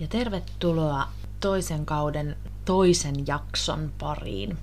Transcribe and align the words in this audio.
ja 0.00 0.06
tervetuloa 0.08 1.08
toisen 1.40 1.86
kauden 1.86 2.36
toisen 2.64 3.26
jakson 3.26 3.92
pariin. 3.98 4.58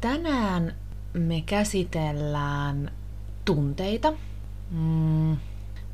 Tänään 0.00 0.74
me 1.12 1.40
käsitellään 1.40 2.90
tunteita. 3.44 4.12
Mm, 4.70 5.36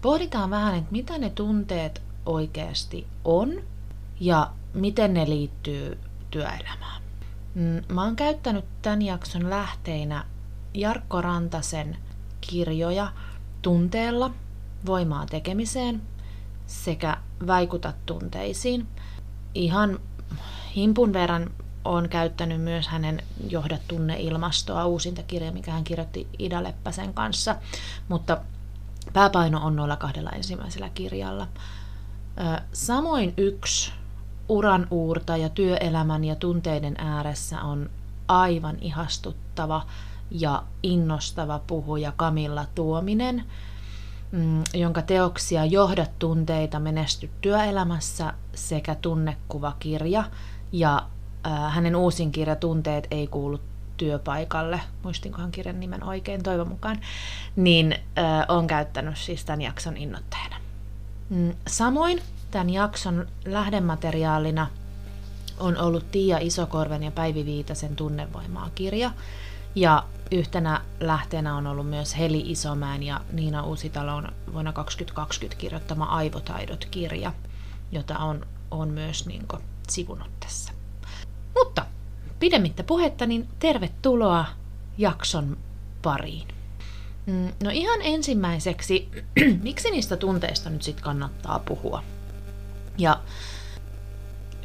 pohditaan 0.03 0.51
vähän, 0.51 0.75
että 0.75 0.93
mitä 0.93 1.19
ne 1.19 1.31
tunteet 1.31 2.03
oikeasti 2.27 3.07
on 3.25 3.63
ja 4.21 4.51
miten 4.75 5.15
ne 5.15 5.29
liittyy 5.29 5.99
työelämään. 6.31 7.03
Mm, 7.55 7.95
mä 7.95 8.05
oon 8.05 8.17
käyttänyt 8.17 8.65
tämän 8.83 9.03
jakson 9.03 9.51
lähteinä 9.51 10.25
Jarkko 10.75 11.21
Rantasen 11.21 11.97
kirjoja 12.41 13.13
Tunteella, 13.63 14.31
voimaa 14.87 15.27
tekemiseen 15.27 16.03
sekä 16.67 17.17
Vaikuta 17.47 17.93
tunteisiin. 18.07 18.87
Ihan 19.55 19.99
himpun 20.77 21.13
verran 21.13 21.51
on 21.85 22.09
käyttänyt 22.09 22.61
myös 22.61 22.89
hänen 22.89 23.23
Johda 23.49 23.79
tunneilmastoa, 23.89 24.87
uusinta 24.87 25.23
kirja, 25.23 25.53
mikä 25.53 25.73
hän 25.73 25.85
kirjoitti 25.85 26.29
Ida 26.39 26.63
Leppäsen 26.63 27.15
kanssa, 27.15 27.57
mutta 28.09 28.39
pääpaino 29.13 29.61
on 29.67 29.77
noilla 29.77 29.97
kahdella 29.97 30.31
ensimmäisellä 30.31 30.89
kirjalla. 30.89 31.49
Samoin 32.73 33.35
yksi 33.37 33.93
uran 34.49 34.87
uurta 34.91 35.37
ja 35.37 35.49
työelämän 35.49 36.25
ja 36.25 36.37
tunteiden 36.37 36.95
ääressä 36.99 37.63
on 37.63 37.91
aivan 38.29 38.77
ihastuttava 38.81 39.87
ja 40.31 40.63
innostava 40.83 41.59
puhuja 41.67 42.13
Kamilla 42.17 42.67
Tuominen, 42.75 43.45
jonka 44.75 45.03
teoksia 45.03 45.65
Johdat 45.65 46.19
tunteita 46.19 46.81
menesty 46.81 47.31
työelämässä 47.41 48.35
sekä 48.55 48.95
tunnekuvakirja 48.95 50.25
ja 50.73 51.07
hänen 51.69 51.97
uusin 51.97 52.33
kirja 52.33 52.57
Tunteet 52.57 53.07
ei 53.11 53.27
kuulu 53.27 53.61
työpaikalle, 53.97 54.81
muistinkohan 55.03 55.51
kirjan 55.51 55.81
nimen 55.81 56.05
oikein? 56.05 56.43
Toivon 56.43 56.69
mukaan, 56.69 57.01
niin 57.57 57.95
on 58.49 58.67
käyttänyt 58.67 59.19
siis 59.19 59.45
tämän 59.45 59.63
jakson 59.63 59.97
innoitteena. 59.97 60.57
Mm, 61.31 61.55
samoin 61.67 62.23
tämän 62.51 62.71
jakson 62.71 63.27
lähdemateriaalina 63.45 64.67
on 65.59 65.79
ollut 65.79 66.11
Tiia 66.11 66.39
Isokorven 66.41 67.03
ja 67.03 67.11
Päivi 67.11 67.45
Viitasen 67.45 67.97
Tunnevoimaa 67.97 68.71
kirja, 68.75 69.11
ja 69.75 70.05
yhtenä 70.35 70.81
lähteenä 71.01 71.57
on 71.57 71.67
ollut 71.67 71.89
myös 71.91 72.19
Heli 72.19 72.43
Isomäen 72.47 73.03
ja 73.03 73.21
Niina 73.33 73.63
Uusitalon 73.63 74.33
vuonna 74.53 74.73
2020 74.73 75.61
kirjoittama 75.61 76.05
Aivotaidot-kirja, 76.05 77.33
jota 77.93 78.19
on, 78.19 78.47
on 78.71 78.89
myös 78.89 79.27
niin 79.27 79.47
kuin, 79.49 79.63
sivunut 79.89 80.41
tässä. 80.41 80.73
Mutta 81.55 81.87
pidemmittä 82.39 82.83
puhetta, 82.83 83.27
niin 83.27 83.49
tervetuloa 83.59 84.45
jakson 84.99 85.57
pariin. 86.03 86.49
Mm, 87.27 87.53
no 87.63 87.71
ihan 87.73 88.01
ensimmäiseksi, 88.03 89.09
miksi 89.63 89.91
niistä 89.91 90.17
tunteista 90.17 90.71
nyt 90.71 90.83
sitten 90.83 91.05
kannattaa 91.05 91.59
puhua? 91.59 92.03
Ja 92.99 93.21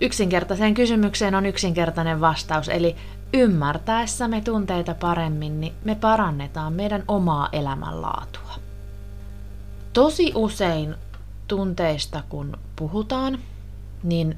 yksinkertaiseen 0.02 0.74
kysymykseen 0.74 1.36
on 1.36 1.46
yksinkertainen 1.46 2.22
vastaus, 2.22 2.70
eli 2.70 2.96
ymmärtäessämme 3.34 4.42
tunteita 4.42 4.94
paremmin, 4.94 5.62
niin 5.62 5.74
me 5.84 5.96
parannetaan 5.96 6.74
meidän 6.74 7.04
omaa 7.08 7.50
elämänlaatua. 7.52 8.56
Tosi 9.94 10.32
usein 10.36 10.96
tunteista, 11.48 12.24
kun 12.30 12.58
puhutaan, 12.76 13.40
niin 14.04 14.38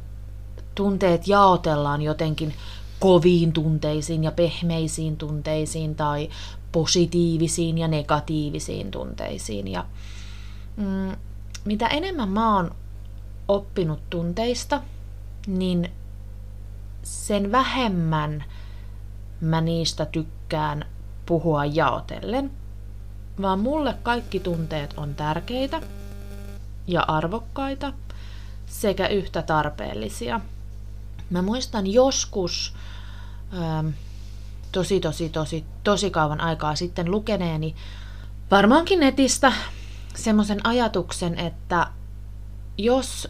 tunteet 0.75 1.27
jaotellaan 1.27 2.01
jotenkin 2.01 2.53
koviin 2.99 3.53
tunteisiin 3.53 4.23
ja 4.23 4.31
pehmeisiin 4.31 5.17
tunteisiin 5.17 5.95
tai 5.95 6.29
positiivisiin 6.71 7.77
ja 7.77 7.87
negatiivisiin 7.87 8.91
tunteisiin. 8.91 9.67
Ja, 9.67 9.85
mm, 10.77 11.15
mitä 11.65 11.87
enemmän 11.87 12.29
mä 12.29 12.55
oon 12.55 12.75
oppinut 13.47 13.99
tunteista, 14.09 14.81
niin 15.47 15.91
sen 17.03 17.51
vähemmän 17.51 18.43
mä 19.41 19.61
niistä 19.61 20.05
tykkään 20.05 20.85
puhua 21.25 21.65
jaotellen, 21.65 22.51
vaan 23.41 23.59
mulle 23.59 23.93
kaikki 24.03 24.39
tunteet 24.39 24.93
on 24.97 25.15
tärkeitä 25.15 25.81
ja 26.87 27.01
arvokkaita 27.07 27.93
sekä 28.65 29.07
yhtä 29.07 29.41
tarpeellisia. 29.41 30.41
Mä 31.29 31.41
muistan 31.41 31.87
joskus 31.87 32.75
ähm, 33.53 33.87
tosi, 34.71 34.99
tosi, 34.99 35.29
tosi, 35.29 35.65
tosi 35.83 36.11
kauan 36.11 36.41
aikaa 36.41 36.75
sitten 36.75 37.11
lukeneeni 37.11 37.75
varmaankin 38.51 38.99
netistä 38.99 39.53
semmoisen 40.15 40.67
ajatuksen, 40.67 41.39
että 41.39 41.87
jos 42.77 43.27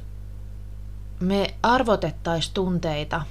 me 1.20 1.56
arvotettaisiin 1.64 2.54
tunteita 2.54 3.22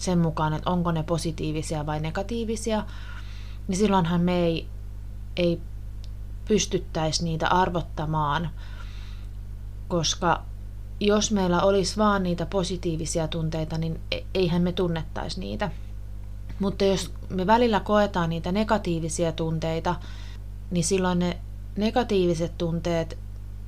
sen 0.00 0.18
mukaan, 0.18 0.52
että 0.52 0.70
onko 0.70 0.92
ne 0.92 1.02
positiivisia 1.02 1.86
vai 1.86 2.00
negatiivisia, 2.00 2.84
niin 3.68 3.78
silloinhan 3.78 4.20
me 4.20 4.44
ei, 4.44 4.68
ei 5.36 5.60
pystyttäisi 6.48 7.24
niitä 7.24 7.48
arvottamaan, 7.48 8.50
koska 9.88 10.42
jos 11.00 11.32
meillä 11.32 11.62
olisi 11.62 11.96
vaan 11.96 12.22
niitä 12.22 12.46
positiivisia 12.46 13.28
tunteita, 13.28 13.78
niin 13.78 14.00
e-, 14.12 14.20
eihän 14.34 14.62
me 14.62 14.72
tunnettaisi 14.72 15.40
niitä. 15.40 15.70
Mutta 16.60 16.84
jos 16.84 17.12
me 17.28 17.46
välillä 17.46 17.80
koetaan 17.80 18.30
niitä 18.30 18.52
negatiivisia 18.52 19.32
tunteita, 19.32 19.94
niin 20.70 20.84
silloin 20.84 21.18
ne 21.18 21.38
negatiiviset 21.76 22.58
tunteet, 22.58 23.18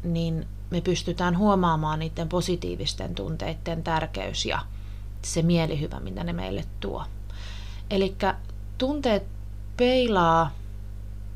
niin 0.05 0.47
me 0.71 0.81
pystytään 0.81 1.39
huomaamaan 1.39 1.99
niiden 1.99 2.29
positiivisten 2.29 3.15
tunteiden 3.15 3.83
tärkeys 3.83 4.47
ja 4.47 4.59
se 5.23 5.43
mielihyvä, 5.43 6.01
mitä 6.01 6.25
ne 6.25 6.33
meille 6.33 6.65
tuo. 6.81 7.05
Eli 7.91 8.17
tunteet 8.79 9.23
peilaa 9.77 10.51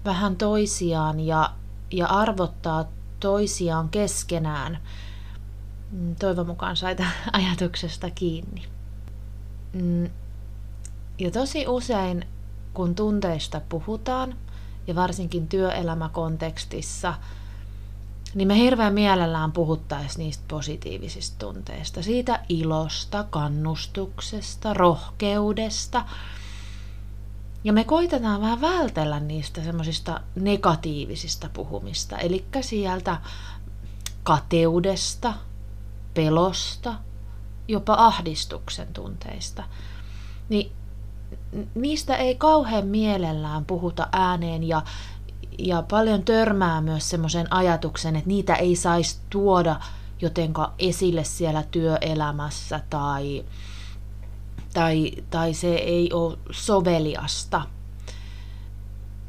vähän 0.05 0.37
toisiaan 0.37 1.21
ja, 1.21 1.50
ja 1.91 2.06
arvottaa 2.06 2.84
toisiaan 3.21 3.89
keskenään. 3.89 4.78
Mm, 5.91 6.17
toivon 6.17 6.47
mukaan 6.47 6.77
saita 6.77 7.05
ajatuksesta 7.33 8.11
kiinni. 8.11 8.62
Mm, 9.73 10.11
ja 11.19 11.31
tosi 11.31 11.69
usein, 11.69 12.27
kun 12.75 12.94
tunteista 12.94 13.61
puhutaan, 13.69 14.34
ja 14.87 14.94
varsinkin 14.94 15.49
työelämäkontekstissa, 15.49 17.15
niin 18.34 18.49
me 18.49 18.59
hirveän 18.59 18.95
mielellään 18.95 19.53
puhuttaisiin 19.53 20.25
niistä 20.25 20.45
positiivisista 20.49 21.37
tunteista, 21.39 22.03
siitä 22.03 22.41
ilosta, 22.49 23.25
kannustuksesta, 23.31 24.75
rohkeudesta. 24.75 26.05
Ja 27.65 27.73
me 27.73 27.84
koitetaan 27.84 28.41
vähän 28.41 28.61
vältellä 28.61 29.21
niistä 29.21 29.62
semmoisista 29.62 30.21
negatiivisista 30.34 31.49
puhumista, 31.53 32.19
eli 32.19 32.44
sieltä 32.61 33.17
kateudesta, 34.23 35.34
pelosta, 36.15 36.94
jopa 37.69 37.94
ahdistuksen 37.99 38.89
tunteista. 38.93 39.65
Niin 40.49 40.73
niistä 41.75 42.17
ei 42.17 42.34
kauhean 42.34 42.87
mielellään 42.87 43.65
puhuta 43.65 44.09
ääneen 44.12 44.64
ja 44.64 44.82
ja 45.59 45.83
paljon 45.91 46.25
törmää 46.25 46.81
myös 46.81 47.11
semmoisen 47.11 47.53
ajatuksen, 47.53 48.17
että 48.17 48.29
niitä 48.29 48.55
ei 48.55 48.77
saisi 48.77 49.19
tuoda 49.31 49.81
jotenka 50.21 50.73
esille 50.79 51.25
siellä 51.25 51.62
työelämässä 51.71 52.81
tai, 52.91 53.45
tai, 54.73 55.11
tai 55.31 55.55
se 55.55 55.75
ei 55.75 56.12
ole 56.12 56.39
soveliasta. 56.51 57.62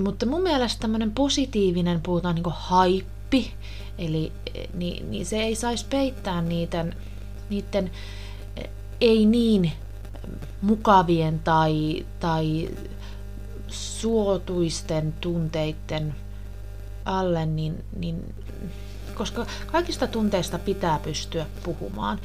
Mutta 0.04 0.26
mun 0.26 0.42
mielestä 0.42 0.82
tämmöinen 0.82 1.12
positiivinen, 1.12 2.02
puhutaan 2.02 2.36
niin 2.36 2.44
haippi, 2.48 3.54
eli 3.98 4.32
niin, 4.74 5.12
niin 5.12 5.26
se 5.26 5.38
ei 5.38 5.56
saisi 5.56 5.86
peittää 5.90 6.42
niiden, 6.42 6.96
niiden 7.50 7.92
ei 9.02 9.26
niin 9.26 9.72
mukavien 10.62 11.40
tai, 11.40 12.06
tai 12.20 12.70
suotuisten 13.76 15.14
tunteiden 15.22 16.16
alle, 17.06 17.46
niin, 17.46 17.84
niin, 17.98 18.36
koska 19.16 19.46
kaikista 19.66 20.08
tunteista 20.08 20.60
pitää 20.60 21.00
pystyä 21.00 21.46
puhumaan. 21.64 22.20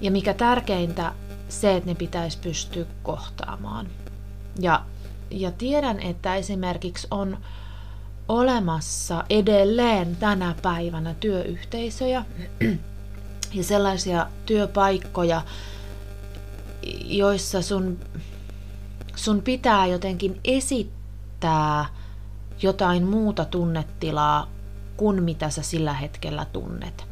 Ja 0.00 0.10
mikä 0.10 0.34
tärkeintä, 0.34 1.12
se, 1.48 1.76
että 1.76 1.90
ne 1.90 1.94
pitäisi 1.94 2.38
pystyä 2.38 2.84
kohtaamaan. 3.02 3.88
Ja, 4.60 4.82
ja 5.30 5.50
tiedän, 5.50 6.00
että 6.00 6.34
esimerkiksi 6.34 7.06
on 7.10 7.38
olemassa 8.28 9.24
edelleen 9.30 10.16
tänä 10.16 10.54
päivänä 10.62 11.14
työyhteisöjä, 11.14 12.24
ja 13.54 13.64
sellaisia 13.64 14.26
työpaikkoja, 14.46 15.42
joissa 17.04 17.62
sun, 17.62 17.98
sun 19.16 19.42
pitää 19.42 19.86
jotenkin 19.86 20.40
esittää 20.44 21.86
jotain 22.62 23.06
muuta 23.06 23.44
tunnetilaa 23.44 24.50
kuin 24.96 25.22
mitä 25.22 25.50
sä 25.50 25.62
sillä 25.62 25.92
hetkellä 25.92 26.46
tunnet. 26.52 27.06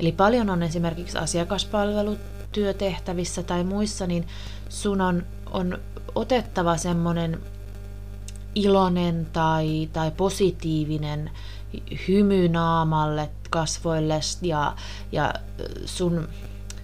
Eli 0.00 0.12
paljon 0.12 0.50
on 0.50 0.62
esimerkiksi 0.62 1.18
asiakaspalvelutyötehtävissä 1.18 3.42
tai 3.42 3.64
muissa, 3.64 4.06
niin 4.06 4.26
sun 4.68 5.00
on, 5.00 5.26
on 5.50 5.78
otettava 6.14 6.76
semmoinen 6.76 7.40
iloinen 8.54 9.26
tai, 9.32 9.88
tai 9.92 10.10
positiivinen 10.10 11.30
hymy 12.08 12.48
naamalle, 12.48 13.30
kasvoille 13.50 14.20
ja, 14.42 14.76
ja 15.12 15.34
sun, 15.84 16.28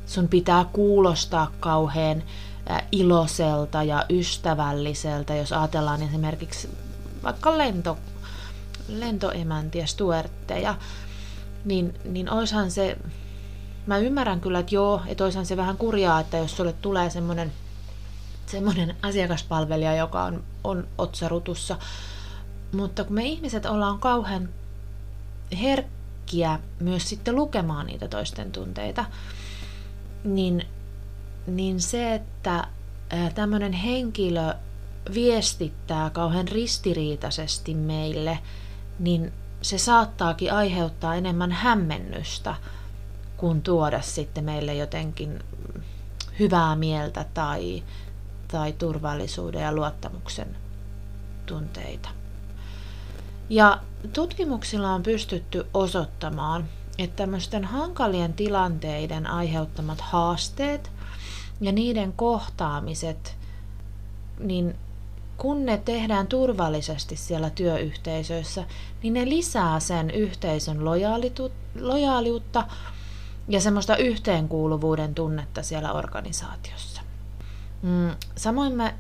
sun 0.07 0.29
pitää 0.29 0.65
kuulostaa 0.73 1.51
kauhean 1.61 2.23
iloiselta 2.93 3.83
ja 3.83 4.05
ystävälliseltä, 4.11 5.35
jos 5.35 5.53
ajatellaan 5.53 6.03
esimerkiksi 6.03 6.69
vaikka 7.23 7.59
lento, 7.59 7.99
lentoemäntiä, 8.89 9.87
stuertteja, 9.87 10.75
niin, 11.65 11.95
niin 12.05 12.31
oishan 12.31 12.71
se, 12.71 12.99
mä 13.87 13.99
ymmärrän 13.99 14.41
kyllä, 14.41 14.59
että 14.59 14.75
joo, 14.75 15.03
että 15.07 15.25
oishan 15.25 15.47
se 15.47 15.57
vähän 15.57 15.77
kurjaa, 15.77 16.21
että 16.21 16.37
jos 16.37 16.57
sulle 16.57 16.73
tulee 16.73 17.11
semmoinen 17.11 17.53
semmoinen 18.51 18.97
asiakaspalvelija, 19.03 19.97
joka 19.97 20.25
on, 20.25 20.45
on 20.65 20.89
otsarutussa. 20.99 21.77
Mutta 22.73 23.05
kun 23.05 23.15
me 23.15 23.25
ihmiset 23.25 23.67
ollaan 23.67 23.99
kauhean 23.99 24.49
herkkiä 25.63 26.59
myös 26.81 27.09
sitten 27.09 27.37
lukemaan 27.37 27.87
niitä 27.87 28.09
toisten 28.09 28.53
tunteita, 28.53 29.05
niin, 30.25 30.67
niin 31.57 31.81
se, 31.81 32.15
että 32.15 32.67
tämmöinen 33.35 33.73
henkilö 33.73 34.55
viestittää 35.15 36.11
kauhean 36.11 36.49
ristiriitaisesti 36.49 37.75
meille, 37.75 38.39
niin 38.99 39.33
se 39.63 39.79
saattaakin 39.79 40.53
aiheuttaa 40.53 41.15
enemmän 41.15 41.53
hämmennystä 41.53 42.55
kuin 43.37 43.63
tuoda 43.63 44.01
sitten 44.01 44.45
meille 44.45 44.75
jotenkin 44.75 45.45
hyvää 46.39 46.77
mieltä 46.77 47.25
tai, 47.35 47.83
tai 48.49 48.73
turvallisuuden 48.73 49.63
ja 49.63 49.75
luottamuksen 49.75 50.57
tunteita. 51.47 52.09
Ja 53.49 53.81
tutkimuksilla 54.13 54.95
on 54.95 55.03
pystytty 55.03 55.67
osoittamaan, 55.75 56.65
että 56.99 57.17
tämmöisten 57.17 57.65
hankalien 57.65 58.33
tilanteiden 58.33 59.27
aiheuttamat 59.27 60.01
haasteet 60.01 60.91
ja 61.61 61.73
niiden 61.73 62.13
kohtaamiset, 62.13 63.37
niin 64.39 64.75
kun 65.37 65.67
ne 65.67 65.79
tehdään 65.79 66.27
turvallisesti 66.27 67.17
siellä 67.17 67.51
työyhteisöissä, 67.51 68.65
niin 69.03 69.15
ne 69.15 69.25
lisää 69.25 69.81
sen 69.81 70.11
yhteisön 70.11 70.85
lojaaliutta 71.81 72.67
ja 73.49 73.61
semmoista 73.61 73.97
yhteenkuuluvuuden 73.97 75.15
tunnetta 75.15 75.63
siellä 75.63 75.93
organisaatiossa. 75.93 77.03
Mm, 77.83 78.11
samoin 78.37 78.73
mä 78.73 78.93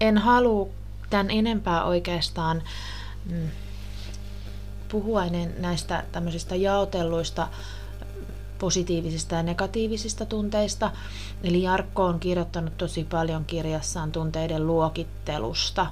en 0.00 0.18
halua 0.18 0.68
tämän 1.10 1.30
enempää 1.30 1.84
oikeastaan 1.84 2.62
mm, 3.30 3.48
puhua 4.88 5.22
näistä 5.58 6.04
tämmöisistä 6.12 6.54
jaotelluista 6.54 7.48
positiivisista 8.62 9.34
ja 9.34 9.42
negatiivisista 9.42 10.26
tunteista. 10.26 10.90
Eli 11.44 11.62
Jarkko 11.62 12.04
on 12.04 12.20
kirjoittanut 12.20 12.76
tosi 12.78 13.04
paljon 13.04 13.44
kirjassaan 13.44 14.12
tunteiden 14.12 14.66
luokittelusta. 14.66 15.86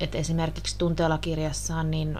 Et 0.00 0.14
esimerkiksi 0.14 0.78
tunteella 0.78 1.18
kirjassaan 1.18 1.90
niin 1.90 2.18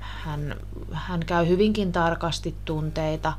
hän, 0.00 0.56
hän 0.92 1.20
käy 1.26 1.48
hyvinkin 1.48 1.92
tarkasti 1.92 2.54
tunteita 2.64 3.32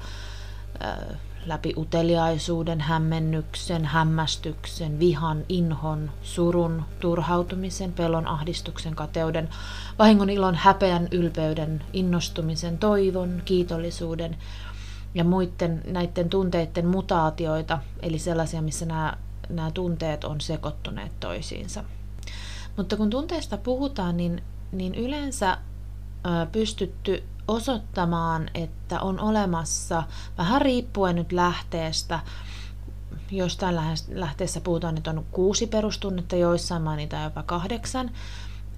läpi 1.46 1.74
uteliaisuuden, 1.78 2.82
hämmennyksen, 2.82 3.86
hämmästyksen, 3.86 5.00
vihan, 5.00 5.44
inhon, 5.50 6.12
surun, 6.22 6.84
turhautumisen, 7.00 7.94
pelon, 7.94 8.28
ahdistuksen, 8.28 8.96
kateuden, 8.96 9.50
vahingon, 10.00 10.30
ilon, 10.30 10.56
häpeän, 10.56 11.08
ylpeyden, 11.12 11.84
innostumisen, 11.94 12.78
toivon, 12.78 13.42
kiitollisuuden 13.46 14.38
ja 15.14 15.24
muiden 15.24 15.82
näiden 15.88 16.30
tunteiden 16.30 16.88
mutaatioita, 16.88 17.80
eli 18.02 18.20
sellaisia, 18.20 18.62
missä 18.62 18.86
nämä, 18.86 19.14
nämä 19.50 19.72
tunteet 19.72 20.24
on 20.24 20.42
sekoittuneet 20.42 21.20
toisiinsa. 21.20 21.84
Mutta 22.78 22.98
kun 22.98 23.10
tunteista 23.10 23.58
puhutaan, 23.58 24.18
niin, 24.18 24.44
niin 24.72 24.96
yleensä 24.96 25.58
ö, 26.26 26.48
pystytty 26.52 27.24
osoittamaan, 27.48 28.50
että 28.54 29.00
on 29.00 29.20
olemassa, 29.20 30.04
vähän 30.38 30.62
riippuen 30.62 31.16
nyt 31.16 31.32
lähteestä, 31.32 32.20
jostain 33.32 33.76
lähteessä 34.10 34.62
puhutaan, 34.62 34.98
että 34.98 35.12
on 35.12 35.26
kuusi 35.32 35.68
perustunnetta, 35.68 36.36
joissain 36.36 36.82
mainitaan 36.82 37.24
jopa 37.24 37.44
kahdeksan, 37.44 38.12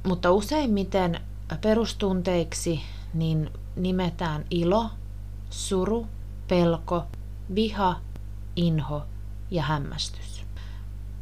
mutta 0.07 0.31
useimmiten 0.31 1.21
perustunteiksi 1.61 2.81
niin 3.13 3.49
nimetään 3.75 4.45
ilo, 4.49 4.89
suru, 5.49 6.07
pelko, 6.47 7.03
viha, 7.55 7.99
inho 8.55 9.03
ja 9.51 9.63
hämmästys. 9.63 10.43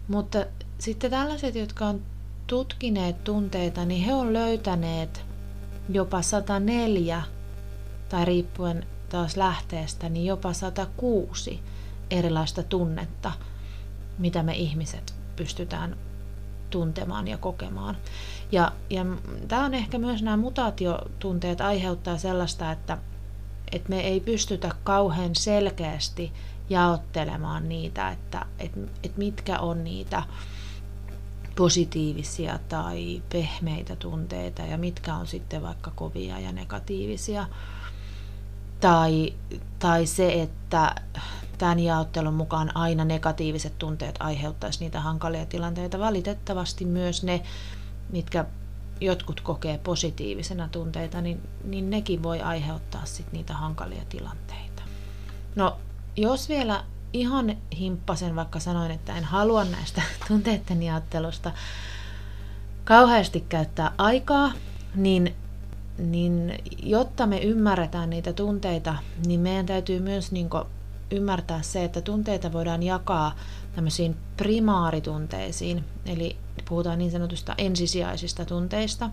Mutta 0.08 0.46
sitten 0.78 1.12
tällaiset, 1.12 1.56
jotka 1.56 1.86
on 1.86 2.02
tutkineet 2.48 3.24
tunteita, 3.24 3.86
niin 3.86 4.06
he 4.06 4.14
on 4.14 4.34
löytäneet 4.34 5.26
jopa 5.90 6.22
104 6.22 7.24
tai 8.10 8.26
riippuen 8.26 8.86
taas 9.10 9.38
lähteestä, 9.38 10.10
niin 10.10 10.26
jopa 10.26 10.54
106 10.54 11.64
erilaista 12.10 12.64
tunnetta, 12.64 13.32
mitä 14.18 14.44
me 14.44 14.54
ihmiset 14.54 15.16
pystytään 15.36 15.98
tuntemaan 16.70 17.28
ja 17.28 17.38
kokemaan. 17.38 17.98
Ja, 18.52 18.72
ja 18.90 19.06
tämä 19.48 19.66
on 19.66 19.74
ehkä 19.74 19.98
myös 19.98 20.24
nämä 20.24 20.38
mutaatiotunteet 20.38 21.62
aiheuttaa 21.62 22.18
sellaista, 22.18 22.72
että, 22.72 22.98
että 23.72 23.90
me 23.90 24.00
ei 24.00 24.20
pystytä 24.20 24.72
kauhean 24.84 25.36
selkeästi 25.36 26.34
jaottelemaan 26.70 27.70
niitä, 27.70 28.10
että, 28.10 28.46
että, 28.60 28.80
että 29.04 29.18
mitkä 29.18 29.60
on 29.60 29.84
niitä 29.84 30.24
positiivisia 31.56 32.60
tai 32.70 33.22
pehmeitä 33.32 33.96
tunteita 33.96 34.62
ja 34.62 34.78
mitkä 34.78 35.16
on 35.16 35.28
sitten 35.28 35.62
vaikka 35.62 35.92
kovia 35.96 36.40
ja 36.40 36.52
negatiivisia. 36.52 37.48
Tai, 38.80 39.34
tai 39.80 40.06
se, 40.06 40.42
että 40.42 40.96
tämän 41.58 41.80
jaottelun 41.80 42.34
mukaan 42.34 42.78
aina 42.78 43.06
negatiiviset 43.06 43.78
tunteet 43.78 44.16
aiheuttaisi 44.20 44.80
niitä 44.80 45.02
hankalia 45.02 45.46
tilanteita. 45.46 46.00
Valitettavasti 46.00 46.86
myös 46.86 47.24
ne, 47.24 47.42
mitkä 48.12 48.46
jotkut 49.02 49.42
kokee 49.42 49.78
positiivisena 49.78 50.68
tunteita, 50.68 51.22
niin, 51.22 51.42
niin 51.64 51.90
nekin 51.90 52.24
voi 52.24 52.42
aiheuttaa 52.42 53.06
sit 53.06 53.32
niitä 53.32 53.54
hankalia 53.54 54.04
tilanteita. 54.10 54.84
No, 55.56 55.78
jos 56.18 56.50
vielä 56.50 56.84
ihan 57.14 57.58
himppasen, 57.80 58.36
vaikka 58.36 58.60
sanoin, 58.60 58.92
että 58.92 59.18
en 59.18 59.24
halua 59.24 59.64
näistä 59.64 60.02
tunteiden 60.28 60.84
jaottelusta 60.84 61.52
kauheasti 62.84 63.46
käyttää 63.50 63.92
aikaa, 63.98 64.52
niin, 64.96 65.36
niin 65.98 66.60
jotta 66.84 67.28
me 67.28 67.38
ymmärretään 67.38 68.10
niitä 68.10 68.34
tunteita, 68.34 68.96
niin 69.26 69.40
meidän 69.40 69.66
täytyy 69.66 70.00
myös 70.00 70.32
niin 70.32 70.50
ymmärtää 71.12 71.62
se, 71.62 71.84
että 71.84 72.02
tunteita 72.02 72.54
voidaan 72.54 72.84
jakaa 72.84 73.36
tämmöisiin 73.76 74.16
primaaritunteisiin, 74.38 75.84
eli 76.06 76.38
puhutaan 76.72 77.00
niin 77.00 77.12
sanotusta 77.12 77.56
ensisijaisista 77.58 78.46
tunteista, 78.46 79.10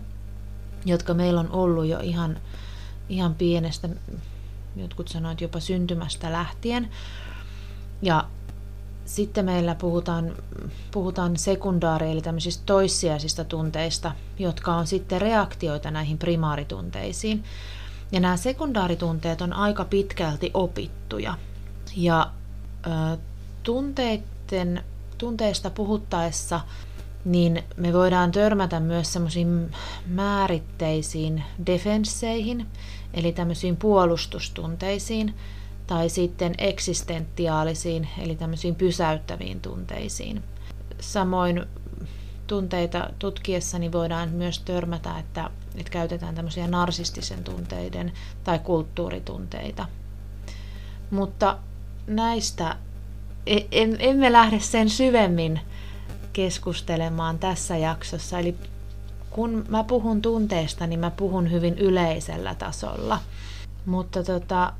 jotka 0.85 1.13
meillä 1.13 1.39
on 1.39 1.51
ollut 1.51 1.85
jo 1.85 1.99
ihan, 1.99 2.37
ihan 3.09 3.35
pienestä, 3.35 3.89
jotkut 4.75 5.07
sanoit 5.07 5.41
jopa 5.41 5.59
syntymästä 5.59 6.31
lähtien, 6.31 6.89
ja 8.01 8.27
sitten 9.05 9.45
meillä 9.45 9.75
puhutaan, 9.75 10.35
puhutaan 10.91 11.37
sekundaari- 11.37 12.11
eli 12.11 12.21
tämmöisistä 12.21 12.63
toissijaisista 12.65 13.43
tunteista, 13.43 14.11
jotka 14.39 14.75
on 14.75 14.87
sitten 14.87 15.21
reaktioita 15.21 15.91
näihin 15.91 16.17
primaaritunteisiin. 16.17 17.43
Ja 18.11 18.19
nämä 18.19 18.37
sekundaaritunteet 18.37 19.41
on 19.41 19.53
aika 19.53 19.85
pitkälti 19.85 20.51
opittuja. 20.53 21.37
Ja 21.95 22.31
ö, 22.87 23.17
tunteiden, 23.63 24.83
tunteista 25.17 25.69
puhuttaessa 25.69 26.59
niin 27.29 27.63
me 27.77 27.93
voidaan 27.93 28.31
törmätä 28.31 28.79
myös 28.79 29.13
semmoisiin 29.13 29.71
määritteisiin 30.07 31.43
defensseihin, 31.65 32.67
eli 33.13 33.31
tämmöisiin 33.31 33.77
puolustustunteisiin, 33.77 35.33
tai 35.87 36.09
sitten 36.09 36.53
eksistentiaalisiin, 36.57 38.07
eli 38.21 38.35
tämmöisiin 38.35 38.75
pysäyttäviin 38.75 39.61
tunteisiin. 39.61 40.43
Samoin 40.99 41.65
tunteita 42.47 43.09
tutkiessani 43.19 43.91
voidaan 43.91 44.29
myös 44.29 44.59
törmätä, 44.59 45.19
että, 45.19 45.49
että 45.75 45.91
käytetään 45.91 46.35
tämmöisiä 46.35 46.67
narsistisen 46.67 47.43
tunteiden 47.43 48.11
tai 48.43 48.59
kulttuuritunteita. 48.59 49.85
Mutta 51.11 51.57
näistä 52.07 52.75
e, 53.45 53.57
emme 53.99 54.31
lähde 54.31 54.59
sen 54.59 54.89
syvemmin 54.89 55.59
keskustelemaan 56.33 57.39
tässä 57.39 57.77
jaksossa. 57.77 58.39
Eli 58.39 58.55
kun 59.29 59.65
mä 59.69 59.83
puhun 59.83 60.21
tunteista, 60.21 60.87
niin 60.87 60.99
mä 60.99 61.11
puhun 61.11 61.51
hyvin 61.51 61.77
yleisellä 61.77 62.55
tasolla. 62.55 63.19
Mutta 63.85 64.23
tota, 64.23 64.73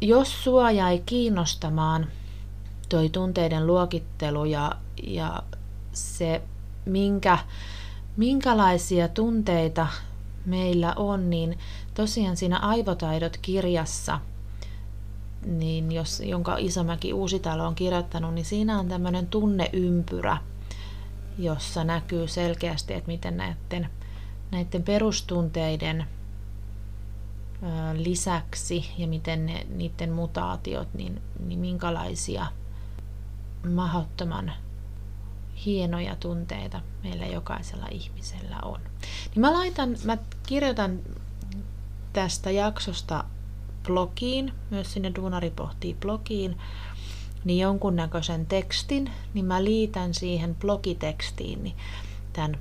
jos 0.00 0.44
sua 0.44 0.70
jäi 0.70 1.02
kiinnostamaan 1.06 2.06
toi 2.88 3.08
tunteiden 3.08 3.66
luokittelu 3.66 4.44
ja, 4.44 4.72
ja 5.02 5.42
se, 5.92 6.42
minkä, 6.84 7.38
minkälaisia 8.16 9.08
tunteita 9.08 9.86
meillä 10.46 10.92
on, 10.96 11.30
niin 11.30 11.58
tosiaan 11.94 12.36
siinä 12.36 12.58
Aivotaidot-kirjassa, 12.58 14.20
niin 15.46 15.92
jos, 15.92 16.20
jonka 16.20 16.56
Isomäki 16.58 17.12
Uusitalo 17.12 17.66
on 17.66 17.74
kirjoittanut, 17.74 18.34
niin 18.34 18.44
siinä 18.44 18.78
on 18.78 18.88
tämmöinen 18.88 19.26
tunneympyrä, 19.26 20.38
jossa 21.38 21.84
näkyy 21.84 22.28
selkeästi, 22.28 22.94
että 22.94 23.06
miten 23.06 23.36
näiden, 23.36 23.90
näiden 24.50 24.82
perustunteiden 24.82 26.06
lisäksi 27.94 28.90
ja 28.98 29.06
miten 29.06 29.46
ne, 29.46 29.66
niiden 29.74 30.12
mutaatiot, 30.12 30.94
niin, 30.94 31.22
niin 31.46 31.58
minkälaisia 31.58 32.46
mahdottoman 33.74 34.52
hienoja 35.66 36.16
tunteita 36.16 36.80
meillä 37.02 37.26
jokaisella 37.26 37.86
ihmisellä 37.90 38.58
on. 38.62 38.80
Niin 39.30 39.40
mä 39.40 39.52
laitan, 39.52 39.96
mä 40.04 40.18
kirjoitan 40.46 41.00
tästä 42.12 42.50
jaksosta 42.50 43.24
blogiin, 43.86 44.52
myös 44.70 44.92
sinne 44.92 45.12
Duunari 45.14 45.50
pohtii 45.50 45.94
blogiin, 45.94 46.58
niin 47.44 47.58
jonkunnäköisen 47.58 48.46
tekstin, 48.46 49.10
niin 49.34 49.44
mä 49.44 49.64
liitän 49.64 50.14
siihen 50.14 50.54
blogitekstiin 50.54 51.62
niin 51.62 51.76
tämän, 52.32 52.58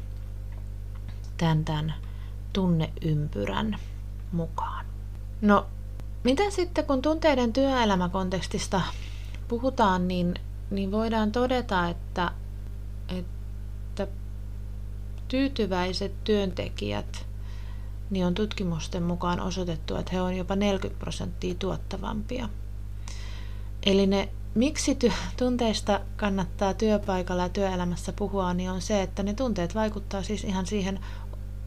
tämän, 1.37 1.65
tämän 1.65 1.93
tunneympyrän 2.53 3.77
mukaan. 4.31 4.85
No, 5.41 5.65
mitä 6.23 6.49
sitten 6.49 6.85
kun 6.85 7.01
tunteiden 7.01 7.53
työelämäkontekstista 7.53 8.81
puhutaan, 9.47 10.07
niin, 10.07 10.35
niin 10.71 10.91
voidaan 10.91 11.31
todeta, 11.31 11.89
että, 11.89 12.31
että 13.09 14.07
tyytyväiset 15.27 16.23
työntekijät 16.23 17.31
niin 18.11 18.25
on 18.25 18.33
tutkimusten 18.33 19.03
mukaan 19.03 19.39
osoitettu, 19.39 19.95
että 19.95 20.11
he 20.13 20.21
on 20.21 20.37
jopa 20.37 20.55
40 20.55 20.99
prosenttia 20.99 21.55
tuottavampia. 21.55 22.49
Eli 23.85 24.07
ne, 24.07 24.29
miksi 24.55 24.97
ty- 25.03 25.13
tunteista 25.37 25.99
kannattaa 26.15 26.73
työpaikalla 26.73 27.43
ja 27.43 27.49
työelämässä 27.49 28.13
puhua, 28.13 28.53
niin 28.53 28.71
on 28.71 28.81
se, 28.81 29.01
että 29.01 29.23
ne 29.23 29.33
tunteet 29.33 29.75
vaikuttaa 29.75 30.23
siis 30.23 30.43
ihan 30.43 30.65
siihen 30.65 30.99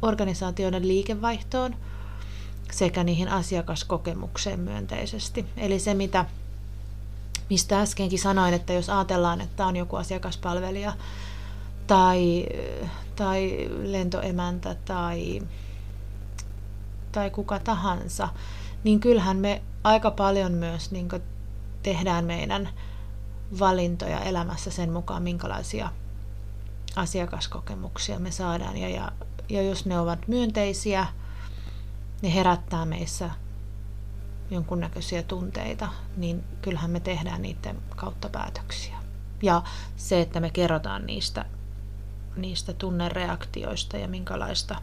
organisaatioiden 0.02 0.88
liikevaihtoon– 0.88 1.76
sekä 2.74 3.04
niihin 3.04 3.28
asiakaskokemukseen 3.28 4.60
myönteisesti. 4.60 5.46
Eli 5.56 5.78
se, 5.78 5.94
mitä, 5.94 6.24
mistä 7.50 7.80
äskenkin 7.80 8.18
sanoin, 8.18 8.54
että 8.54 8.72
jos 8.72 8.90
ajatellaan, 8.90 9.40
että 9.40 9.66
on 9.66 9.76
joku 9.76 9.96
asiakaspalvelija 9.96 10.92
tai, 11.86 12.46
tai 13.16 13.70
lentoemäntä 13.82 14.76
tai, 14.84 15.42
tai 17.12 17.30
kuka 17.30 17.58
tahansa, 17.58 18.28
niin 18.84 19.00
kyllähän 19.00 19.36
me 19.36 19.62
aika 19.84 20.10
paljon 20.10 20.52
myös 20.52 20.90
niin 20.90 21.08
tehdään 21.84 22.24
meidän 22.24 22.68
valintoja 23.58 24.20
elämässä 24.20 24.70
sen 24.70 24.92
mukaan, 24.92 25.22
minkälaisia 25.22 25.90
asiakaskokemuksia 26.96 28.18
me 28.18 28.30
saadaan. 28.30 28.76
Ja, 28.76 28.88
ja, 28.88 29.12
ja 29.48 29.62
jos 29.62 29.86
ne 29.86 29.98
ovat 29.98 30.28
myönteisiä, 30.28 31.06
ne 32.22 32.34
herättää 32.34 32.84
meissä 32.84 33.30
jonkunnäköisiä 34.50 35.22
tunteita, 35.22 35.88
niin 36.16 36.44
kyllähän 36.62 36.90
me 36.90 37.00
tehdään 37.00 37.42
niiden 37.42 37.82
kautta 37.96 38.28
päätöksiä. 38.28 38.96
Ja 39.42 39.62
se, 39.96 40.20
että 40.20 40.40
me 40.40 40.50
kerrotaan 40.50 41.06
niistä, 41.06 41.44
niistä 42.36 42.72
tunnereaktioista 42.72 43.96
ja 43.96 44.08
minkälaista, 44.08 44.76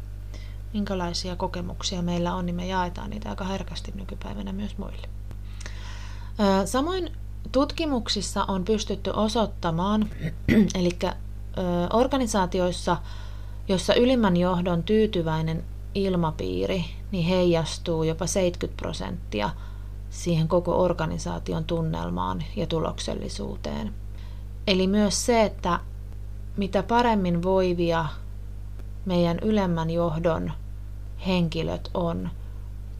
minkälaisia 0.73 1.35
kokemuksia 1.35 2.01
meillä 2.01 2.35
on, 2.35 2.45
niin 2.45 2.55
me 2.55 2.67
jaetaan 2.67 3.09
niitä 3.09 3.29
aika 3.29 3.45
herkästi 3.45 3.91
nykypäivänä 3.95 4.53
myös 4.53 4.77
muille. 4.77 5.20
Samoin 6.65 7.11
tutkimuksissa 7.51 8.45
on 8.47 8.65
pystytty 8.65 9.11
osoittamaan, 9.15 10.09
eli 10.79 10.89
organisaatioissa, 11.93 12.97
jossa 13.67 13.93
ylimmän 13.93 14.37
johdon 14.37 14.83
tyytyväinen 14.83 15.63
ilmapiiri 15.95 16.85
niin 17.11 17.25
heijastuu 17.25 18.03
jopa 18.03 18.27
70 18.27 18.81
prosenttia 18.81 19.49
siihen 20.09 20.47
koko 20.47 20.83
organisaation 20.83 21.63
tunnelmaan 21.63 22.43
ja 22.55 22.67
tuloksellisuuteen. 22.67 23.93
Eli 24.67 24.87
myös 24.87 25.25
se, 25.25 25.43
että 25.43 25.79
mitä 26.57 26.83
paremmin 26.83 27.43
voivia 27.43 28.05
meidän 29.05 29.39
ylemmän 29.39 29.89
johdon 29.89 30.51
henkilöt 31.27 31.89
on, 31.93 32.29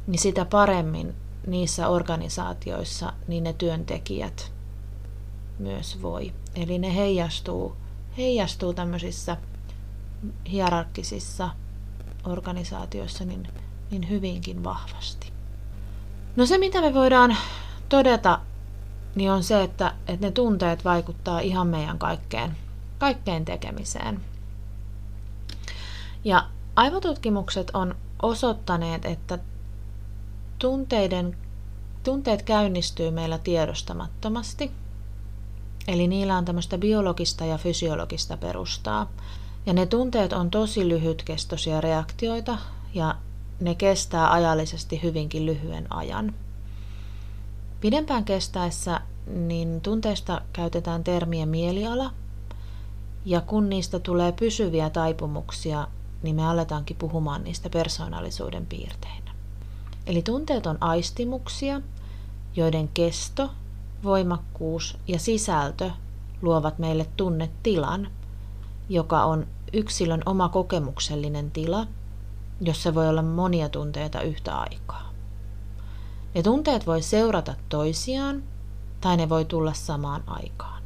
niin 0.08 0.20
sitä 0.20 0.46
paremmin 0.46 1.16
niissä 1.48 1.88
organisaatioissa 1.88 3.14
niin 3.28 3.44
ne 3.44 3.54
työntekijät 3.54 4.52
myös 5.60 6.02
voi. 6.02 6.34
Eli 6.56 6.80
ne 6.80 6.96
heijastuu, 6.96 7.76
heijastuu 8.18 8.74
tämmöisissä 8.74 9.38
hierarkkisissa 10.52 11.50
organisaatioissa 12.24 13.26
niin, 13.26 13.48
niin 13.92 14.10
hyvinkin 14.10 14.64
vahvasti. 14.64 15.32
No 16.36 16.46
se, 16.46 16.58
mitä 16.58 16.82
me 16.82 16.94
voidaan 16.94 17.38
todeta, 17.90 18.40
niin 19.16 19.32
on 19.32 19.44
se, 19.44 19.64
että, 19.64 19.94
että 20.08 20.28
ne 20.28 20.32
tunteet 20.32 20.86
vaikuttaa 20.86 21.40
ihan 21.40 21.68
meidän 21.68 22.00
kaikkeen, 22.00 22.58
kaikkeen 22.98 23.46
tekemiseen. 23.46 24.22
Ja 26.24 26.48
aivotutkimukset 26.76 27.72
on 27.74 27.96
osoittaneet, 28.22 29.06
että 29.06 29.40
tunteiden, 30.62 31.38
tunteet 32.04 32.42
käynnistyy 32.42 33.12
meillä 33.12 33.38
tiedostamattomasti. 33.38 34.72
Eli 35.88 36.08
niillä 36.08 36.38
on 36.38 36.46
tämmöistä 36.46 36.78
biologista 36.78 37.46
ja 37.46 37.58
fysiologista 37.58 38.38
perustaa. 38.38 39.12
Ja 39.66 39.74
ne 39.74 39.86
tunteet 39.86 40.34
on 40.34 40.52
tosi 40.52 40.90
lyhytkestoisia 40.90 41.82
reaktioita 41.82 42.58
ja 42.94 43.16
ne 43.60 43.76
kestää 43.76 44.32
ajallisesti 44.32 45.04
hyvinkin 45.04 45.46
lyhyen 45.46 45.94
ajan. 45.94 46.34
Pidempään 47.82 48.26
kestäessä 48.26 49.02
niin 49.28 49.82
tunteista 49.82 50.42
käytetään 50.54 51.04
termiä 51.04 51.46
mieliala, 51.46 52.12
ja 53.26 53.42
kun 53.42 53.70
niistä 53.70 54.00
tulee 54.00 54.32
pysyviä 54.32 54.90
taipumuksia, 54.90 55.88
niin 56.24 56.36
me 56.36 56.48
aletaankin 56.48 56.98
puhumaan 56.98 57.44
niistä 57.44 57.70
persoonallisuuden 57.70 58.66
piirteinä. 58.66 59.21
Eli 60.08 60.22
tunteet 60.22 60.66
on 60.66 60.78
aistimuksia, 60.82 61.82
joiden 62.56 62.88
kesto, 62.88 63.50
voimakkuus 64.04 64.98
ja 65.08 65.20
sisältö 65.20 65.92
luovat 66.42 66.80
meille 66.80 67.08
tunnetilan– 67.18 68.08
joka 68.92 69.24
on 69.24 69.48
yksilön 69.74 70.22
oma 70.26 70.50
kokemuksellinen 70.50 71.52
tila, 71.52 71.88
jossa 72.62 72.96
voi 72.96 73.10
olla 73.10 73.22
monia 73.22 73.70
tunteita 73.70 74.22
yhtä 74.22 74.58
aikaa. 74.58 75.12
Ne 76.36 76.44
tunteet 76.44 76.88
voi 76.88 77.02
seurata 77.02 77.56
toisiaan 77.70 78.44
tai 79.02 79.18
ne 79.18 79.30
voi 79.30 79.46
tulla 79.46 79.74
samaan 79.74 80.24
aikaan. 80.28 80.84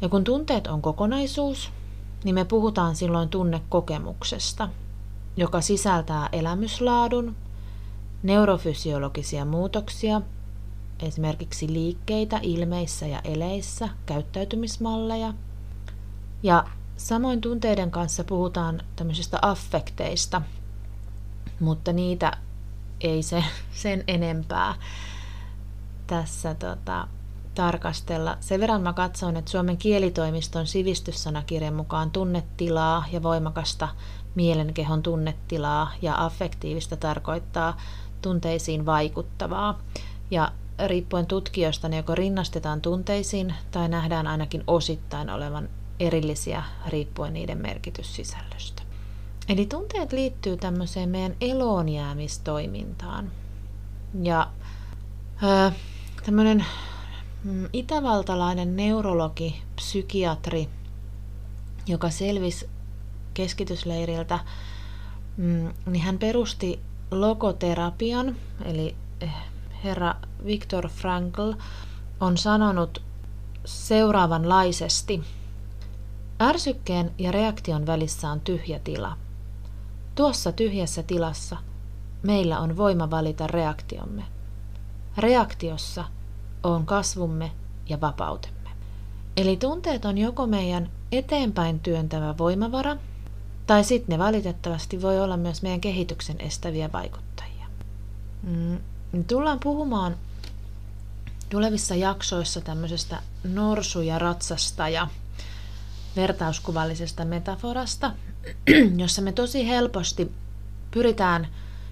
Ja 0.00 0.08
kun 0.08 0.24
tunteet 0.24 0.66
on 0.66 0.82
kokonaisuus, 0.82 1.70
niin 2.24 2.34
me 2.34 2.44
puhutaan 2.44 2.96
silloin 2.96 3.28
tunnekokemuksesta, 3.28 4.68
joka 5.36 5.60
sisältää 5.60 6.28
elämyslaadun, 6.32 7.36
neurofysiologisia 8.24 9.44
muutoksia, 9.44 10.20
esimerkiksi 11.02 11.72
liikkeitä 11.72 12.38
ilmeissä 12.42 13.06
ja 13.06 13.20
eleissä, 13.24 13.88
käyttäytymismalleja, 14.06 15.34
ja 16.42 16.64
Samoin 16.96 17.40
tunteiden 17.40 17.90
kanssa 17.90 18.24
puhutaan 18.24 18.82
tämmöisistä 18.96 19.38
affekteista, 19.42 20.42
mutta 21.60 21.92
niitä 21.92 22.32
ei 23.00 23.22
se 23.22 23.44
sen 23.82 24.04
enempää. 24.06 24.74
tässä 26.06 26.54
tota, 26.54 27.08
tarkastella. 27.54 28.36
Sen 28.40 28.60
verran 28.60 28.82
mä 28.82 28.92
katsoin, 28.92 29.36
että 29.36 29.50
Suomen 29.50 29.76
kielitoimiston 29.76 30.66
sivistyssanakirjan 30.66 31.74
mukaan 31.74 32.10
tunnetilaa 32.10 33.04
ja 33.12 33.22
voimakasta 33.22 33.88
mielenkehon 34.34 35.02
tunnetilaa 35.02 35.92
ja 36.02 36.24
affektiivista 36.24 36.96
tarkoittaa 36.96 37.76
tunteisiin 38.24 38.86
vaikuttavaa. 38.86 39.82
Ja 40.30 40.52
riippuen 40.86 41.26
tutkijoista 41.26 41.88
ne 41.88 41.96
joko 41.96 42.14
rinnastetaan 42.14 42.80
tunteisiin 42.80 43.54
tai 43.70 43.88
nähdään 43.88 44.26
ainakin 44.26 44.64
osittain 44.66 45.30
olevan 45.30 45.68
erillisiä 46.00 46.62
riippuen 46.88 47.32
niiden 47.32 47.58
merkityssisällöstä. 47.58 48.82
Eli 49.48 49.66
tunteet 49.66 50.12
liittyy 50.12 50.56
tämmöiseen 50.56 51.08
meidän 51.08 51.36
eloonjäämistoimintaan. 51.40 53.30
Ja 54.22 54.50
tämmöinen 56.24 56.64
mm, 57.44 57.68
itävaltalainen 57.72 58.76
neurologi, 58.76 59.62
psykiatri, 59.76 60.68
joka 61.86 62.10
selvisi 62.10 62.68
keskitysleiriltä, 63.34 64.38
mm, 65.36 65.72
niin 65.86 66.02
hän 66.02 66.18
perusti 66.18 66.80
logoterapian, 67.10 68.36
eli 68.64 68.96
eh, 69.20 69.34
herra 69.84 70.14
Viktor 70.46 70.88
Frankl 70.88 71.52
on 72.20 72.38
sanonut 72.38 73.02
seuraavanlaisesti. 73.64 75.22
Ärsykkeen 76.42 77.10
ja 77.18 77.32
reaktion 77.32 77.86
välissä 77.86 78.30
on 78.30 78.40
tyhjä 78.40 78.78
tila. 78.78 79.16
Tuossa 80.14 80.52
tyhjässä 80.52 81.02
tilassa 81.02 81.56
meillä 82.22 82.60
on 82.60 82.76
voima 82.76 83.10
valita 83.10 83.46
reaktiomme. 83.46 84.22
Reaktiossa 85.18 86.04
on 86.62 86.86
kasvumme 86.86 87.52
ja 87.88 88.00
vapautemme. 88.00 88.70
Eli 89.36 89.56
tunteet 89.56 90.04
on 90.04 90.18
joko 90.18 90.46
meidän 90.46 90.90
eteenpäin 91.12 91.80
työntävä 91.80 92.38
voimavara, 92.38 92.96
tai 93.66 93.84
sitten 93.84 94.18
ne 94.18 94.24
valitettavasti 94.24 95.02
voi 95.02 95.20
olla 95.20 95.36
myös 95.36 95.62
meidän 95.62 95.80
kehityksen 95.80 96.40
estäviä 96.40 96.92
vaikuttajia. 96.92 97.66
Mm, 98.42 98.78
tullaan 99.26 99.60
puhumaan 99.60 100.16
tulevissa 101.48 101.94
jaksoissa 101.94 102.60
tämmöisestä 102.60 103.22
norsu- 103.44 104.02
ja 104.02 104.18
ratsastaja 104.18 105.08
vertauskuvallisesta 106.16 107.24
metaforasta, 107.24 108.12
jossa 109.02 109.22
me 109.22 109.32
tosi 109.32 109.68
helposti 109.68 110.32
pyritään, 110.90 111.48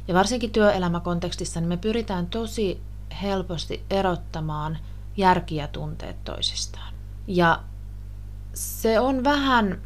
ja 0.09 0.15
varsinkin 0.15 0.51
työelämäkontekstissa, 0.51 1.61
niin 1.61 1.69
me 1.69 1.77
pyritään 1.77 2.27
tosi 2.27 2.81
helposti 3.23 3.85
erottamaan 3.91 4.79
järki 5.17 5.57
ja 5.57 5.69
tunteet 5.69 6.25
toisistaan. 6.25 6.95
Ja 7.27 7.63
se 8.55 9.01
on 9.01 9.25
vähän 9.25 9.83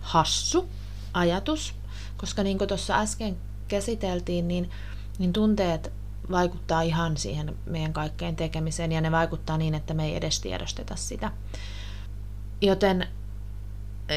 hassu 0.00 0.68
ajatus, 1.14 1.74
koska 2.16 2.42
niin 2.42 2.58
kuin 2.58 2.68
tuossa 2.68 2.98
äsken 2.98 3.36
käsiteltiin, 3.68 4.48
niin, 4.48 4.70
niin 5.18 5.32
tunteet 5.32 5.92
vaikuttaa 6.30 6.82
ihan 6.82 7.16
siihen 7.16 7.56
meidän 7.66 7.92
kaikkeen 7.92 8.36
tekemiseen 8.36 8.92
ja 8.92 9.00
ne 9.00 9.10
vaikuttaa 9.10 9.58
niin, 9.58 9.74
että 9.74 9.94
me 9.94 10.04
ei 10.04 10.16
edes 10.16 10.40
tiedosteta 10.40 10.96
sitä. 10.96 11.30
Joten 12.60 13.08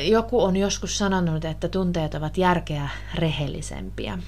joku 0.03 0.43
on 0.43 0.57
joskus 0.57 0.97
sanonut, 0.97 1.45
että 1.45 1.69
tunteet 1.69 2.15
ovat 2.15 2.37
järkeä 2.37 2.89
rehellisempiä. 3.15 4.19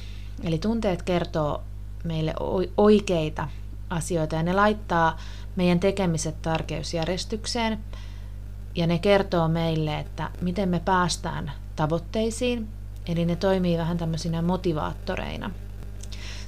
Eli 0.44 0.58
tunteet 0.58 1.04
kertoo 1.04 1.64
meille 2.04 2.34
oikeita 2.78 3.48
asioita 3.90 4.36
ja 4.36 4.44
ne 4.44 4.54
laittaa 4.54 5.18
meidän 5.56 5.80
tekemiset 5.80 6.42
tärkeysjärjestykseen 6.42 7.80
ja 8.76 8.88
ne 8.88 9.00
kertoo 9.00 9.48
meille, 9.48 10.00
että 10.00 10.30
miten 10.42 10.70
me 10.70 10.80
päästään 10.80 11.52
tavoitteisiin, 11.78 12.68
eli 13.08 13.26
ne 13.26 13.36
toimii 13.36 13.78
vähän 13.78 13.98
tämmöisinä 13.98 14.42
motivaattoreina. 14.42 15.52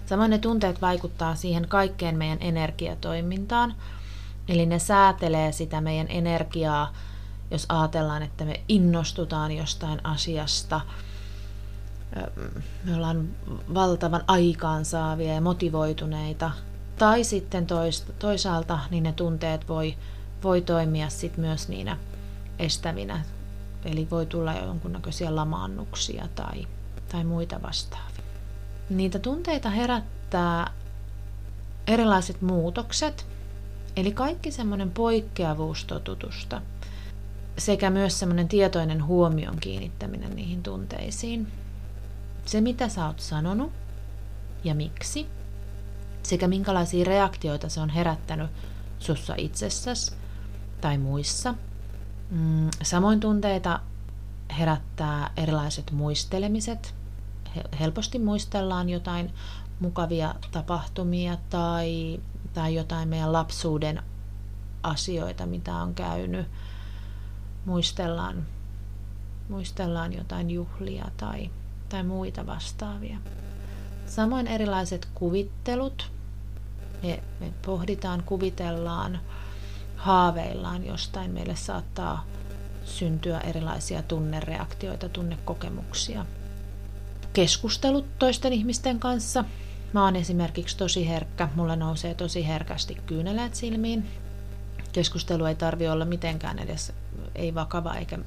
Samoin 0.06 0.30
ne 0.32 0.38
tunteet 0.38 0.82
vaikuttaa 0.82 1.36
siihen 1.36 1.68
kaikkeen 1.68 2.18
meidän 2.18 2.38
energiatoimintaan, 2.42 3.76
eli 4.48 4.66
ne 4.66 4.80
säätelee 4.80 5.52
sitä 5.52 5.82
meidän 5.82 6.08
energiaa, 6.10 6.94
jos 7.52 7.66
ajatellaan, 7.70 8.24
että 8.24 8.46
me 8.46 8.62
innostutaan 8.68 9.52
jostain 9.52 10.06
asiasta, 10.06 10.82
me 12.84 12.96
ollaan 12.96 13.30
valtavan 13.74 14.24
aikaansaavia 14.28 15.34
ja 15.34 15.42
motivoituneita, 15.42 16.52
tai 16.98 17.24
sitten 17.24 17.68
toisaalta 18.20 18.80
niin 18.92 19.04
ne 19.04 19.14
tunteet 19.14 19.68
voi, 19.68 19.98
voi 20.44 20.62
toimia 20.62 21.10
sit 21.10 21.38
myös 21.38 21.70
niinä 21.70 21.98
estävinä, 22.60 23.24
eli 23.86 24.08
voi 24.12 24.26
tulla 24.26 24.54
jonkunnäköisiä 24.54 25.36
lamaannuksia 25.36 26.28
tai, 26.36 26.68
tai 27.12 27.24
muita 27.24 27.62
vastaavia. 27.62 28.24
Niitä 28.90 29.20
tunteita 29.20 29.70
herättää 29.70 30.72
erilaiset 31.88 32.42
muutokset, 32.42 33.28
eli 33.96 34.12
kaikki 34.12 34.52
semmoinen 34.52 34.92
poikkeavuus 34.92 35.86
totutusta 35.86 36.62
sekä 37.58 37.90
myös 37.90 38.20
semmoinen 38.20 38.48
tietoinen 38.48 39.06
huomion 39.06 39.58
kiinnittäminen 39.60 40.36
niihin 40.36 40.64
tunteisiin. 40.64 41.48
Se, 42.46 42.62
mitä 42.62 42.90
sä 42.90 43.06
oot 43.06 43.20
sanonut 43.20 43.72
ja 44.64 44.76
miksi, 44.76 45.28
sekä 46.24 46.48
minkälaisia 46.48 47.06
reaktioita 47.06 47.70
se 47.70 47.80
on 47.80 47.90
herättänyt 47.90 48.50
sussa 49.00 49.34
itsessäsi 49.38 50.12
tai 50.82 50.98
muissa. 50.98 51.54
Mm, 52.30 52.70
samoin 52.84 53.20
tunteita 53.20 53.80
herättää 54.58 55.32
erilaiset 55.38 55.92
muistelemiset, 55.92 56.96
helposti 57.80 58.20
muistellaan 58.20 58.90
jotain 58.90 59.34
mukavia 59.80 60.36
tapahtumia 60.52 61.38
tai, 61.50 62.20
tai 62.54 62.76
jotain 62.76 63.10
meidän 63.10 63.34
lapsuuden 63.34 64.04
asioita, 64.84 65.46
mitä 65.46 65.76
on 65.76 65.96
käynyt. 65.96 66.48
Muistellaan, 67.66 68.46
muistellaan 69.50 70.14
jotain 70.14 70.52
juhlia 70.52 71.12
tai, 71.18 71.50
tai 71.90 72.04
muita 72.04 72.46
vastaavia. 72.46 73.18
Samoin 74.06 74.48
erilaiset 74.48 75.08
kuvittelut. 75.14 76.12
Me, 77.04 77.24
me 77.40 77.54
pohditaan, 77.66 78.24
kuvitellaan, 78.24 79.20
haaveillaan 80.00 80.86
jostain. 80.86 81.32
Meille 81.32 81.56
saattaa 81.56 82.26
syntyä 82.86 83.40
erilaisia 83.40 84.04
tunnereaktioita, 84.04 85.10
tunnekokemuksia– 85.10 86.26
keskustelut 87.34 88.20
toisten 88.20 88.54
ihmisten 88.54 89.00
kanssa. 89.00 89.46
Mä 89.94 90.04
oon 90.04 90.16
esimerkiksi 90.16 90.78
tosi 90.78 91.10
herkkä, 91.10 91.50
mulla 91.56 91.76
nousee 91.76 92.14
tosi 92.14 92.48
herkästi 92.48 92.98
kyyneleet 93.06 93.56
silmiin. 93.56 94.08
Keskustelu 94.92 95.46
ei 95.46 95.56
tarvi 95.56 95.88
olla 95.88 96.06
mitenkään 96.06 96.60
edes 96.60 96.94
ei 97.36 97.56
vakava 97.56 97.96
eikä 97.96 98.20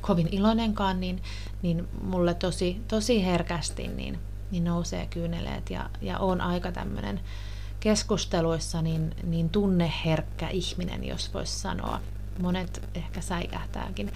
kovin 0.00 0.28
iloinenkaan, 0.32 1.00
niin, 1.00 1.22
niin 1.62 1.88
mulle 2.02 2.34
tosi, 2.34 2.80
tosi 2.88 3.24
herkästi 3.24 3.88
niin, 3.88 4.18
niin 4.50 4.64
nousee 4.64 5.06
kyyneleet 5.06 5.70
ja, 5.70 5.90
ja 6.00 6.18
on 6.18 6.40
aika 6.40 6.72
tämmöinen 6.72 7.20
keskusteluissa 7.84 8.82
niin, 8.82 9.14
niin 9.22 9.50
tunneherkkä 9.50 10.48
ihminen, 10.48 11.04
jos 11.04 11.34
voisi 11.34 11.60
sanoa. 11.60 12.00
Monet 12.42 12.88
ehkä 12.94 13.20
säikähtääkin. 13.20 14.12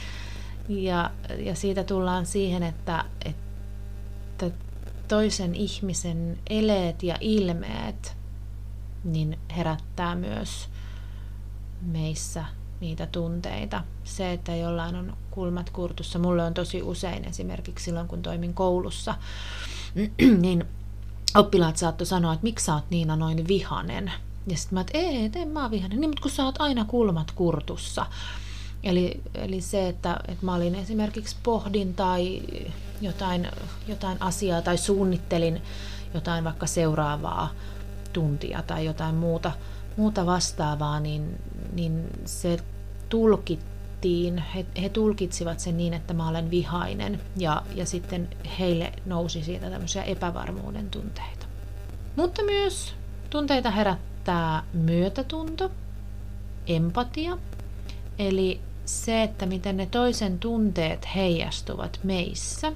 Ja, 0.69 1.11
ja 1.39 1.55
siitä 1.55 1.85
tullaan 1.85 2.27
siihen, 2.27 2.63
että, 2.63 3.05
että 3.25 4.51
toisen 5.09 5.55
ihmisen 5.55 6.39
eleet 6.51 7.03
ja 7.03 7.17
ilmeet 7.21 8.17
niin 9.05 9.39
herättää 9.57 10.15
myös 10.15 10.69
meissä 11.83 12.45
niitä 12.81 13.07
tunteita. 13.07 13.85
Se, 14.05 14.33
että 14.33 14.57
jollain 14.57 14.97
on 14.97 15.17
kulmat 15.31 15.71
kurtussa, 15.71 16.19
mulle 16.19 16.43
on 16.45 16.55
tosi 16.55 16.83
usein 16.83 17.25
esimerkiksi 17.25 17.85
silloin, 17.85 18.09
kun 18.09 18.23
toimin 18.23 18.55
koulussa, 18.55 19.15
niin 20.41 20.65
oppilaat 21.39 21.77
saattoi 21.77 22.07
sanoa, 22.07 22.33
että 22.33 22.45
miksi 22.45 22.65
sä 22.65 22.75
oot 22.75 22.91
Niina 22.91 23.17
noin 23.17 23.49
vihanen. 23.49 24.13
Ja 24.47 24.57
sitten 24.57 24.77
mä, 24.77 24.81
että 24.81 24.99
ei, 24.99 25.31
en 25.35 25.49
mä 25.49 25.63
oon 25.63 25.71
vihanen, 25.71 26.01
niin, 26.01 26.11
mutta 26.11 26.23
kun 26.23 26.31
sä 26.31 26.45
oot 26.45 26.61
aina 26.61 26.85
kulmat 26.85 27.31
kurtussa. 27.31 28.07
Eli, 28.83 29.21
eli 29.35 29.61
se, 29.61 29.89
että, 29.89 30.21
että 30.29 30.47
mä 30.47 30.55
olin 30.55 30.75
esimerkiksi 30.75 31.37
pohdin 31.43 31.95
tai 31.95 32.43
jotain, 33.01 33.49
jotain 33.89 34.23
asiaa 34.23 34.63
tai 34.63 34.79
suunnittelin 34.79 35.63
jotain 36.15 36.45
vaikka 36.45 36.67
seuraavaa 36.67 37.51
tuntia 38.13 38.63
tai 38.67 38.85
jotain 38.85 39.15
muuta, 39.15 39.53
muuta 39.97 40.27
vastaavaa, 40.27 41.01
niin, 41.01 41.39
niin 41.73 42.07
se 42.25 42.59
tulkittiin, 44.01 44.39
he, 44.55 44.67
he 44.83 44.89
tulkitsivat 44.89 45.61
sen 45.61 45.77
niin, 45.77 45.95
että 45.95 46.15
mä 46.15 46.29
olen 46.29 46.51
vihainen 46.51 47.21
ja, 47.37 47.63
ja 47.75 47.87
sitten 47.87 48.29
heille 48.59 48.93
nousi 49.07 49.43
siitä 49.43 49.71
tämmöisiä 49.71 50.03
epävarmuuden 50.03 50.91
tunteita. 50.91 51.47
Mutta 52.17 52.45
myös 52.45 52.95
tunteita 53.31 53.71
herättää 53.71 54.63
myötätunto, 54.73 55.71
empatia, 56.67 57.39
eli 58.19 58.61
se, 58.85 59.23
että 59.23 59.47
miten 59.47 59.77
ne 59.77 59.87
toisen 59.87 60.39
tunteet 60.39 61.09
heijastuvat 61.15 62.01
meissä. 62.03 62.73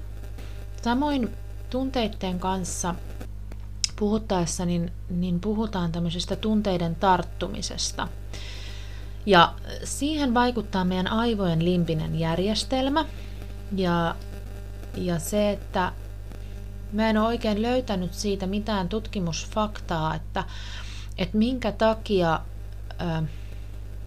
Samoin 0.81 1.29
tunteiden 1.69 2.39
kanssa 2.39 2.95
puhuttaessa 3.95 4.65
niin, 4.65 4.91
niin 5.09 5.39
puhutaan 5.39 5.91
tämmöisestä 5.91 6.35
tunteiden 6.35 6.95
tarttumisesta. 6.95 8.07
Ja 9.25 9.53
siihen 9.83 10.33
vaikuttaa 10.33 10.85
meidän 10.85 11.07
aivojen 11.07 11.65
limpinen 11.65 12.19
järjestelmä 12.19 13.05
ja, 13.75 14.15
ja 14.95 15.19
se, 15.19 15.51
että 15.51 15.91
mä 16.91 17.09
en 17.09 17.17
ole 17.17 17.27
oikein 17.27 17.61
löytänyt 17.61 18.13
siitä 18.13 18.47
mitään 18.47 18.89
tutkimusfaktaa, 18.89 20.15
että, 20.15 20.43
että 21.17 21.37
minkä 21.37 21.71
takia 21.71 22.39
ää, 22.99 23.23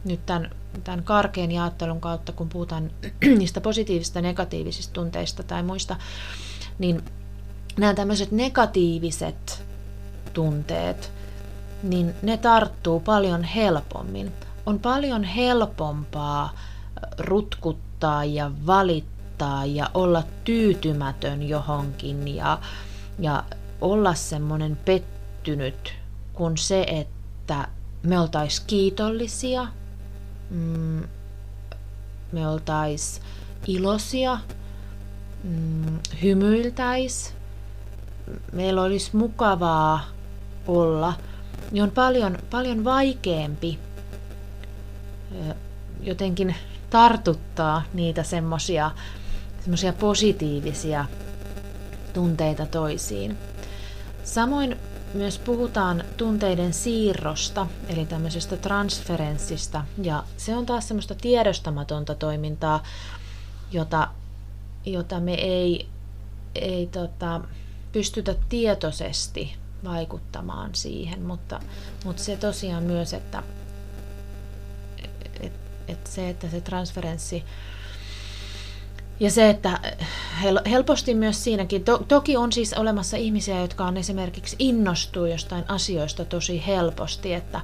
nyt 0.05 0.27
tämän, 0.27 0.51
tämän 0.85 1.03
karkean 1.03 1.53
jaottelun 1.53 2.01
kautta, 2.01 2.33
kun 2.33 2.49
puhutaan 2.49 2.91
niistä 3.39 3.61
positiivisista 3.61 4.21
negatiivisista 4.21 4.93
tunteista 4.93 5.43
tai 5.43 5.63
muista, 5.63 5.97
niin 6.79 7.05
nämä 7.77 7.95
tämmöiset 7.95 8.31
negatiiviset 8.31 9.65
tunteet, 10.33 11.13
niin 11.83 12.15
ne 12.23 12.37
tarttuu 12.37 13.01
paljon 13.01 13.45
helpommin. 13.45 14.33
On 14.67 14.79
paljon 14.79 15.25
helpompaa 15.25 16.55
rutkuttaa 17.19 18.25
ja 18.25 18.51
valittaa 18.67 19.67
ja 19.67 19.91
olla 19.95 20.23
tyytymätön 20.45 21.43
johonkin 21.43 22.29
ja, 22.29 22.59
ja 23.19 23.45
olla 23.81 24.15
semmoinen 24.15 24.77
pettynyt 24.85 25.95
kuin 26.33 26.59
se, 26.59 26.83
että 26.83 27.69
me 28.03 28.21
oltais 28.21 28.61
kiitollisia, 28.61 29.67
mm, 30.51 31.03
me 32.33 32.49
oltais 32.49 33.23
iloisia, 33.67 34.39
mm, 35.45 35.99
hymyiltäis, 36.23 37.35
meillä 38.53 38.83
olisi 38.83 39.17
mukavaa 39.17 40.01
olla, 40.67 41.15
niin 41.71 41.83
on 41.83 41.91
paljon, 41.91 42.39
paljon 42.51 42.85
vaikeampi 42.85 43.79
jotenkin 46.01 46.55
tartuttaa 46.91 47.83
niitä 47.95 48.23
semmoisia 48.23 48.91
semmoisia 49.67 49.93
positiivisia 49.93 51.05
tunteita 52.13 52.67
toisiin. 52.67 53.39
Samoin 54.25 54.77
myös 55.15 55.39
puhutaan 55.39 56.05
tunteiden 56.17 56.73
siirrosta, 56.73 57.67
eli 57.89 58.07
tämmöisestä 58.07 58.57
transferenssista, 58.57 59.85
ja 60.03 60.25
se 60.37 60.57
on 60.57 60.67
taas 60.67 60.89
semmoista 60.89 61.15
tiedostamatonta 61.15 62.15
toimintaa, 62.15 62.83
jota, 63.73 64.09
jota 64.85 65.21
me 65.21 65.35
ei, 65.35 65.89
ei 66.55 66.87
tota, 66.87 67.41
pystytä 67.93 68.35
tietoisesti 68.49 69.57
vaikuttamaan 69.85 70.71
siihen, 70.75 71.23
mutta, 71.23 71.61
mutta 72.05 72.23
se 72.23 72.37
tosiaan 72.37 72.83
myös, 72.83 73.13
että 73.13 73.43
et, 75.89 75.99
et 75.99 76.07
se, 76.07 76.29
että 76.29 76.49
se 76.49 76.61
transferenssi 76.61 77.45
ja 79.21 79.31
se, 79.31 79.51
että 79.51 79.81
helposti 80.71 81.15
myös 81.15 81.45
siinäkin, 81.45 81.85
to, 81.85 81.99
toki 82.09 82.37
on 82.37 82.53
siis 82.53 82.75
olemassa 82.75 83.17
ihmisiä, 83.17 83.61
jotka 83.61 83.85
on 83.85 83.97
esimerkiksi 83.97 84.57
innostuu 84.59 85.27
jostain 85.27 85.65
asioista 85.69 86.25
tosi 86.25 86.67
helposti, 86.67 87.35
että, 87.35 87.61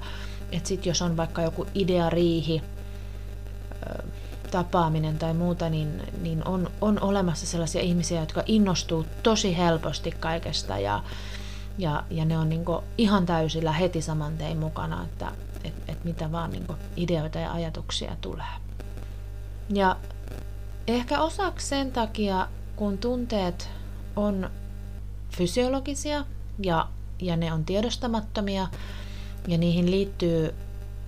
että 0.52 0.68
sit 0.68 0.87
jos 0.87 1.02
on 1.02 1.16
vaikka 1.16 1.42
joku 1.42 1.66
ideariihi, 1.74 2.62
tapaaminen 4.52 5.18
tai 5.18 5.35
muuta, 5.35 5.68
niin, 5.68 6.02
niin 6.22 6.48
on, 6.48 6.70
on 6.80 7.00
olemassa 7.00 7.46
sellaisia 7.46 7.82
ihmisiä, 7.82 8.20
jotka 8.20 8.42
innostuu 8.46 9.06
tosi 9.22 9.56
helposti 9.56 10.11
kaikesta 10.11 10.78
ja, 10.78 11.02
ja, 11.78 12.04
ja 12.11 12.24
ne 12.24 12.38
on 12.38 12.48
niin 12.48 12.64
ihan 12.98 13.26
täysillä 13.26 13.72
heti 13.72 14.02
saman 14.02 14.38
tein 14.38 14.58
mukana, 14.58 15.04
että 15.04 15.32
et, 15.64 15.75
et 15.88 16.05
mitä 16.05 16.33
vaan 16.33 16.51
niin 16.51 16.66
ideoita 16.96 17.38
ja 17.38 17.53
ajatuksia 17.53 18.16
tulee. 18.20 18.46
Ja 19.68 19.96
ehkä 20.87 21.20
osaksi 21.20 21.66
sen 21.66 21.92
takia, 21.92 22.48
kun 22.77 22.98
tunteet 22.98 23.70
on 24.16 24.51
fysiologisia 25.37 26.25
ja, 26.59 26.88
ja 27.18 27.37
ne 27.37 27.53
on 27.53 27.64
tiedostamattomia 27.64 28.68
ja 29.48 29.59
niihin 29.59 29.90
liittyy 29.90 30.55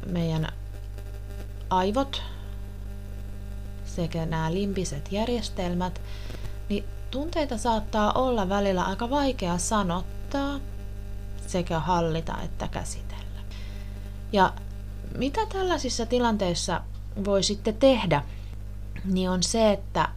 meidän 0.07 0.53
aivot 1.71 2.23
sekä 3.85 4.27
nämä 4.27 4.55
limpiset 4.55 5.13
järjestelmät, 5.13 6.01
niin 6.69 6.85
tunteita 7.11 7.59
saattaa 7.59 8.13
olla 8.13 8.49
välillä 8.49 8.85
aika 8.85 9.11
vaikea 9.11 9.59
sanottaa 9.59 10.61
sekä 11.47 11.79
hallita 11.79 12.43
että 12.43 12.69
käsitellä. 12.69 13.14
Ja 14.35 14.53
mitä 15.19 15.41
tällaisissa 15.47 16.07
tilanteissa 16.07 16.81
voi 17.25 17.43
sitten 17.43 17.75
tehdä, 17.75 18.23
niin 19.05 19.31
on 19.31 19.43
se, 19.43 19.73
että, 19.73 20.09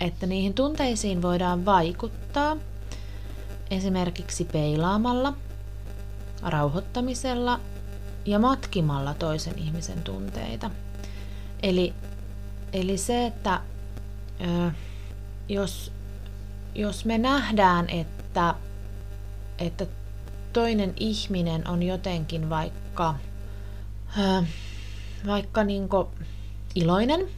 että 0.00 0.26
niihin 0.26 0.54
tunteisiin 0.54 1.22
voidaan 1.22 1.64
vaikuttaa 1.64 2.56
esimerkiksi 3.70 4.44
peilaamalla, 4.44 5.34
rauhoittamisella 6.42 7.60
ja 8.24 8.38
matkimalla 8.38 9.14
toisen 9.14 9.58
ihmisen 9.58 10.02
tunteita. 10.02 10.70
Eli 11.62 11.94
Eli 12.72 12.98
se, 12.98 13.26
että 13.26 13.60
jos, 15.48 15.92
jos 16.74 17.04
me 17.04 17.18
nähdään, 17.18 17.90
että, 17.90 18.54
että 19.58 19.86
toinen 20.52 20.94
ihminen 21.00 21.68
on 21.68 21.82
jotenkin 21.82 22.50
vaikka, 22.50 23.14
ö, 24.18 24.42
vaikka 25.26 25.64
niinku 25.64 26.08
iloinen. 26.74 27.28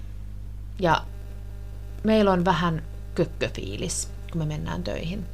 Ja 0.81 1.05
meillä 2.03 2.33
on 2.33 2.44
vähän 2.44 2.83
kökköfiilis, 3.14 4.09
kun 4.33 4.38
me 4.38 4.46
mennään 4.46 4.85
töihin, 4.85 5.27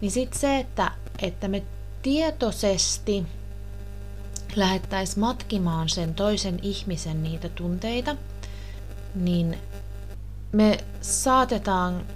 niin 0.00 0.10
sitten 0.10 0.40
se, 0.40 0.58
että, 0.58 0.92
että 1.22 1.48
me 1.48 1.62
tietoisesti 2.02 3.26
lähettäisiin 4.56 5.20
matkimaan 5.20 5.88
sen 5.88 6.14
toisen 6.14 6.58
ihmisen 6.62 7.22
niitä 7.22 7.48
tunteita– 7.48 8.16
niin 9.14 9.58
me 10.52 10.84
saatetaan 11.00 12.06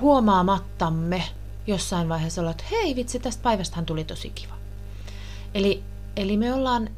huomaamattamme 0.00 1.24
jossain 1.68 2.08
vaiheessa 2.08 2.40
olla, 2.40 2.50
että 2.50 2.64
hei 2.70 2.96
vitsi, 2.96 3.18
tästä 3.18 3.42
päivästähän 3.42 3.86
tuli 3.86 4.04
tosi 4.04 4.30
kiva. 4.30 4.54
Eli, 5.54 5.82
eli 6.16 6.36
me 6.36 6.54
ollaan 6.54 6.90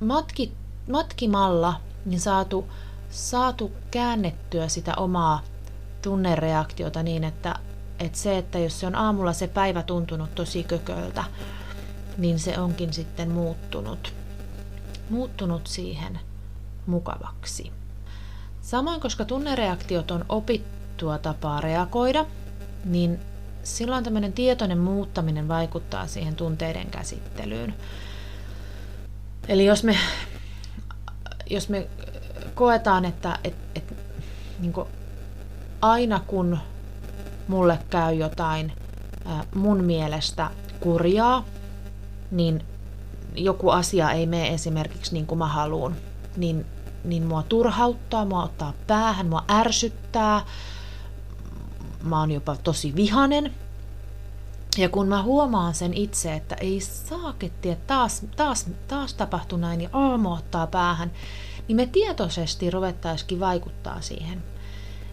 matki, 0.00 0.52
matkimalla 0.90 1.80
niin 2.04 2.20
saatu, 2.20 2.68
saatu 3.10 3.72
käännettyä 3.90 4.68
sitä 4.68 4.94
omaa 4.96 5.42
tunnereaktiota 6.02 7.02
niin, 7.02 7.24
että, 7.24 7.54
että 7.98 8.18
se, 8.18 8.38
että 8.38 8.58
jos 8.58 8.80
se 8.80 8.86
on 8.86 8.94
aamulla 8.94 9.32
se 9.32 9.48
päivä 9.48 9.82
tuntunut 9.82 10.34
tosi 10.34 10.62
kököltä, 10.62 11.24
niin 12.18 12.38
se 12.38 12.58
onkin 12.58 12.92
sitten 12.92 13.30
muuttunut, 13.30 14.12
muuttunut 15.10 15.66
siihen 15.66 16.20
mukavaksi. 16.86 17.72
Samoin, 18.60 19.00
koska 19.00 19.24
tunnereaktiot 19.24 20.10
on 20.10 20.24
opittua 20.28 21.18
tapaa 21.18 21.60
reagoida, 21.60 22.26
niin 22.84 23.20
silloin 23.76 24.04
tämmöinen 24.04 24.32
tietoinen 24.32 24.78
muuttaminen 24.78 25.48
vaikuttaa 25.48 26.06
siihen 26.06 26.34
tunteiden 26.34 26.86
käsittelyyn. 26.86 27.74
Eli 29.48 29.64
jos 29.64 29.84
me, 29.84 29.96
jos 31.50 31.68
me 31.68 31.86
koetaan, 32.54 33.04
että 33.04 33.38
et, 33.44 33.54
et, 33.74 33.94
niin 34.58 34.72
aina 35.82 36.20
kun 36.26 36.58
mulle 37.48 37.78
käy 37.90 38.14
jotain 38.14 38.72
mun 39.54 39.84
mielestä 39.84 40.50
kurjaa, 40.80 41.44
niin 42.30 42.64
joku 43.34 43.70
asia 43.70 44.10
ei 44.10 44.26
mene 44.26 44.54
esimerkiksi 44.54 45.12
niin 45.12 45.26
kuin 45.26 45.38
mä 45.38 45.46
haluan, 45.46 45.96
niin 46.36 46.66
niin 47.04 47.22
mua 47.22 47.42
turhauttaa, 47.42 48.24
mua 48.24 48.42
ottaa 48.42 48.72
päähän, 48.86 49.26
mua 49.26 49.44
ärsyttää, 49.50 50.44
mä 52.02 52.20
oon 52.20 52.30
jopa 52.30 52.56
tosi 52.56 52.94
vihanen. 52.96 53.54
Ja 54.78 54.88
kun 54.88 55.08
mä 55.08 55.22
huomaan 55.22 55.74
sen 55.74 55.94
itse, 55.94 56.34
että 56.34 56.54
ei 56.54 56.80
saaketti, 56.80 57.70
että 57.70 57.86
taas, 57.86 58.22
taas, 58.36 58.66
taas 58.88 59.14
tapahtui 59.14 59.58
näin 59.58 59.80
ja 59.80 59.88
aamu 59.92 60.32
ottaa 60.32 60.66
päähän, 60.66 61.12
niin 61.68 61.76
me 61.76 61.86
tietoisesti 61.86 62.70
ruvettaisikin 62.70 63.40
vaikuttaa 63.40 64.00
siihen. 64.00 64.42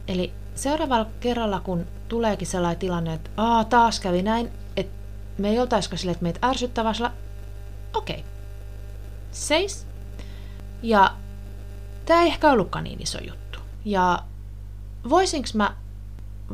Eli 0.07 0.33
seuraavalla 0.55 1.09
kerralla, 1.19 1.59
kun 1.59 1.85
tuleekin 2.07 2.47
sellainen 2.47 2.79
tilanne, 2.79 3.13
että 3.13 3.29
Aa, 3.37 3.63
taas 3.63 3.99
kävi 3.99 4.21
näin, 4.21 4.51
että 4.77 4.93
me 5.37 5.49
ei 5.49 5.59
oltaisiko 5.59 5.97
sille, 5.97 6.11
että 6.11 6.23
meitä 6.23 6.53
sillä, 6.93 7.11
okei, 7.93 8.25
seis. 9.31 9.87
Ja 10.81 11.13
tämä 12.05 12.21
ei 12.21 12.27
ehkä 12.27 12.51
ollutkaan 12.51 12.83
niin 12.83 13.01
iso 13.01 13.17
juttu. 13.27 13.59
Ja 13.85 14.23
voisinko 15.09 15.49
mä 15.53 15.75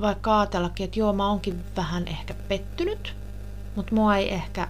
vaikka 0.01 0.39
ajatellakin, 0.39 0.83
että 0.83 0.99
joo, 0.99 1.13
mä 1.13 1.29
oonkin 1.29 1.63
vähän 1.75 2.07
ehkä 2.07 2.33
pettynyt, 2.33 3.15
mutta 3.75 3.95
mua 3.95 4.15
ei 4.15 4.33
ehkä 4.33 4.67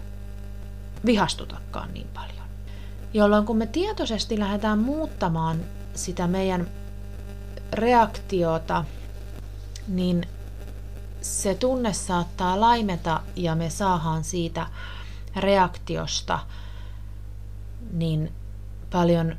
vihastutakaan 1.05 1.93
niin 1.93 2.07
paljon. 2.13 2.47
Jolloin 3.13 3.45
kun 3.45 3.57
me 3.57 3.65
tietoisesti 3.65 4.39
lähdetään 4.39 4.79
muuttamaan 4.79 5.57
sitä 5.95 6.27
meidän 6.27 6.67
reaktiota, 7.73 8.85
niin 9.87 10.27
se 11.21 11.55
tunne 11.55 11.93
saattaa 11.93 12.59
laimeta 12.59 13.21
ja 13.35 13.55
me 13.55 13.69
saadaan 13.69 14.23
siitä 14.23 14.67
reaktiosta 15.35 16.39
niin 17.91 18.31
paljon 18.91 19.37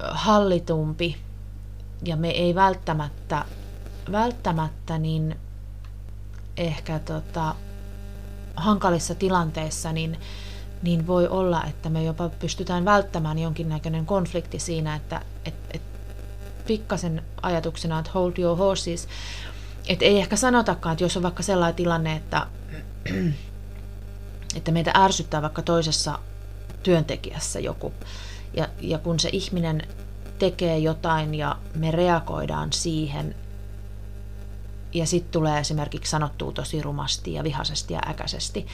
hallitumpi 0.00 1.16
ja 2.04 2.16
me 2.16 2.30
ei 2.30 2.54
välttämättä, 2.54 3.44
välttämättä 4.12 4.98
niin 4.98 5.36
ehkä 6.56 6.98
tota, 6.98 7.54
hankalissa 8.56 9.14
tilanteissa 9.14 9.92
niin, 9.92 10.18
niin 10.82 11.06
voi 11.06 11.28
olla, 11.28 11.64
että 11.64 11.88
me 11.88 12.04
jopa 12.04 12.28
pystytään 12.28 12.84
välttämään 12.84 13.38
jonkinnäköinen 13.38 14.06
konflikti 14.06 14.58
siinä, 14.58 14.94
että 14.94 15.22
et, 15.44 15.54
et 15.70 15.82
pikkasen 16.66 17.22
ajatuksena, 17.42 17.98
että 17.98 18.10
hold 18.14 18.32
your 18.38 18.58
horses, 18.58 19.08
että 19.88 20.04
ei 20.04 20.18
ehkä 20.18 20.36
sanotakaan, 20.36 20.92
että 20.92 21.04
jos 21.04 21.16
on 21.16 21.22
vaikka 21.22 21.42
sellainen 21.42 21.76
tilanne, 21.76 22.16
että, 22.16 22.46
että 24.56 24.72
meitä 24.72 24.92
ärsyttää 24.94 25.42
vaikka 25.42 25.62
toisessa 25.62 26.18
työntekijässä 26.82 27.60
joku, 27.60 27.92
ja, 28.54 28.68
ja 28.80 28.98
kun 28.98 29.20
se 29.20 29.28
ihminen 29.32 29.82
tekee 30.38 30.78
jotain 30.78 31.34
ja 31.34 31.56
me 31.74 31.90
reagoidaan 31.90 32.72
siihen, 32.72 33.34
ja 34.92 35.06
sitten 35.06 35.32
tulee 35.32 35.60
esimerkiksi 35.60 36.10
sanottua 36.10 36.52
tosi 36.52 36.82
rumasti 36.82 37.32
ja 37.32 37.44
vihaisesti 37.44 37.94
ja 37.94 38.00
äkäisesti, 38.08 38.66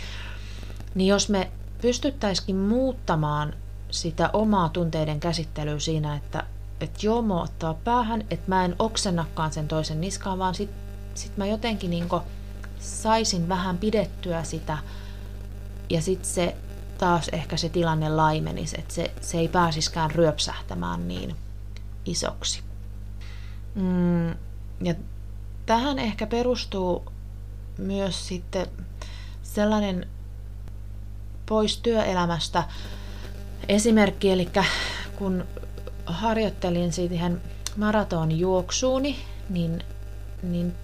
niin 0.94 1.08
jos 1.08 1.28
me 1.28 1.50
pystyttäisikin 1.80 2.56
muuttamaan 2.56 3.54
sitä 3.90 4.30
omaa 4.32 4.68
tunteiden 4.68 5.20
käsittelyä 5.20 5.78
siinä, 5.78 6.16
että 6.16 6.44
että 6.80 7.06
joo, 7.06 7.22
mua 7.22 7.42
ottaa 7.42 7.74
päähän, 7.74 8.24
että 8.30 8.48
mä 8.48 8.64
en 8.64 8.76
oksennakaan 8.78 9.52
sen 9.52 9.68
toisen 9.68 10.00
niskaan, 10.00 10.38
vaan 10.38 10.54
sit, 10.54 10.70
sit 11.14 11.36
mä 11.36 11.46
jotenkin 11.46 11.90
niinku 11.90 12.20
saisin 12.78 13.48
vähän 13.48 13.78
pidettyä 13.78 14.44
sitä 14.44 14.78
ja 15.90 16.02
sitten 16.02 16.30
se 16.30 16.56
taas 16.98 17.28
ehkä 17.28 17.56
se 17.56 17.68
tilanne 17.68 18.08
laimenisi, 18.08 18.76
että 18.78 18.94
se, 18.94 19.14
se 19.20 19.38
ei 19.38 19.48
pääsiskään 19.48 20.10
ryöpsähtämään 20.10 21.08
niin 21.08 21.36
isoksi. 22.04 22.62
Mm, 23.74 24.28
ja 24.82 24.94
tähän 25.66 25.98
ehkä 25.98 26.26
perustuu 26.26 27.04
myös 27.78 28.28
sitten 28.28 28.66
sellainen 29.42 30.08
pois 31.46 31.78
työelämästä 31.78 32.64
esimerkki, 33.68 34.30
eli 34.30 34.48
kun 35.18 35.44
harjoittelin 36.06 36.92
siihen 36.92 37.42
maratonjuoksuuni, 37.76 39.16
niin, 39.48 39.84
niin 40.42 40.74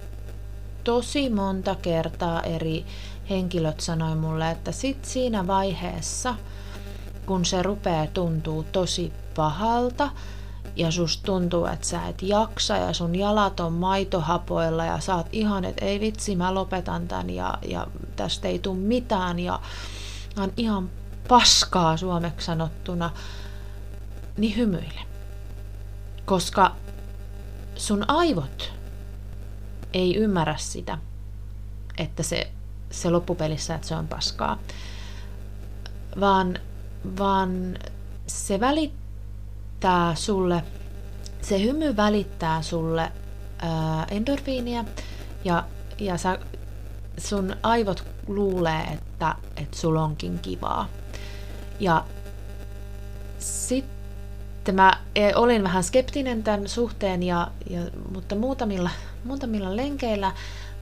tosi 0.85 1.31
monta 1.31 1.75
kertaa 1.75 2.43
eri 2.43 2.87
henkilöt 3.31 3.81
sanoi 3.81 4.14
mulle, 4.14 4.51
että 4.51 4.73
sit 4.73 5.05
siinä 5.05 5.47
vaiheessa, 5.47 6.35
kun 7.27 7.45
se 7.45 7.62
rupeaa 7.62 8.07
tuntuu 8.07 8.62
tosi 8.62 9.12
pahalta 9.37 10.11
ja 10.77 10.91
susta 10.91 11.23
tuntuu, 11.27 11.67
että 11.67 11.87
sä 11.87 12.07
et 12.09 12.23
jaksa 12.23 12.77
ja 12.77 12.93
sun 12.93 13.15
jalat 13.15 13.61
on 13.61 13.73
maitohapoilla 13.73 14.85
ja 14.85 14.99
oot 15.17 15.27
ihan, 15.33 15.65
että 15.65 15.85
ei 15.85 16.01
vitsi, 16.01 16.37
mä 16.37 16.55
lopetan 16.55 17.09
tän 17.09 17.31
ja, 17.31 17.59
ja 17.69 17.87
tästä 18.17 18.49
ei 18.49 18.59
tule 18.59 18.79
mitään 18.79 19.39
ja 19.39 19.61
on 20.39 20.53
ihan 20.57 20.91
paskaa 21.29 21.97
suomeksi 21.97 22.47
sanottuna, 22.47 23.11
niin 24.37 24.57
hymyile. 24.57 25.01
Koska 26.25 26.77
sun 27.77 28.05
aivot 28.09 28.73
ei 29.93 30.17
ymmärrä 30.17 30.57
sitä, 30.59 30.99
että 31.99 32.23
se, 32.23 32.51
se 32.91 33.11
loppupelissä, 33.11 33.75
että 33.75 33.89
se 33.89 33.95
on 33.95 34.09
paskaa, 34.09 34.59
vaan, 36.21 36.59
vaan 37.19 37.79
se 38.27 38.61
välittää 38.61 39.00
sulle, 40.14 40.64
se 41.43 41.62
hymy 41.62 41.97
välittää 41.97 42.62
sulle 42.62 43.12
ää, 43.59 44.07
endorfiinia 44.11 44.85
ja, 45.45 45.64
ja 45.99 46.19
sä, 46.19 46.38
sun 47.19 47.57
aivot 47.62 48.05
luulee, 48.27 48.83
että, 48.83 49.35
että 49.57 49.79
sulla 49.79 50.03
onkin 50.03 50.38
kivaa. 50.38 50.88
Ja 51.81 52.05
sitten 53.38 54.01
sitten 54.61 54.75
mä 54.75 54.93
e, 55.14 55.35
olin 55.35 55.62
vähän 55.62 55.85
skeptinen 55.85 56.43
tämän 56.43 56.69
suhteen, 56.69 57.23
ja, 57.23 57.51
ja, 57.71 57.81
mutta 58.12 58.35
muutamilla, 58.35 58.90
muutamilla 59.25 59.77
lenkeillä 59.77 60.33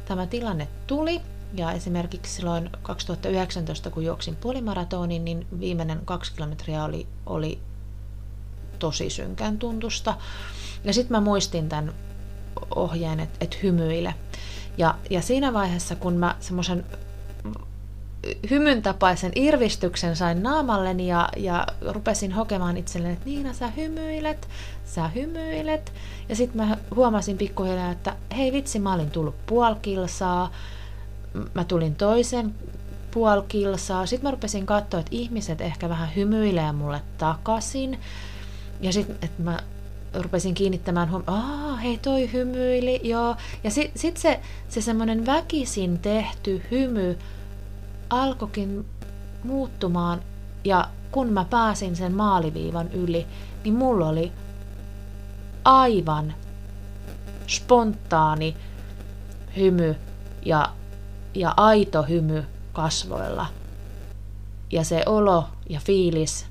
tämä 0.05 0.27
tilanne 0.27 0.69
tuli. 0.87 1.21
Ja 1.55 1.73
esimerkiksi 1.73 2.35
silloin 2.35 2.71
2019, 2.83 3.91
kun 3.91 4.05
juoksin 4.05 4.37
puolimaratonin, 4.37 5.25
niin 5.25 5.47
viimeinen 5.61 6.01
kaksi 6.05 6.33
kilometriä 6.35 6.85
oli, 6.85 7.07
oli 7.27 7.59
tosi 8.79 9.11
synkän 9.11 9.59
tuntusta. 9.59 10.15
Ja 10.85 10.93
sitten 10.93 11.17
mä 11.17 11.21
muistin 11.21 11.69
tämän 11.69 11.93
ohjeen, 12.75 13.21
että 13.21 13.39
et 13.41 13.63
hymyile. 13.63 14.15
Ja, 14.79 14.95
ja 15.11 15.23
siinä 15.23 15.53
vaiheessa, 15.53 15.97
kun 15.97 16.15
mä 16.15 16.37
semmoisen 16.41 16.85
hymyn 18.51 18.83
tapaisen 18.83 19.33
irvistyksen 19.35 20.17
sain 20.17 20.43
naamalleni 20.43 21.09
ja, 21.09 21.29
ja 21.37 21.67
rupesin 21.89 22.33
hokemaan 22.33 22.77
itselleni, 22.77 23.13
että 23.13 23.27
Niina, 23.27 23.53
sä 23.53 23.69
hymyilet, 23.69 24.49
sä 24.85 25.09
hymyilet. 25.09 25.93
Ja 26.29 26.37
sitten 26.37 26.69
mä 26.69 26.77
huomasin 26.97 27.39
pikkuhiljaa, 27.39 27.91
että 27.91 28.17
hei 28.37 28.53
vitsi, 28.53 28.79
mä 28.79 28.95
olin 28.95 29.11
tullut 29.11 29.47
puoli 29.47 29.77
kilsaa, 29.83 30.51
mä 31.55 31.65
tulin 31.65 31.95
toisen 31.95 32.55
puoli 33.11 33.45
kilsaa. 33.49 34.07
Sitten 34.07 34.29
mä 34.29 34.31
rupesin 34.31 34.67
katsoa, 34.67 35.01
että 35.01 35.17
ihmiset 35.17 35.61
ehkä 35.61 35.89
vähän 35.89 36.09
hymyilee 36.17 36.73
mulle 36.73 37.01
takaisin. 37.19 37.99
Ja 38.81 38.93
sitten, 38.93 39.17
että 39.23 39.43
mä 39.43 39.59
rupesin 40.15 40.55
kiinnittämään 40.55 41.11
huomioon, 41.11 41.79
hei 41.79 41.99
toi 41.99 42.33
hymyili, 42.33 43.01
joo. 43.03 43.37
Ja 43.65 43.71
sitten 43.71 43.99
sit 43.99 44.17
se, 44.17 44.41
se 44.69 44.81
semmoinen 44.81 45.27
väkisin 45.27 45.99
tehty 45.99 46.63
hymy, 46.71 47.19
alkoikin 48.11 48.87
muuttumaan 49.45 50.23
ja 50.65 50.89
kun 51.13 51.33
mä 51.33 51.45
pääsin 51.45 51.97
sen 51.97 52.15
maaliviivan 52.15 52.93
yli, 52.93 53.27
niin 53.65 53.75
mulla 53.75 54.09
oli 54.09 54.33
aivan 55.65 56.35
spontaani 57.47 58.57
hymy 59.57 59.97
ja, 60.43 60.73
ja 61.35 61.55
aito 61.57 62.03
hymy 62.03 62.45
kasvoilla. 62.73 63.47
Ja 64.73 64.85
se 64.85 65.03
olo 65.07 65.49
ja 65.69 65.81
fiilis 65.85 66.47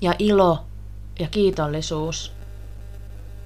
ja 0.00 0.14
ilo 0.18 0.67
ja 1.18 1.28
kiitollisuus, 1.30 2.32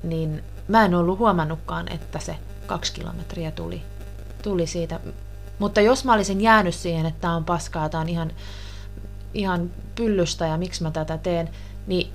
niin 0.03 0.45
mä 0.69 0.85
en 0.85 0.95
ollut 0.95 1.19
huomannutkaan, 1.19 1.93
että 1.93 2.19
se 2.19 2.37
kaksi 2.67 2.93
kilometriä 2.93 3.51
tuli, 3.51 3.83
tuli 4.43 4.67
siitä 4.67 5.01
mutta 5.63 5.81
jos 5.81 6.05
mä 6.05 6.13
olisin 6.13 6.41
jäänyt 6.41 6.75
siihen, 6.75 7.07
että 7.07 7.21
tämä 7.21 7.37
on 7.37 7.45
paskaa, 7.45 7.89
tämä 7.89 8.01
on 8.01 8.09
ihan, 8.09 8.33
ihan 9.35 9.71
pyllystä 9.95 10.47
ja 10.47 10.59
miksi 10.59 10.83
mä 10.83 10.91
tätä 10.91 11.19
teen, 11.19 11.51
niin, 11.87 12.13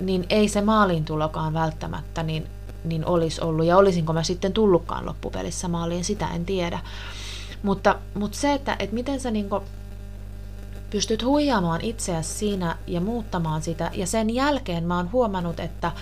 niin 0.00 0.26
ei 0.30 0.48
se 0.48 0.60
maalintulokaan 0.60 1.54
välttämättä 1.54 2.22
niin, 2.22 2.46
niin 2.84 3.06
olisi 3.06 3.40
ollut. 3.40 3.66
Ja 3.66 3.76
olisinko 3.76 4.12
mä 4.12 4.22
sitten 4.22 4.52
tullutkaan 4.52 5.06
loppupelissä 5.06 5.68
maaliin, 5.68 6.04
sitä 6.04 6.28
en 6.28 6.44
tiedä. 6.44 6.78
Mutta, 7.62 7.98
mutta 8.14 8.38
se, 8.38 8.52
että, 8.52 8.76
että 8.78 8.94
miten 8.94 9.20
sä 9.20 9.30
niin 9.30 9.48
pystyt 10.90 11.24
huijaamaan 11.24 11.80
itseäsi 11.80 12.34
siinä 12.34 12.76
ja 12.86 13.00
muuttamaan 13.00 13.62
sitä. 13.62 13.90
Ja 13.94 14.06
sen 14.06 14.30
jälkeen 14.30 14.84
mä 14.84 14.96
oon 14.96 15.12
huomannut, 15.12 15.60
että, 15.60 15.92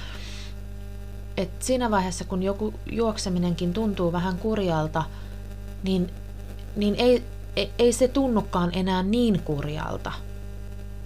että 1.37 1.65
siinä 1.65 1.91
vaiheessa, 1.91 2.25
kun 2.25 2.43
joku 2.43 2.75
juokseminenkin 2.91 3.73
tuntuu 3.73 4.13
vähän 4.13 4.39
kurjalta, 4.39 5.05
niin 5.83 6.11
niin 6.77 6.95
ei, 6.95 7.25
ei, 7.57 7.71
ei 7.79 7.93
se 7.93 8.09
tunnukaan 8.09 8.71
enää 8.75 9.03
niin 9.03 9.43
kurjalta 9.43 10.13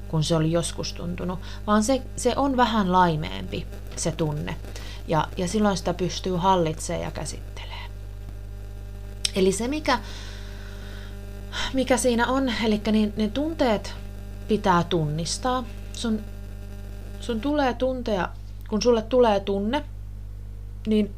kun 0.09 0.25
se 0.25 0.37
oli 0.37 0.53
joskus 0.53 0.93
tuntunut, 0.93 1.39
vaan 1.67 1.85
se, 1.85 2.03
se 2.17 2.33
on 2.37 2.57
vähän 2.57 2.93
laimeempi 2.93 3.67
se 3.97 4.13
tunne. 4.13 4.57
Ja, 5.09 5.29
ja 5.37 5.49
silloin 5.49 5.77
sitä 5.77 5.95
pystyy 5.95 6.37
hallitsemaan 6.37 7.05
ja 7.05 7.11
käsittelemään. 7.11 7.91
Eli 9.35 9.53
se, 9.53 9.69
mikä, 9.69 9.99
mikä 11.73 11.97
siinä 11.97 12.27
on, 12.27 12.53
eli 12.65 12.81
niin, 12.93 13.13
ne 13.17 13.29
tunteet 13.29 13.95
pitää 14.49 14.85
tunnistaa. 14.85 15.65
Sun, 15.93 16.21
sun 17.21 17.41
tulee 17.41 17.75
tuntea, 17.75 18.29
kun 18.69 18.83
sulle 18.83 19.03
tulee 19.03 19.41
tunne, 19.41 19.85
niin 20.87 21.15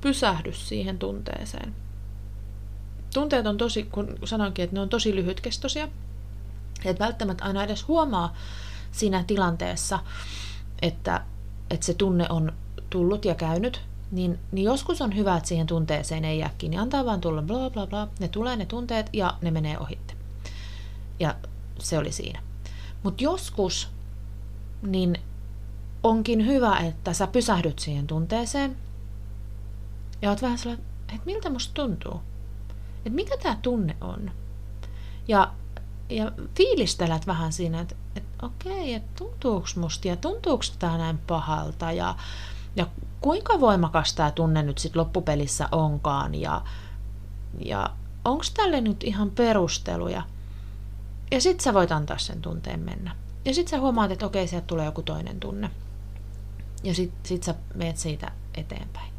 pysähdy 0.00 0.52
siihen 0.52 0.98
tunteeseen. 0.98 1.74
Tunteet 3.14 3.46
on 3.46 3.56
tosi, 3.56 3.82
kun 3.82 4.18
sanoinkin, 4.24 4.62
että 4.62 4.76
ne 4.76 4.80
on 4.80 4.88
tosi 4.88 5.14
lyhytkestoisia, 5.14 5.88
et 6.84 6.98
välttämättä 6.98 7.44
aina 7.44 7.64
edes 7.64 7.88
huomaa 7.88 8.34
siinä 8.92 9.24
tilanteessa, 9.26 9.98
että, 10.82 11.24
että 11.70 11.86
se 11.86 11.94
tunne 11.94 12.26
on 12.28 12.52
tullut 12.90 13.24
ja 13.24 13.34
käynyt, 13.34 13.80
niin, 14.10 14.38
niin 14.52 14.64
joskus 14.64 15.00
on 15.00 15.16
hyvä, 15.16 15.36
että 15.36 15.48
siihen 15.48 15.66
tunteeseen 15.66 16.24
ei 16.24 16.38
jää 16.38 16.50
kiinni. 16.58 16.78
Antaa 16.78 17.04
vaan 17.04 17.20
tulla 17.20 17.42
bla 17.42 17.70
bla 17.70 17.86
bla, 17.86 18.08
ne 18.20 18.28
tulee 18.28 18.56
ne 18.56 18.66
tunteet 18.66 19.10
ja 19.12 19.34
ne 19.42 19.50
menee 19.50 19.78
ohitte. 19.78 20.14
Ja 21.20 21.34
se 21.78 21.98
oli 21.98 22.12
siinä. 22.12 22.42
Mutta 23.02 23.24
joskus 23.24 23.88
niin 24.82 25.16
onkin 26.02 26.46
hyvä, 26.46 26.78
että 26.78 27.12
sä 27.12 27.26
pysähdyt 27.26 27.78
siihen 27.78 28.06
tunteeseen 28.06 28.76
ja 30.22 30.30
oot 30.30 30.42
vähän 30.42 30.58
sellainen, 30.58 30.86
että 31.08 31.26
miltä 31.26 31.50
musta 31.50 31.74
tuntuu? 31.74 32.20
Että 32.96 33.10
mikä 33.10 33.36
tämä 33.36 33.58
tunne 33.62 33.96
on? 34.00 34.30
Ja, 35.28 35.52
ja 36.08 36.32
fiilistelet 36.56 37.26
vähän 37.26 37.52
siinä, 37.52 37.80
että, 37.80 37.94
että 38.16 38.46
okei, 38.46 38.94
että 38.94 39.24
tuntuuko 39.24 39.66
musta 39.76 40.08
ja 40.08 40.16
tuntuuko 40.16 40.64
tämä 40.78 40.98
näin 40.98 41.18
pahalta 41.18 41.92
ja, 41.92 42.14
ja 42.76 42.86
kuinka 43.24 43.60
voimakas 43.60 44.12
tämä 44.12 44.30
tunne 44.30 44.62
nyt 44.62 44.78
sitten 44.78 45.00
loppupelissä 45.00 45.68
onkaan 45.72 46.34
ja, 46.34 46.62
ja 47.64 47.90
onko 48.24 48.44
tälle 48.56 48.80
nyt 48.80 49.04
ihan 49.04 49.30
perusteluja. 49.30 50.22
Ja 51.30 51.40
sit 51.40 51.60
sä 51.60 51.74
voit 51.74 51.92
antaa 51.92 52.18
sen 52.18 52.42
tunteen 52.42 52.80
mennä. 52.80 53.16
Ja 53.44 53.54
sit 53.54 53.68
sä 53.68 53.80
huomaat, 53.80 54.10
että 54.10 54.26
okei, 54.26 54.48
sieltä 54.48 54.66
tulee 54.66 54.84
joku 54.84 55.02
toinen 55.02 55.40
tunne. 55.40 55.70
Ja 56.82 56.94
sit, 56.94 57.12
sit 57.22 57.42
sä 57.42 57.54
meet 57.74 57.96
siitä 57.96 58.32
eteenpäin. 58.54 59.12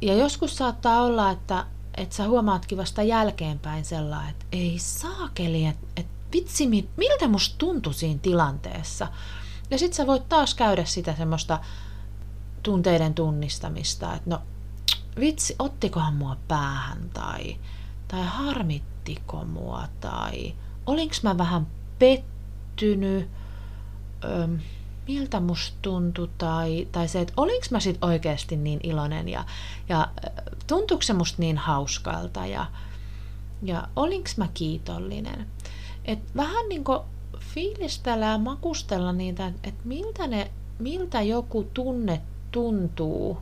Ja 0.00 0.14
joskus 0.14 0.56
saattaa 0.56 1.02
olla, 1.02 1.30
että, 1.30 1.66
että 1.96 2.16
sä 2.16 2.28
huomaatkin 2.28 2.78
vasta 2.78 3.02
jälkeenpäin 3.02 3.84
sellainen, 3.84 4.30
että 4.30 4.46
ei 4.52 4.78
saakeli, 4.78 5.66
että, 5.66 5.86
että 5.96 6.12
vitsi, 6.32 6.66
miltä 6.96 7.28
musta 7.28 7.54
tuntui 7.58 7.94
siinä 7.94 8.20
tilanteessa. 8.22 9.08
Ja 9.70 9.78
sit 9.78 9.92
sä 9.92 10.06
voit 10.06 10.28
taas 10.28 10.54
käydä 10.54 10.84
sitä 10.84 11.14
semmoista 11.16 11.58
tunteiden 12.62 13.14
tunnistamista, 13.14 14.14
että 14.14 14.30
no 14.30 14.42
vitsi, 15.20 15.56
ottikohan 15.58 16.14
mua 16.14 16.36
päähän 16.48 17.10
tai, 17.14 17.56
tai 18.08 18.24
harmittiko 18.24 19.44
mua 19.44 19.88
tai 20.00 20.54
olinko 20.86 21.14
mä 21.22 21.38
vähän 21.38 21.66
pettynyt, 21.98 23.28
öm, 24.24 24.58
miltä 25.08 25.40
musta 25.40 25.76
tuntui 25.82 26.30
tai, 26.38 26.88
tai 26.92 27.08
se, 27.08 27.20
että 27.20 27.32
olinko 27.36 27.66
mä 27.70 27.80
sit 27.80 28.04
oikeasti 28.04 28.56
niin 28.56 28.80
iloinen 28.82 29.28
ja, 29.28 29.44
ja 29.88 30.08
tuntuuko 30.66 31.02
se 31.02 31.12
musta 31.12 31.36
niin 31.38 31.58
hauskalta 31.58 32.46
ja, 32.46 32.66
ja 33.62 33.88
olinko 33.96 34.30
mä 34.36 34.48
kiitollinen. 34.54 35.46
Et 36.04 36.18
vähän 36.36 36.68
niin 36.68 36.84
kuin 36.84 37.00
fiilistellä 37.38 38.26
ja 38.26 38.38
makustella 38.38 39.12
niitä, 39.12 39.46
että 39.46 39.80
miltä, 39.84 40.26
ne, 40.26 40.50
miltä 40.78 41.22
joku 41.22 41.70
tunne 41.74 42.20
tuntuu. 42.52 43.38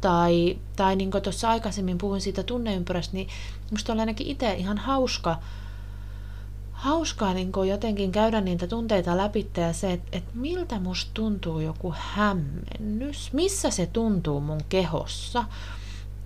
Tai, 0.00 0.58
tai 0.76 0.96
niin 0.96 1.10
kuin 1.10 1.22
tuossa 1.22 1.50
aikaisemmin 1.50 1.98
puhuin 1.98 2.20
siitä 2.20 2.42
tunneympyrästä, 2.42 3.14
niin 3.14 3.28
musta 3.70 3.92
on 3.92 4.00
ainakin 4.00 4.26
itse 4.26 4.52
ihan 4.52 4.78
hauska, 4.78 5.38
hauskaa 6.72 7.34
niin 7.34 7.52
jotenkin 7.68 8.12
käydä 8.12 8.40
niitä 8.40 8.66
tunteita 8.66 9.16
läpi 9.16 9.50
ja 9.56 9.72
se, 9.72 9.92
että, 9.92 10.08
että 10.12 10.30
miltä 10.34 10.78
musta 10.78 11.10
tuntuu 11.14 11.60
joku 11.60 11.94
hämmennys, 11.96 13.32
missä 13.32 13.70
se 13.70 13.86
tuntuu 13.86 14.40
mun 14.40 14.60
kehossa. 14.68 15.44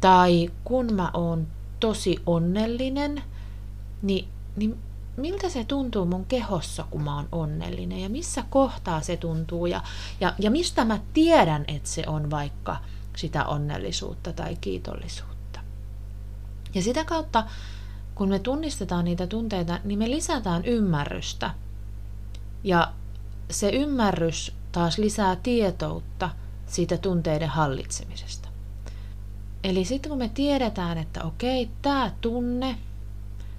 Tai 0.01 0.51
kun 0.64 0.95
mä 0.95 1.11
oon 1.14 1.47
tosi 1.81 2.16
onnellinen, 2.27 3.23
niin, 4.03 4.29
niin 4.57 4.79
miltä 5.16 5.48
se 5.48 5.64
tuntuu 5.64 6.05
mun 6.05 6.27
kehossa, 6.27 6.85
kun 6.90 7.03
mä 7.03 7.16
oon 7.16 7.29
onnellinen 7.33 8.01
ja 8.01 8.09
missä 8.09 8.44
kohtaa 8.51 9.01
se 9.01 9.16
tuntuu 9.16 9.66
ja, 9.66 9.83
ja, 10.20 10.35
ja 10.38 10.51
mistä 10.51 10.85
mä 10.85 11.01
tiedän, 11.12 11.64
että 11.68 11.88
se 11.88 12.05
on 12.07 12.31
vaikka 12.31 12.77
sitä 13.16 13.44
onnellisuutta 13.44 14.33
tai 14.33 14.57
kiitollisuutta. 14.61 15.61
Ja 16.75 16.83
sitä 16.83 17.05
kautta, 17.05 17.44
kun 18.14 18.29
me 18.29 18.38
tunnistetaan 18.38 19.05
niitä 19.05 19.27
tunteita, 19.27 19.81
niin 19.85 19.98
me 19.98 20.11
lisätään 20.11 20.64
ymmärrystä. 20.64 21.51
Ja 22.64 22.92
se 23.51 23.70
ymmärrys 23.70 24.55
taas 24.72 24.98
lisää 24.98 25.37
tietoutta 25.37 26.31
siitä 26.66 26.98
tunteiden 26.98 27.48
hallitsemisesta. 27.48 28.48
Eli 29.64 29.85
sitten 29.85 30.09
kun 30.09 30.18
me 30.18 30.29
tiedetään, 30.29 30.98
että 30.98 31.25
okei, 31.25 31.70
tämä 31.83 32.12
tunne 32.20 32.79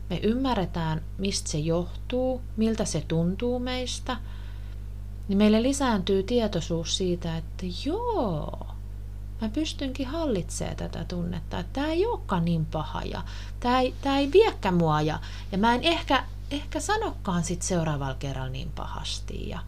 me 0.09 0.19
ymmärretään, 0.23 1.01
mistä 1.17 1.49
se 1.49 1.57
johtuu, 1.57 2.41
miltä 2.57 2.85
se 2.85 3.01
tuntuu 3.07 3.59
meistä, 3.59 4.17
niin 5.27 5.37
meille 5.37 5.63
lisääntyy 5.63 6.23
tietoisuus 6.23 6.97
siitä, 6.97 7.37
että 7.37 7.65
joo, 7.85 8.67
mä 9.41 9.49
pystynkin 9.49 10.07
hallitsemaan 10.07 10.77
tätä 10.77 11.05
tunnetta, 11.05 11.59
että 11.59 11.73
tämä 11.73 11.87
ei 11.87 12.05
olekaan 12.05 12.45
niin 12.45 12.65
paha 12.65 13.01
ja 13.01 13.23
tämä 13.59 13.79
ei, 13.79 13.93
ei 14.17 14.31
viekkä 14.31 14.71
mua 14.71 15.01
ja, 15.01 15.19
ja 15.51 15.57
mä 15.57 15.75
en 15.75 15.83
ehkä, 15.83 16.23
ehkä 16.51 16.79
sanokaan 16.79 17.43
sit 17.43 17.61
seuraavalla 17.61 18.15
kerralla 18.15 18.49
niin 18.49 18.71
pahasti. 18.71 19.49
Ja, 19.49 19.59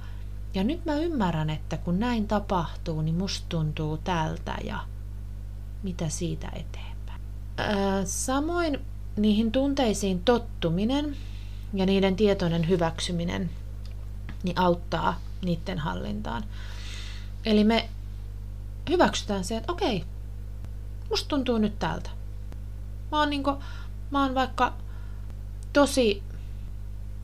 ja 0.54 0.64
nyt 0.64 0.86
mä 0.86 0.96
ymmärrän, 0.96 1.50
että 1.50 1.78
kun 1.78 2.00
näin 2.00 2.28
tapahtuu, 2.28 3.02
niin 3.02 3.16
musta 3.16 3.46
tuntuu 3.50 3.98
tältä 3.98 4.58
ja 4.64 4.80
mitä 5.84 6.10
siitä 6.10 6.48
eteenpäin. 6.48 7.22
Ää, 7.58 8.06
samoin 8.06 8.80
niihin 9.18 9.52
tunteisiin 9.52 10.24
tottuminen 10.24 11.18
ja 11.74 11.86
niiden 11.86 12.16
tietoinen 12.16 12.70
hyväksyminen 12.70 13.50
niin 14.44 14.60
auttaa 14.60 15.20
niiden 15.42 15.80
hallintaan. 15.80 16.44
Eli 17.46 17.64
me 17.64 17.90
hyväksytään 18.90 19.44
se, 19.44 19.58
että 19.58 19.72
okei, 19.72 20.06
musta 21.10 21.28
tuntuu 21.28 21.58
nyt 21.58 21.80
tältä. 21.80 22.10
Mä 23.12 23.20
oon, 23.20 23.30
niinku, 23.30 23.54
mä 24.12 24.24
oon 24.24 24.36
vaikka 24.36 24.74
tosi, 25.74 26.24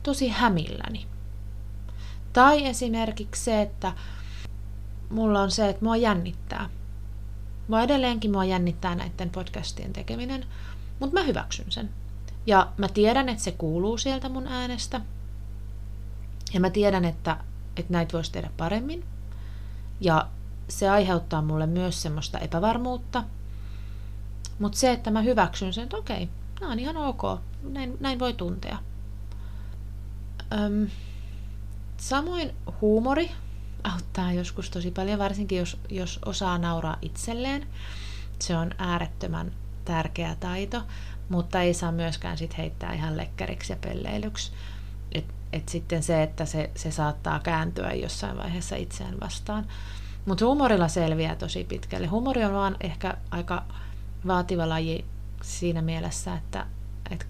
tosi 0.02 0.28
hämilläni. 0.28 1.06
Tai 2.32 2.66
esimerkiksi 2.66 3.44
se, 3.44 3.62
että 3.62 3.92
mulla 5.10 5.42
on 5.42 5.50
se, 5.50 5.68
että 5.68 5.84
mua 5.84 5.96
jännittää. 5.96 6.68
Mua 7.68 7.82
edelleenkin 7.82 8.30
mua 8.30 8.44
jännittää 8.44 8.94
näiden 8.94 9.30
podcastien 9.30 9.92
tekeminen, 9.92 10.46
mutta 11.02 11.20
mä 11.20 11.26
hyväksyn 11.26 11.72
sen. 11.72 11.90
Ja 12.46 12.72
mä 12.76 12.88
tiedän, 12.88 13.28
että 13.28 13.42
se 13.44 13.52
kuuluu 13.52 13.98
sieltä 13.98 14.28
mun 14.28 14.46
äänestä. 14.46 15.00
Ja 16.54 16.60
mä 16.60 16.70
tiedän, 16.70 17.04
että, 17.04 17.36
että 17.76 17.92
näitä 17.92 18.12
voisi 18.12 18.32
tehdä 18.32 18.50
paremmin. 18.56 19.04
Ja 20.00 20.28
se 20.68 20.88
aiheuttaa 20.88 21.42
mulle 21.42 21.66
myös 21.66 22.02
semmoista 22.02 22.38
epävarmuutta. 22.38 23.24
Mutta 24.58 24.78
se, 24.78 24.92
että 24.92 25.10
mä 25.10 25.22
hyväksyn 25.22 25.72
sen, 25.72 25.84
että 25.84 25.96
okei, 25.96 26.28
nämä 26.60 26.72
on 26.72 26.78
ihan 26.78 26.96
ok, 26.96 27.22
näin, 27.62 27.96
näin 28.00 28.18
voi 28.18 28.32
tuntea. 28.32 28.78
Öm, 30.52 30.86
samoin 31.96 32.54
huumori 32.80 33.30
auttaa 33.84 34.32
joskus 34.32 34.70
tosi 34.70 34.90
paljon, 34.90 35.18
varsinkin 35.18 35.58
jos, 35.58 35.76
jos 35.88 36.18
osaa 36.24 36.58
nauraa 36.58 36.96
itselleen. 37.02 37.66
Se 38.38 38.56
on 38.56 38.70
äärettömän 38.78 39.52
tärkeä 39.84 40.36
taito, 40.40 40.82
mutta 41.28 41.62
ei 41.62 41.74
saa 41.74 41.92
myöskään 41.92 42.38
sit 42.38 42.58
heittää 42.58 42.92
ihan 42.92 43.16
lekkäriksi 43.16 43.72
ja 43.72 43.76
pelleilyksi. 43.80 44.52
Et, 45.12 45.24
et 45.52 45.68
sitten 45.68 46.02
se, 46.02 46.22
että 46.22 46.46
se, 46.46 46.70
se 46.74 46.90
saattaa 46.90 47.40
kääntyä 47.40 47.92
jossain 47.92 48.38
vaiheessa 48.38 48.76
itseään 48.76 49.20
vastaan. 49.20 49.66
Mutta 50.26 50.44
huumorilla 50.44 50.88
selviää 50.88 51.36
tosi 51.36 51.64
pitkälle. 51.64 52.06
Huumori 52.06 52.44
on 52.44 52.52
vaan 52.52 52.76
ehkä 52.80 53.16
aika 53.30 53.64
vaativa 54.26 54.68
laji 54.68 55.04
siinä 55.42 55.82
mielessä, 55.82 56.34
että, 56.34 56.66
että 57.10 57.26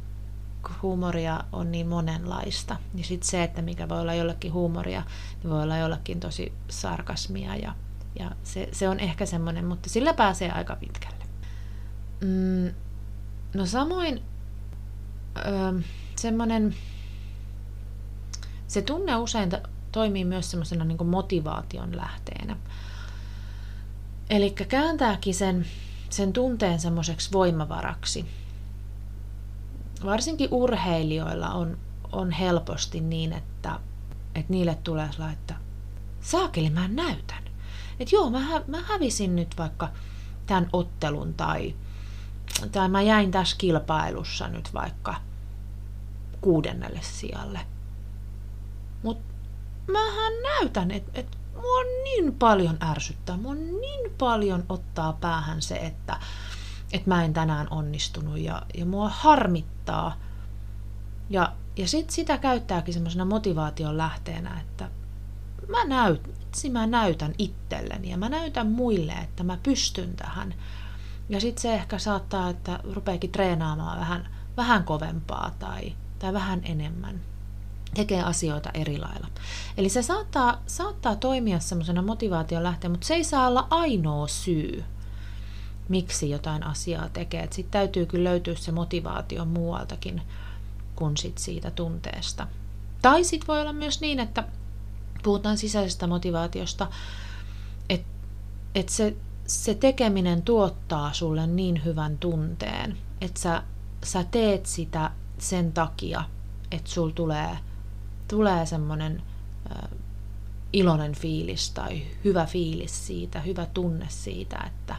huumoria 0.82 1.44
on 1.52 1.72
niin 1.72 1.88
monenlaista. 1.88 2.76
Ja 2.94 3.04
sitten 3.04 3.28
se, 3.28 3.42
että 3.42 3.62
mikä 3.62 3.88
voi 3.88 4.00
olla 4.00 4.14
jollekin 4.14 4.52
huumoria, 4.52 5.02
niin 5.42 5.50
voi 5.50 5.62
olla 5.62 5.76
jollekin 5.76 6.20
tosi 6.20 6.52
sarkasmia 6.68 7.56
ja, 7.56 7.74
ja 8.18 8.30
se, 8.42 8.68
se 8.72 8.88
on 8.88 9.00
ehkä 9.00 9.26
semmoinen, 9.26 9.64
mutta 9.64 9.88
sillä 9.88 10.14
pääsee 10.14 10.50
aika 10.50 10.76
pitkälle. 10.76 11.21
Mm, 12.22 12.74
no 13.54 13.66
samoin 13.66 14.22
öö, 15.36 15.80
semmoinen, 16.16 16.74
se 18.66 18.82
tunne 18.82 19.16
usein 19.16 19.50
toimii 19.92 20.24
myös 20.24 20.50
semmoisena 20.50 20.84
niin 20.84 21.06
motivaation 21.06 21.96
lähteenä. 21.96 22.56
Eli 24.30 24.50
kääntääkin 24.50 25.34
sen, 25.34 25.66
sen 26.10 26.32
tunteen 26.32 26.80
semmoiseksi 26.80 27.32
voimavaraksi. 27.32 28.26
Varsinkin 30.04 30.48
urheilijoilla 30.50 31.50
on, 31.50 31.78
on 32.12 32.30
helposti 32.30 33.00
niin, 33.00 33.32
että, 33.32 33.80
että 34.34 34.52
niille 34.52 34.78
tulee 34.84 35.08
että 35.32 35.54
saakeli 36.20 36.70
mä 36.70 36.88
näytän. 36.88 37.42
Että 38.00 38.16
joo, 38.16 38.30
mä, 38.30 38.62
mä 38.66 38.82
hävisin 38.82 39.36
nyt 39.36 39.58
vaikka 39.58 39.88
tämän 40.46 40.68
ottelun 40.72 41.34
tai, 41.34 41.74
tai 42.72 42.88
mä 42.88 43.02
jäin 43.02 43.30
tässä 43.30 43.56
kilpailussa 43.58 44.48
nyt 44.48 44.74
vaikka 44.74 45.14
kuudennelle 46.40 47.00
sijalle. 47.02 47.60
Mutta 49.02 49.34
mähän 49.92 50.32
näytän, 50.42 50.90
että 50.90 51.10
et 51.14 51.38
mua 51.54 51.82
niin 52.04 52.34
paljon 52.34 52.78
ärsyttää, 52.82 53.36
mua 53.36 53.54
niin 53.54 54.14
paljon 54.18 54.64
ottaa 54.68 55.12
päähän 55.12 55.62
se, 55.62 55.74
että 55.74 56.18
et 56.92 57.06
mä 57.06 57.24
en 57.24 57.32
tänään 57.32 57.66
onnistunut 57.70 58.38
ja, 58.38 58.62
ja 58.74 58.86
mua 58.86 59.08
harmittaa. 59.08 60.16
Ja, 61.30 61.52
ja 61.76 61.88
sit 61.88 62.10
sitä 62.10 62.38
käyttääkin 62.38 62.94
semmoisena 62.94 63.24
motivaation 63.24 63.98
lähteenä, 63.98 64.60
että 64.60 64.90
mä, 65.68 65.84
näyt, 65.84 66.20
mä 66.72 66.86
näytän 66.86 67.34
itselleni 67.38 68.10
ja 68.10 68.16
mä 68.16 68.28
näytän 68.28 68.66
muille, 68.66 69.12
että 69.12 69.42
mä 69.42 69.58
pystyn 69.62 70.16
tähän. 70.16 70.54
Ja 71.32 71.40
sitten 71.40 71.62
se 71.62 71.74
ehkä 71.74 71.98
saattaa, 71.98 72.48
että 72.48 72.80
rupeekin 72.94 73.32
treenaamaan 73.32 74.00
vähän, 74.00 74.28
vähän 74.56 74.84
kovempaa 74.84 75.50
tai, 75.58 75.92
tai 76.18 76.32
vähän 76.32 76.60
enemmän. 76.64 77.20
Tekee 77.94 78.22
asioita 78.22 78.70
eri 78.74 78.98
lailla. 78.98 79.28
Eli 79.76 79.88
se 79.88 80.02
saattaa, 80.02 80.62
saattaa 80.66 81.16
toimia 81.16 81.60
semmoisena 81.60 82.02
motivaation 82.02 82.62
lähteen, 82.62 82.90
mutta 82.90 83.06
se 83.06 83.14
ei 83.14 83.24
saa 83.24 83.48
olla 83.48 83.66
ainoa 83.70 84.28
syy, 84.28 84.84
miksi 85.88 86.30
jotain 86.30 86.62
asiaa 86.62 87.08
tekee. 87.08 87.48
Sitten 87.50 87.72
täytyy 87.72 88.06
kyllä 88.06 88.30
löytyä 88.30 88.54
se 88.54 88.72
motivaatio 88.72 89.44
muualtakin 89.44 90.22
kuin 90.96 91.16
sit 91.16 91.38
siitä 91.38 91.70
tunteesta. 91.70 92.46
Tai 93.02 93.24
sitten 93.24 93.46
voi 93.46 93.60
olla 93.60 93.72
myös 93.72 94.00
niin, 94.00 94.20
että 94.20 94.44
puhutaan 95.22 95.58
sisäisestä 95.58 96.06
motivaatiosta, 96.06 96.86
että 97.88 98.08
et 98.74 98.88
se, 98.88 99.16
se 99.52 99.74
tekeminen 99.74 100.42
tuottaa 100.42 101.12
sulle 101.12 101.46
niin 101.46 101.84
hyvän 101.84 102.18
tunteen, 102.18 102.98
että 103.20 103.40
sä, 103.40 103.62
sä 104.04 104.24
teet 104.24 104.66
sitä 104.66 105.10
sen 105.38 105.72
takia, 105.72 106.24
että 106.70 106.90
sul 106.90 107.10
tulee, 107.10 107.58
tulee 108.28 108.66
semmoinen 108.66 109.22
iloinen 110.72 111.14
fiilis 111.14 111.70
tai 111.70 112.02
hyvä 112.24 112.46
fiilis 112.46 113.06
siitä, 113.06 113.40
hyvä 113.40 113.66
tunne 113.66 114.06
siitä, 114.08 114.64
että 114.66 114.96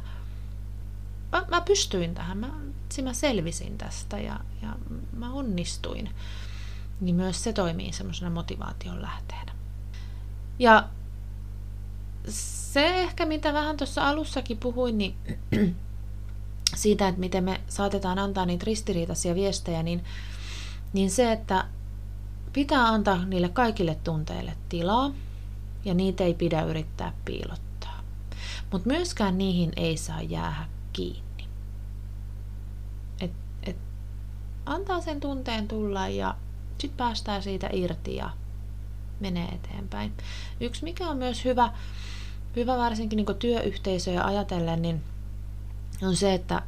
mä, 1.32 1.46
mä 1.50 1.62
pystyin 1.62 2.16
tähän, 2.16 2.38
mä, 2.38 2.52
mä 3.04 3.14
selvisin 3.14 3.78
tästä 3.78 4.20
ja, 4.20 4.40
ja 4.62 4.76
mä 5.18 5.32
onnistuin. 5.34 6.10
Niin 7.02 7.16
myös 7.16 7.44
se 7.44 7.54
toimii 7.54 7.94
semmoisena 7.94 8.30
motivaation 8.30 9.02
lähteenä. 9.02 9.52
Ja 10.60 10.90
se 12.74 13.00
ehkä, 13.02 13.26
mitä 13.26 13.54
vähän 13.54 13.78
tuossa 13.78 14.10
alussakin 14.10 14.58
puhuin, 14.58 14.98
niin 14.98 15.16
siitä, 16.76 17.08
että 17.08 17.20
miten 17.20 17.44
me 17.44 17.62
saatetaan 17.68 18.20
antaa 18.20 18.46
niitä 18.46 18.66
ristiriitaisia 18.66 19.36
viestejä, 19.36 19.84
niin, 19.84 20.04
niin 20.94 21.12
se, 21.12 21.32
että 21.32 21.66
pitää 22.54 22.88
antaa 22.88 23.26
niille 23.26 23.50
kaikille 23.50 23.96
tunteille 24.04 24.54
tilaa, 24.70 25.12
ja 25.86 25.94
niitä 25.94 26.24
ei 26.24 26.34
pidä 26.34 26.62
yrittää 26.62 27.14
piilottaa. 27.26 28.04
Mutta 28.72 28.88
myöskään 28.90 29.38
niihin 29.38 29.72
ei 29.76 29.98
saa 29.98 30.22
jäädä 30.22 30.66
kiinni. 30.94 31.48
Et, 33.22 33.32
et 33.64 33.78
antaa 34.66 35.02
sen 35.02 35.20
tunteen 35.20 35.68
tulla 35.68 36.08
ja 36.08 36.36
sitten 36.78 36.98
päästään 36.98 37.44
siitä 37.44 37.70
irti 37.74 38.16
ja 38.16 38.30
menee 39.20 39.48
eteenpäin. 39.48 40.14
Yksi, 40.60 40.84
mikä 40.84 41.08
on 41.08 41.18
myös 41.18 41.46
hyvä, 41.46 41.72
hyvä 42.56 42.78
varsinkin 42.78 43.18
niin 43.18 43.38
työyhteisöjä 43.40 44.24
ajatellen, 44.24 44.82
niin 44.82 45.04
on 46.04 46.16
se, 46.16 46.34
että, 46.34 46.62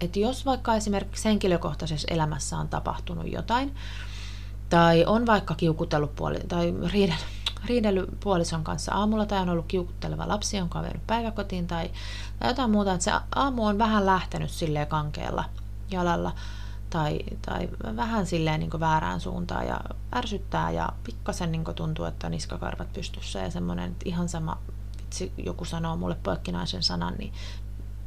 että 0.00 0.18
jos 0.18 0.46
vaikka 0.46 0.74
esimerkiksi 0.74 1.24
henkilökohtaisessa 1.24 2.08
elämässä 2.10 2.56
on 2.56 2.68
tapahtunut 2.68 3.32
jotain, 3.32 3.74
tai 4.68 5.04
on 5.04 5.26
vaikka 5.26 5.54
kiukutellut 5.54 6.16
puoli, 6.16 6.40
tai 6.48 6.74
riidellyt, 6.92 7.26
riidellyt 7.64 8.20
puolison 8.20 8.64
kanssa 8.64 8.92
aamulla, 8.92 9.26
tai 9.26 9.40
on 9.40 9.48
ollut 9.48 9.66
kiukutteleva 9.68 10.28
lapsi, 10.28 10.56
jonka 10.56 10.78
on 10.78 10.84
vienyt 10.84 11.06
päiväkotiin, 11.06 11.66
tai, 11.66 11.90
tai 12.38 12.50
jotain 12.50 12.70
muuta, 12.70 12.92
että 12.92 13.04
se 13.04 13.12
aamu 13.34 13.66
on 13.66 13.78
vähän 13.78 14.06
lähtenyt 14.06 14.50
silleen 14.50 14.86
kankeella 14.86 15.44
jalalla, 15.90 16.32
tai, 16.92 17.18
tai 17.46 17.68
vähän 17.96 18.26
silleen 18.26 18.60
niin 18.60 18.80
väärään 18.80 19.20
suuntaan 19.20 19.66
ja 19.66 19.80
ärsyttää 20.14 20.70
ja 20.70 20.88
pikkasen 21.04 21.52
niin 21.52 21.64
tuntuu, 21.74 22.04
että 22.04 22.28
niskakarvat 22.28 22.92
pystyssä 22.92 23.38
ja 23.38 23.50
semmoinen, 23.50 23.90
että 23.90 24.08
ihan 24.08 24.28
sama, 24.28 24.58
vitsi, 24.98 25.32
joku 25.36 25.64
sanoo 25.64 25.96
mulle 25.96 26.16
poikkinaisen 26.22 26.82
sanan, 26.82 27.14
niin 27.18 27.32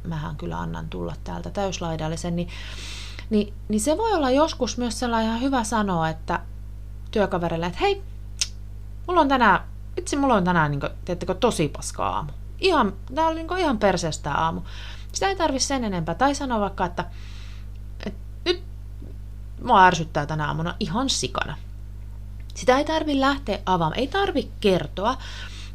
mähän 0.04 0.36
kyllä 0.36 0.60
annan 0.60 0.88
tulla 0.88 1.14
täältä 1.24 1.50
täyslaidallisen, 1.50 2.36
niin, 2.36 2.48
niin, 3.30 3.54
niin 3.68 3.80
se 3.80 3.98
voi 3.98 4.12
olla 4.12 4.30
joskus 4.30 4.78
myös 4.78 4.98
sellainen 4.98 5.28
ihan 5.28 5.42
hyvä 5.42 5.64
sanoa, 5.64 6.08
että 6.08 6.40
työkaverille, 7.10 7.66
että 7.66 7.78
hei, 7.80 8.02
mulla 9.06 9.20
on 9.20 9.28
tänään, 9.28 9.60
vitsi, 9.96 10.16
mulla 10.16 10.34
on 10.34 10.44
tänään, 10.44 10.70
niin 10.70 10.80
kuin, 10.80 10.92
teettekö, 11.04 11.34
tosi 11.34 11.68
paska 11.68 12.08
aamu. 12.08 12.32
Ihan, 12.58 12.92
tää 13.14 13.26
oli 13.26 13.34
niin 13.34 13.58
ihan 13.58 13.78
perseestä 13.78 14.32
aamu. 14.32 14.60
Sitä 15.12 15.28
ei 15.28 15.36
tarvi 15.36 15.60
sen 15.60 15.84
enempää. 15.84 16.14
Tai 16.14 16.34
sanoa 16.34 16.60
vaikka, 16.60 16.84
että, 16.84 17.04
mua 19.66 19.86
ärsyttää 19.86 20.26
tänä 20.26 20.46
aamuna 20.46 20.74
ihan 20.80 21.10
sikana. 21.10 21.56
Sitä 22.54 22.78
ei 22.78 22.84
tarvi 22.84 23.20
lähteä 23.20 23.58
avaamaan, 23.66 23.98
ei 23.98 24.06
tarvi 24.06 24.50
kertoa. 24.60 25.16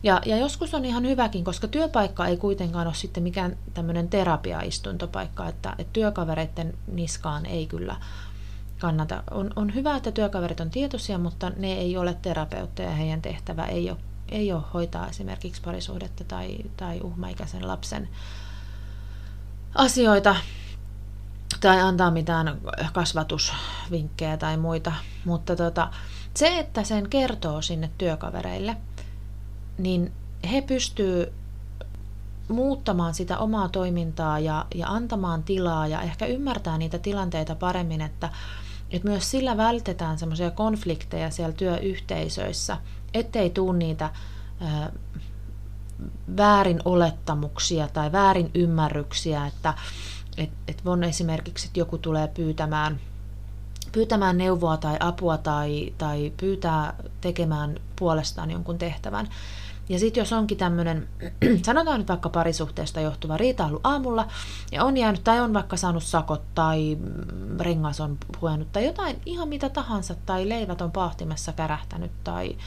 Ja, 0.04 0.22
ja 0.26 0.38
joskus 0.38 0.74
on 0.74 0.86
ihan 0.86 1.08
hyväkin, 1.08 1.44
koska 1.44 1.68
työpaikka 1.68 2.26
ei 2.26 2.38
kuitenkaan 2.38 2.88
ole 2.88 2.96
sitten 2.96 3.24
mikään 3.24 3.58
tämmöinen 3.74 4.10
terapiaistuntopaikka, 4.10 5.48
että, 5.48 5.76
että 5.78 5.94
työkavereiden 5.94 6.74
niskaan 6.92 7.46
ei 7.46 7.68
kyllä 7.68 7.96
kannata. 8.80 9.24
On, 9.32 9.54
on 9.56 9.76
hyvä, 9.76 9.96
että 9.96 10.12
työkaverit 10.12 10.60
on 10.60 10.70
tietoisia, 10.70 11.18
mutta 11.18 11.52
ne 11.58 11.74
ei 11.74 11.98
ole 11.98 12.18
terapeutteja 12.22 12.90
ja 12.90 12.96
heidän 12.96 13.22
tehtävä 13.22 13.66
ei 13.66 13.90
ole, 13.90 13.98
ei 14.30 14.54
ole 14.54 14.64
hoitaa 14.74 15.08
esimerkiksi 15.08 15.62
parisuhdetta 15.62 16.24
tai, 16.24 16.58
tai 16.78 17.00
uhmaikäisen 17.04 17.68
lapsen 17.68 18.10
asioita 19.76 20.36
tai 21.60 21.82
antaa 21.82 22.12
mitään 22.12 22.58
kasvatusvinkkejä 22.94 24.38
tai 24.38 24.58
muita. 24.58 24.92
Mutta 25.26 25.56
tota, 25.56 25.90
se, 26.34 26.60
että 26.60 26.84
sen 26.84 27.10
kertoo 27.10 27.62
sinne 27.62 27.90
työkavereille, 27.98 28.78
niin 29.78 30.12
he 30.52 30.62
pystyy 30.62 31.34
muuttamaan 32.48 33.14
sitä 33.14 33.38
omaa 33.38 33.70
toimintaa 33.70 34.40
ja, 34.40 34.66
ja 34.76 34.88
antamaan 34.88 35.44
tilaa 35.44 35.88
ja 35.88 36.02
ehkä 36.02 36.26
ymmärtää 36.26 36.78
niitä 36.78 37.00
tilanteita 37.00 37.56
paremmin, 37.56 38.02
että, 38.02 38.30
että 38.92 39.08
myös 39.08 39.32
sillä 39.32 39.58
vältetään 39.58 40.20
semmoisia 40.20 40.52
konflikteja 40.52 41.30
siellä 41.30 41.54
työyhteisöissä, 41.54 42.78
ettei 43.14 43.50
tule 43.50 43.78
niitä 43.78 44.10
ää, 44.60 44.92
väärin 46.38 46.80
olettamuksia 46.86 47.88
tai 47.88 48.12
väärin 48.12 48.52
ymmärryksiä, 48.54 49.48
että 49.48 49.74
että 50.38 50.56
et 50.68 50.82
on 50.86 51.04
esimerkiksi, 51.04 51.68
että 51.68 51.80
joku 51.80 51.98
tulee 51.98 52.28
pyytämään, 52.28 53.00
pyytämään 53.92 54.38
neuvoa 54.38 54.78
tai 54.78 54.98
apua 55.00 55.38
tai, 55.38 55.94
tai 55.98 56.34
pyytää 56.38 56.94
tekemään 57.22 57.80
puolestaan 57.96 58.52
jonkun 58.52 58.78
tehtävän. 58.78 59.30
Ja 59.90 60.00
sitten 60.00 60.22
jos 60.22 60.34
onkin 60.34 60.58
tämmöinen, 60.58 61.08
sanotaan 61.66 62.00
nyt 62.00 62.10
vaikka 62.10 62.30
parisuhteesta 62.30 63.02
johtuva 63.02 63.38
riita 63.38 63.66
ollut 63.66 63.82
aamulla, 63.84 64.28
ja 64.72 64.84
on 64.84 64.98
jäänyt 64.98 65.24
tai 65.24 65.40
on 65.40 65.54
vaikka 65.54 65.78
saanut 65.78 66.04
sakot 66.04 66.42
tai 66.56 66.98
rengas 67.60 68.00
on 68.00 68.18
puhunut 68.40 68.72
tai 68.72 68.86
jotain 68.86 69.22
ihan 69.26 69.50
mitä 69.50 69.70
tahansa, 69.70 70.16
tai 70.26 70.50
leivät 70.50 70.82
on 70.82 70.92
pahtimessa 70.92 71.54
kärähtänyt 71.54 72.12
tai 72.24 72.58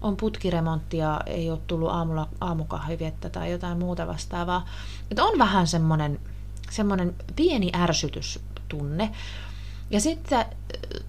on 0.00 0.16
putkiremontti 0.16 0.96
ja 0.96 1.20
ei 1.26 1.50
ole 1.50 1.58
tullut 1.66 1.90
aamulla 1.90 2.28
aamukahvivettä 2.40 3.30
tai 3.30 3.50
jotain 3.50 3.78
muuta 3.78 4.06
vastaavaa. 4.06 4.66
Että 5.10 5.24
on 5.24 5.38
vähän 5.38 5.66
semmoinen 5.66 6.20
semmoinen 6.72 7.14
pieni 7.36 7.70
ärsytystunne. 7.74 9.12
Ja 9.90 10.00
sitten 10.00 10.44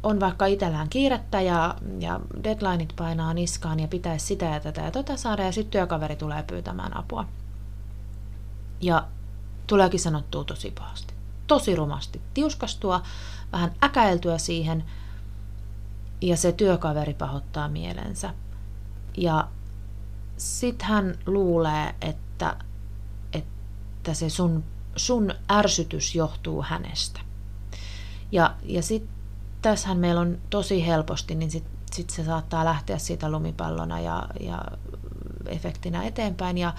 on 0.04 0.20
vaikka 0.20 0.46
itsellään 0.46 0.90
kiirettä 0.90 1.42
ja, 1.42 1.76
ja 2.00 2.20
deadlineit 2.44 2.94
painaa 2.96 3.34
niskaan 3.34 3.80
ja 3.80 3.88
pitäisi 3.88 4.26
sitä 4.26 4.46
ja 4.46 4.60
tätä 4.60 4.82
ja 4.82 4.92
tota 4.92 5.18
saada 5.18 5.44
ja 5.44 5.52
sitten 5.52 5.72
työkaveri 5.72 6.16
tulee 6.16 6.44
pyytämään 6.44 6.98
apua. 6.98 7.28
Ja 8.82 9.08
tuleekin 9.68 10.00
sanottua 10.00 10.44
tosi 10.44 10.72
pahasti, 10.72 11.14
tosi 11.48 11.76
rumasti, 11.76 12.22
tiuskastua, 12.34 13.02
vähän 13.52 13.72
äkäiltyä 13.84 14.38
siihen 14.38 14.84
ja 16.22 16.38
se 16.38 16.52
työkaveri 16.52 17.14
pahoittaa 17.14 17.70
mielensä. 17.70 18.34
Ja 19.18 19.48
sitten 20.38 20.88
hän 20.88 21.16
luulee, 21.26 21.96
että, 22.02 22.56
että 23.34 24.14
se 24.14 24.30
sun 24.30 24.64
sun 24.96 25.34
ärsytys 25.52 26.16
johtuu 26.16 26.62
hänestä. 26.62 27.20
Ja, 28.32 28.56
ja 28.64 28.82
sitten 28.82 29.14
tässähän 29.62 29.98
meillä 29.98 30.22
on 30.22 30.38
tosi 30.50 30.88
helposti, 30.88 31.36
niin 31.36 31.52
sitten 31.52 31.74
sit 31.94 32.10
se 32.10 32.24
saattaa 32.24 32.66
lähteä 32.66 32.98
siitä 32.98 33.32
lumipallona 33.32 34.00
ja, 34.00 34.28
ja 34.40 34.62
efektinä 35.48 36.04
eteenpäin. 36.04 36.58
Ja 36.58 36.74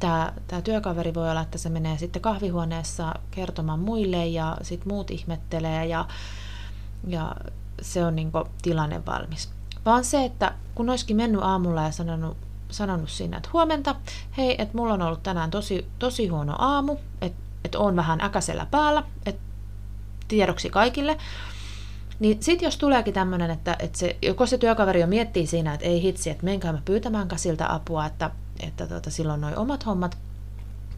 tämä, 0.00 0.32
työkaveri 0.64 1.14
voi 1.14 1.30
olla, 1.30 1.40
että 1.40 1.58
se 1.58 1.68
menee 1.68 1.98
sitten 1.98 2.22
kahvihuoneessa 2.22 3.14
kertomaan 3.30 3.78
muille 3.78 4.26
ja 4.26 4.56
sitten 4.62 4.88
muut 4.88 5.10
ihmettelee 5.10 5.86
ja, 5.86 6.08
ja 7.06 7.36
se 7.82 8.04
on 8.04 8.16
niin 8.16 8.32
tilanne 8.62 9.06
valmis. 9.06 9.50
Vaan 9.84 10.04
se, 10.04 10.24
että 10.24 10.54
kun 10.74 10.90
olisikin 10.90 11.16
mennyt 11.16 11.42
aamulla 11.42 11.82
ja 11.82 11.90
sanonut, 11.90 12.36
sanonut 12.70 13.10
siinä, 13.10 13.36
että 13.36 13.50
huomenta, 13.52 13.94
hei, 14.36 14.62
että 14.62 14.76
mulla 14.76 14.94
on 14.94 15.02
ollut 15.02 15.22
tänään 15.22 15.50
tosi, 15.50 15.86
tosi 15.98 16.28
huono 16.28 16.54
aamu, 16.58 16.96
että 17.20 17.50
että 17.64 17.78
on 17.78 17.96
vähän 17.96 18.20
äkäsellä 18.20 18.66
päällä, 18.70 19.02
että 19.26 19.42
tiedoksi 20.28 20.70
kaikille, 20.70 21.16
niin 22.20 22.42
sitten 22.42 22.66
jos 22.66 22.76
tuleekin 22.76 23.14
tämmöinen, 23.14 23.50
että, 23.50 23.76
että 23.78 23.98
se, 23.98 24.16
joko 24.22 24.46
se 24.46 24.58
työkaveri 24.58 25.00
jo 25.00 25.06
miettii 25.06 25.46
siinä, 25.46 25.74
että 25.74 25.86
ei 25.86 26.02
hitsi, 26.02 26.30
että 26.30 26.44
menkää 26.44 26.72
mä 26.72 26.82
pyytämään 26.84 27.28
siltä 27.36 27.74
apua, 27.74 28.06
että, 28.06 28.30
että 28.60 28.86
tota, 28.86 29.10
silloin 29.10 29.40
noin 29.40 29.58
omat 29.58 29.86
hommat, 29.86 30.18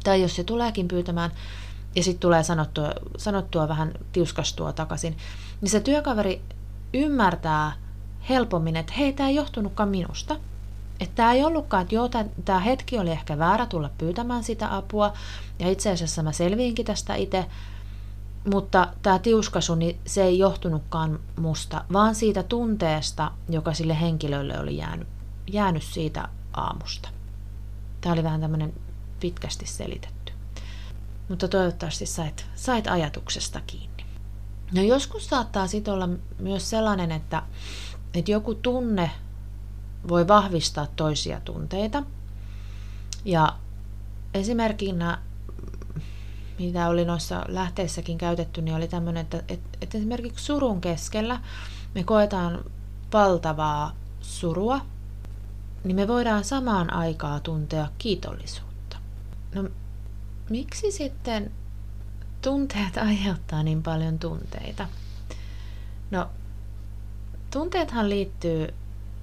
tai 0.04 0.22
jos 0.22 0.36
se 0.36 0.44
tuleekin 0.44 0.88
pyytämään, 0.88 1.30
ja 1.96 2.02
sitten 2.02 2.20
tulee 2.20 2.42
sanottua, 2.42 2.90
sanottua 3.16 3.68
vähän 3.68 3.92
tiuskastua 4.12 4.72
takaisin, 4.72 5.16
niin 5.60 5.70
se 5.70 5.80
työkaveri 5.80 6.42
ymmärtää 6.94 7.72
helpommin, 8.28 8.76
että 8.76 8.92
hei, 8.98 9.12
tämä 9.12 9.28
ei 9.28 9.34
johtunutkaan 9.34 9.88
minusta. 9.88 10.36
Että 11.02 11.14
tämä 11.14 11.32
ei 11.32 11.44
ollutkaan, 11.44 11.82
että 11.82 11.94
joo, 11.94 12.10
tämä 12.44 12.60
hetki 12.60 12.98
oli 12.98 13.10
ehkä 13.10 13.38
väärä 13.38 13.66
tulla 13.66 13.90
pyytämään 13.98 14.44
sitä 14.44 14.76
apua, 14.76 15.12
ja 15.58 15.70
itse 15.70 15.90
asiassa 15.90 16.22
mä 16.22 16.32
selviinkin 16.32 16.86
tästä 16.86 17.14
itse, 17.14 17.46
mutta 18.52 18.88
tämä 19.02 19.18
tiuskasu, 19.18 19.74
niin 19.74 19.98
se 20.06 20.22
ei 20.22 20.38
johtunutkaan 20.38 21.20
musta, 21.36 21.84
vaan 21.92 22.14
siitä 22.14 22.42
tunteesta, 22.42 23.30
joka 23.48 23.74
sille 23.74 24.00
henkilölle 24.00 24.58
oli 24.58 24.76
jäänyt, 24.76 25.08
jäänyt 25.52 25.82
siitä 25.82 26.28
aamusta. 26.52 27.08
Tämä 28.00 28.12
oli 28.12 28.22
vähän 28.22 28.40
tämmöinen 28.40 28.74
pitkästi 29.20 29.66
selitetty. 29.66 30.32
Mutta 31.28 31.48
toivottavasti 31.48 32.06
sait, 32.06 32.46
sait 32.54 32.86
ajatuksesta 32.86 33.60
kiinni. 33.66 34.04
No 34.74 34.82
joskus 34.82 35.26
saattaa 35.26 35.66
sitten 35.66 35.94
olla 35.94 36.08
myös 36.38 36.70
sellainen, 36.70 37.12
että, 37.12 37.42
että 38.14 38.30
joku 38.30 38.54
tunne 38.54 39.10
voi 40.08 40.28
vahvistaa 40.28 40.86
toisia 40.96 41.40
tunteita. 41.40 42.02
Ja 43.24 43.56
esimerkkinä 44.34 45.18
mitä 46.58 46.88
oli 46.88 47.04
noissa 47.04 47.44
lähteissäkin 47.48 48.18
käytetty, 48.18 48.62
niin 48.62 48.76
oli 48.76 48.88
tämmöinen, 48.88 49.20
että, 49.20 49.42
että, 49.48 49.98
esimerkiksi 49.98 50.44
surun 50.44 50.80
keskellä 50.80 51.40
me 51.94 52.04
koetaan 52.04 52.64
valtavaa 53.12 53.96
surua, 54.20 54.80
niin 55.84 55.96
me 55.96 56.08
voidaan 56.08 56.44
samaan 56.44 56.92
aikaan 56.92 57.42
tuntea 57.42 57.88
kiitollisuutta. 57.98 58.96
No 59.54 59.68
miksi 60.50 60.92
sitten 60.92 61.52
tunteet 62.42 62.96
aiheuttaa 62.96 63.62
niin 63.62 63.82
paljon 63.82 64.18
tunteita? 64.18 64.88
No, 66.10 66.28
tunteethan 67.50 68.08
liittyy 68.08 68.74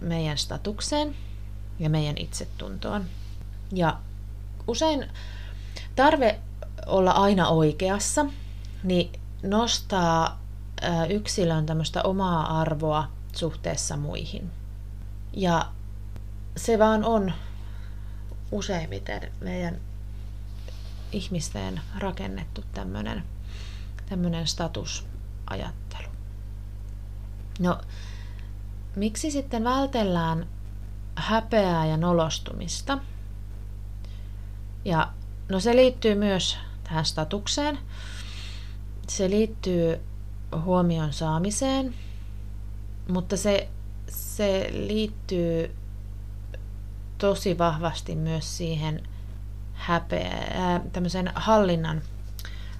meidän 0.02 0.38
statukseen 0.38 1.16
ja 1.80 1.89
meidän 1.89 2.18
itsetuntoon. 2.18 3.06
Ja 3.72 4.00
usein 4.68 5.08
tarve 5.95 6.39
olla 6.86 7.12
aina 7.12 7.47
oikeassa, 7.47 8.26
niin 8.84 9.12
nostaa 9.43 10.39
yksilön 11.10 11.66
tämmöistä 11.66 12.04
omaa 12.04 12.62
arvoa 12.62 13.08
suhteessa 13.36 13.97
muihin. 13.97 14.52
Ja 15.34 15.72
se 16.58 16.80
vaan 16.80 17.04
on 17.04 17.34
useimmiten 18.52 19.32
meidän 19.41 19.80
ihmisten 21.12 21.82
rakennettu 21.97 22.64
tämmöinen 22.74 23.24
tämmöinen 24.10 24.47
statusajattelu. 24.47 26.08
No, 27.60 27.82
miksi 28.96 29.32
sitten 29.32 29.64
vältellään 29.64 30.48
häpeää 31.16 31.86
ja 31.86 31.98
nolostumista? 31.98 32.98
Ja 34.86 35.14
no 35.50 35.60
se 35.60 35.76
liittyy 35.76 36.16
myös 36.16 36.58
tähän 36.84 37.06
statukseen. 37.06 37.80
Se 39.08 39.30
liittyy 39.30 40.00
huomion 40.64 41.14
saamiseen, 41.14 41.94
mutta 43.08 43.38
se, 43.38 43.70
se 44.08 44.70
liittyy 44.72 45.76
tosi 47.18 47.58
vahvasti 47.58 48.16
myös 48.16 48.58
siihen 48.58 49.04
häpeä, 49.74 50.48
ää, 50.54 50.82
tämmöisen 50.94 51.32
hallinnan, 51.36 52.02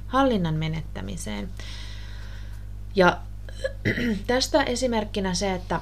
hallinnan 0.07 0.55
menettämiseen. 0.55 1.49
Ja 2.95 3.18
tästä 4.28 4.64
esimerkkinä 4.64 5.34
se, 5.34 5.53
että 5.53 5.82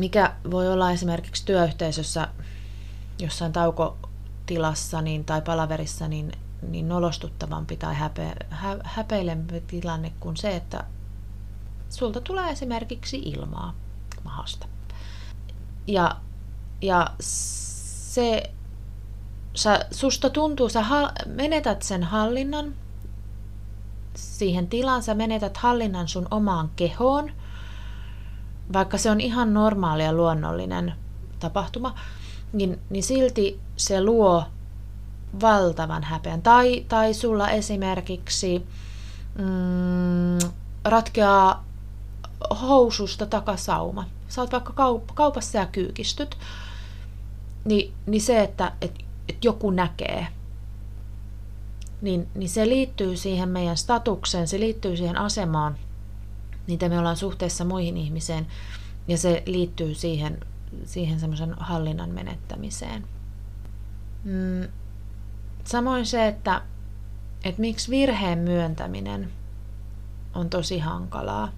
mikä 0.00 0.34
voi 0.50 0.68
olla 0.68 0.90
esimerkiksi 0.90 1.46
työyhteisössä 1.46 2.28
jossain 3.18 3.52
taukotilassa 3.52 5.02
niin, 5.02 5.24
tai 5.24 5.42
palaverissa, 5.42 6.08
niin 6.08 6.32
niin 6.68 6.88
nolostuttavampi 6.88 7.76
tai 7.76 7.94
häpe, 7.94 8.32
hä, 8.50 8.76
häpeilempi 8.84 9.60
tilanne 9.60 10.12
kuin 10.20 10.36
se, 10.36 10.56
että 10.56 10.84
sulta 11.88 12.20
tulee 12.20 12.50
esimerkiksi 12.50 13.18
ilmaa 13.18 13.74
mahasta. 14.24 14.68
Ja, 15.86 16.16
ja 16.82 17.06
se, 17.20 18.42
sä, 19.54 19.86
susta 19.90 20.30
tuntuu, 20.30 20.68
sä 20.68 20.82
hal, 20.82 21.10
menetät 21.26 21.82
sen 21.82 22.02
hallinnan 22.02 22.74
siihen 24.14 24.68
tilaan, 24.68 25.02
sä 25.02 25.14
menetät 25.14 25.56
hallinnan 25.56 26.08
sun 26.08 26.28
omaan 26.30 26.70
kehoon, 26.76 27.32
vaikka 28.72 28.98
se 28.98 29.10
on 29.10 29.20
ihan 29.20 29.54
normaali 29.54 30.04
ja 30.04 30.12
luonnollinen 30.12 30.94
tapahtuma, 31.38 31.94
niin, 32.52 32.78
niin 32.90 33.02
silti 33.02 33.60
se 33.76 34.04
luo 34.04 34.44
valtavan 35.40 36.04
häpeän. 36.04 36.42
Tai, 36.42 36.84
tai 36.88 37.14
sulla 37.14 37.50
esimerkiksi 37.50 38.66
mm, 39.38 40.50
ratkeaa 40.84 41.64
housusta 42.62 43.26
takasauma. 43.26 44.04
Sä 44.28 44.40
oot 44.40 44.52
vaikka 44.52 44.72
kaup- 44.72 45.12
kaupassa 45.14 45.58
ja 45.58 45.66
kyykistyt, 45.66 46.38
niin, 47.64 47.94
niin 48.06 48.22
se, 48.22 48.42
että 48.42 48.72
et, 48.80 49.04
et 49.28 49.44
joku 49.44 49.70
näkee, 49.70 50.26
niin, 52.00 52.28
niin 52.34 52.48
se 52.48 52.68
liittyy 52.68 53.16
siihen 53.16 53.48
meidän 53.48 53.76
statukseen, 53.76 54.48
se 54.48 54.60
liittyy 54.60 54.96
siihen 54.96 55.18
asemaan, 55.18 55.76
mitä 56.70 56.88
me 56.88 56.98
ollaan 56.98 57.16
suhteessa 57.16 57.64
muihin 57.64 57.96
ihmiseen, 57.96 58.46
ja 59.08 59.18
se 59.18 59.42
liittyy 59.46 59.94
siihen, 59.94 60.40
siihen 60.84 61.20
semmoisen 61.20 61.54
hallinnan 61.58 62.10
menettämiseen. 62.10 63.04
Mm, 64.24 64.68
Samoin 65.64 66.06
se, 66.06 66.28
että, 66.28 66.62
että 67.44 67.60
miksi 67.60 67.90
virheen 67.90 68.38
myöntäminen 68.38 69.32
on 70.34 70.50
tosi 70.50 70.78
hankalaa. 70.78 71.52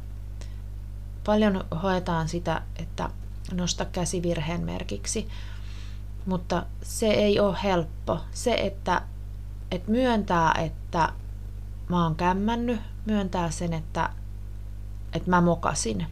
Paljon 1.24 1.64
hoetaan 1.82 2.28
sitä, 2.28 2.62
että 2.76 3.10
nosta 3.52 3.84
käsi 3.84 4.22
virheen 4.22 4.60
merkiksi, 4.60 5.28
mutta 6.26 6.66
se 6.82 7.06
ei 7.06 7.40
ole 7.40 7.56
helppo. 7.62 8.20
Se, 8.30 8.54
että, 8.54 9.02
että 9.70 9.90
myöntää, 9.90 10.52
että 10.52 11.12
mä 11.88 12.04
oon 12.04 12.14
kämmännyt, 12.14 12.80
myöntää 13.06 13.50
sen, 13.50 13.72
että, 13.72 14.10
että 15.12 15.30
mä 15.30 15.40
mokasin. 15.40 16.06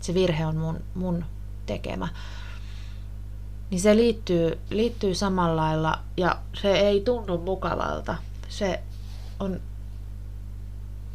Se 0.00 0.14
virhe 0.14 0.46
on 0.46 0.56
mun, 0.56 0.80
mun 0.94 1.24
tekemä 1.66 2.08
niin 3.70 3.80
se 3.80 3.96
liittyy, 3.96 4.58
liittyy 4.70 5.14
samalla 5.14 5.62
lailla 5.62 5.98
ja 6.16 6.36
se 6.62 6.72
ei 6.72 7.00
tunnu 7.00 7.38
mukavalta. 7.38 8.16
Se 8.48 8.80
on, 9.40 9.60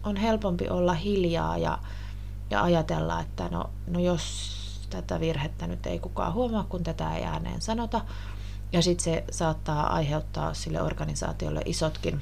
on 0.03 0.15
helpompi 0.15 0.69
olla 0.69 0.93
hiljaa 0.93 1.57
ja, 1.57 1.77
ja 2.49 2.63
ajatella, 2.63 3.19
että 3.19 3.49
no, 3.49 3.69
no 3.87 3.99
jos 3.99 4.53
tätä 4.89 5.19
virhettä 5.19 5.67
nyt 5.67 5.85
ei 5.85 5.99
kukaan 5.99 6.33
huomaa, 6.33 6.63
kun 6.63 6.83
tätä 6.83 7.15
ei 7.15 7.23
ääneen 7.23 7.61
sanota, 7.61 8.01
ja 8.73 8.81
sitten 8.81 9.03
se 9.03 9.23
saattaa 9.31 9.93
aiheuttaa 9.93 10.53
sille 10.53 10.81
organisaatiolle 10.81 11.61
isotkin, 11.65 12.21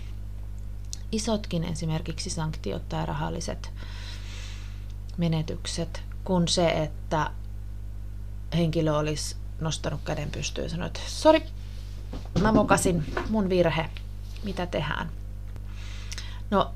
isotkin 1.12 1.64
esimerkiksi 1.64 2.30
sanktiot 2.30 2.90
tai 2.90 3.06
rahalliset 3.06 3.72
menetykset, 5.18 6.04
kun 6.24 6.48
se, 6.48 6.70
että 6.70 7.32
henkilö 8.54 8.98
olisi 8.98 9.36
nostanut 9.60 10.02
käden 10.06 10.32
pystyyn 10.32 10.66
ja 10.66 10.70
sanoi, 10.70 10.88
että 10.88 11.00
sori, 11.08 11.44
mä 12.42 12.52
mokasin, 12.52 13.14
mun 13.30 13.50
virhe, 13.50 13.90
mitä 14.44 14.66
tehdään. 14.66 15.10
No, 16.52 16.72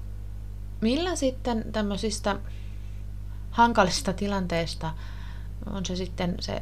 millä 0.82 1.16
sitten 1.16 1.66
tämmöisistä 1.72 2.40
hankalista 3.52 4.14
tilanteista, 4.14 4.94
on 5.66 5.86
se 5.86 5.96
sitten 5.96 6.36
se 6.40 6.62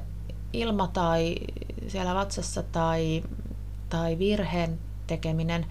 ilma 0.53 0.88
tai 0.88 1.36
siellä 1.88 2.15
vatsassa 2.15 2.63
tai, 2.63 3.24
tai 3.89 4.19
virheen 4.19 4.80
tekeminen, 5.07 5.65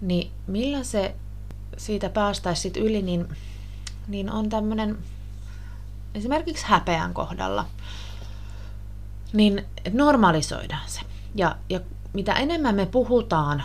niin 0.00 0.30
millä 0.46 0.84
se 0.84 1.14
siitä 1.76 2.08
päästäisiin 2.08 2.76
yli, 2.76 3.02
niin, 3.02 3.28
niin 4.08 4.30
on 4.30 4.48
tämmöinen 4.48 4.98
esimerkiksi 6.14 6.66
häpeän 6.66 7.14
kohdalla, 7.14 7.64
niin 9.32 9.64
normalisoidaan 9.92 10.88
se. 10.88 11.00
Ja, 11.34 11.56
ja 11.68 11.80
mitä 12.12 12.32
enemmän 12.32 12.74
me 12.74 12.86
puhutaan 12.86 13.62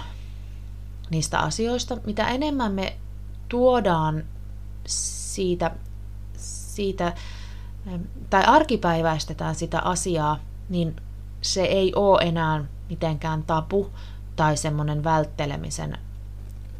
niistä 1.10 1.40
asioista, 1.40 1.98
mitä 2.06 2.28
enemmän 2.28 2.72
me 2.72 2.98
tuodaan 3.50 4.24
siitä, 4.88 5.72
siitä 6.38 7.14
tai 8.30 8.44
arkipäiväistetään 8.44 9.56
sitä 9.56 9.80
asiaa, 9.80 10.40
niin 10.70 10.96
se 11.42 11.64
ei 11.64 11.94
ole 11.96 12.22
enää 12.22 12.66
mitenkään 12.90 13.44
tapu 13.44 13.92
tai 14.36 14.58
semmoinen 14.58 15.04
välttelemisen 15.04 15.98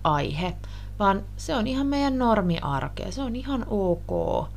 aihe, 0.04 0.56
vaan 1.00 1.24
se 1.38 1.56
on 1.56 1.68
ihan 1.68 1.88
meidän 1.88 2.18
normiarkea, 2.18 3.12
se 3.12 3.22
on 3.22 3.36
ihan 3.36 3.66
ok. 3.70 4.48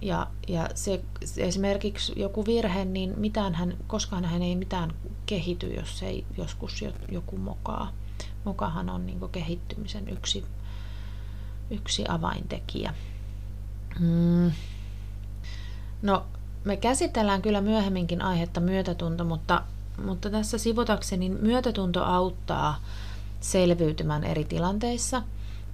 Ja, 0.00 0.26
ja 0.48 0.68
se, 0.74 1.04
esimerkiksi 1.36 2.12
joku 2.16 2.46
virhe, 2.46 2.84
niin 2.84 3.14
mitään 3.16 3.54
hän, 3.54 3.76
koskaan 3.86 4.24
hän 4.24 4.42
ei 4.42 4.56
mitään 4.56 4.92
kehity, 5.26 5.66
jos 5.66 6.02
ei 6.02 6.24
joskus 6.38 6.84
joku 7.10 7.36
mokaa. 7.36 7.92
Mokahan 8.44 8.90
on 8.90 9.06
niin 9.06 9.20
kehittymisen 9.32 10.08
yksi, 10.08 10.44
yksi 11.70 12.04
avaintekijä. 12.08 12.94
Mm. 14.00 14.52
No, 16.02 16.24
me 16.64 16.76
käsitellään 16.76 17.42
kyllä 17.42 17.60
myöhemminkin 17.60 18.22
aihetta 18.22 18.60
myötätunto, 18.60 19.24
mutta, 19.24 19.62
mutta 20.04 20.30
tässä 20.30 20.58
sivutakseni 20.58 21.28
myötätunto 21.28 22.04
auttaa 22.04 22.80
selviytymään 23.40 24.24
eri 24.24 24.44
tilanteissa. 24.44 25.22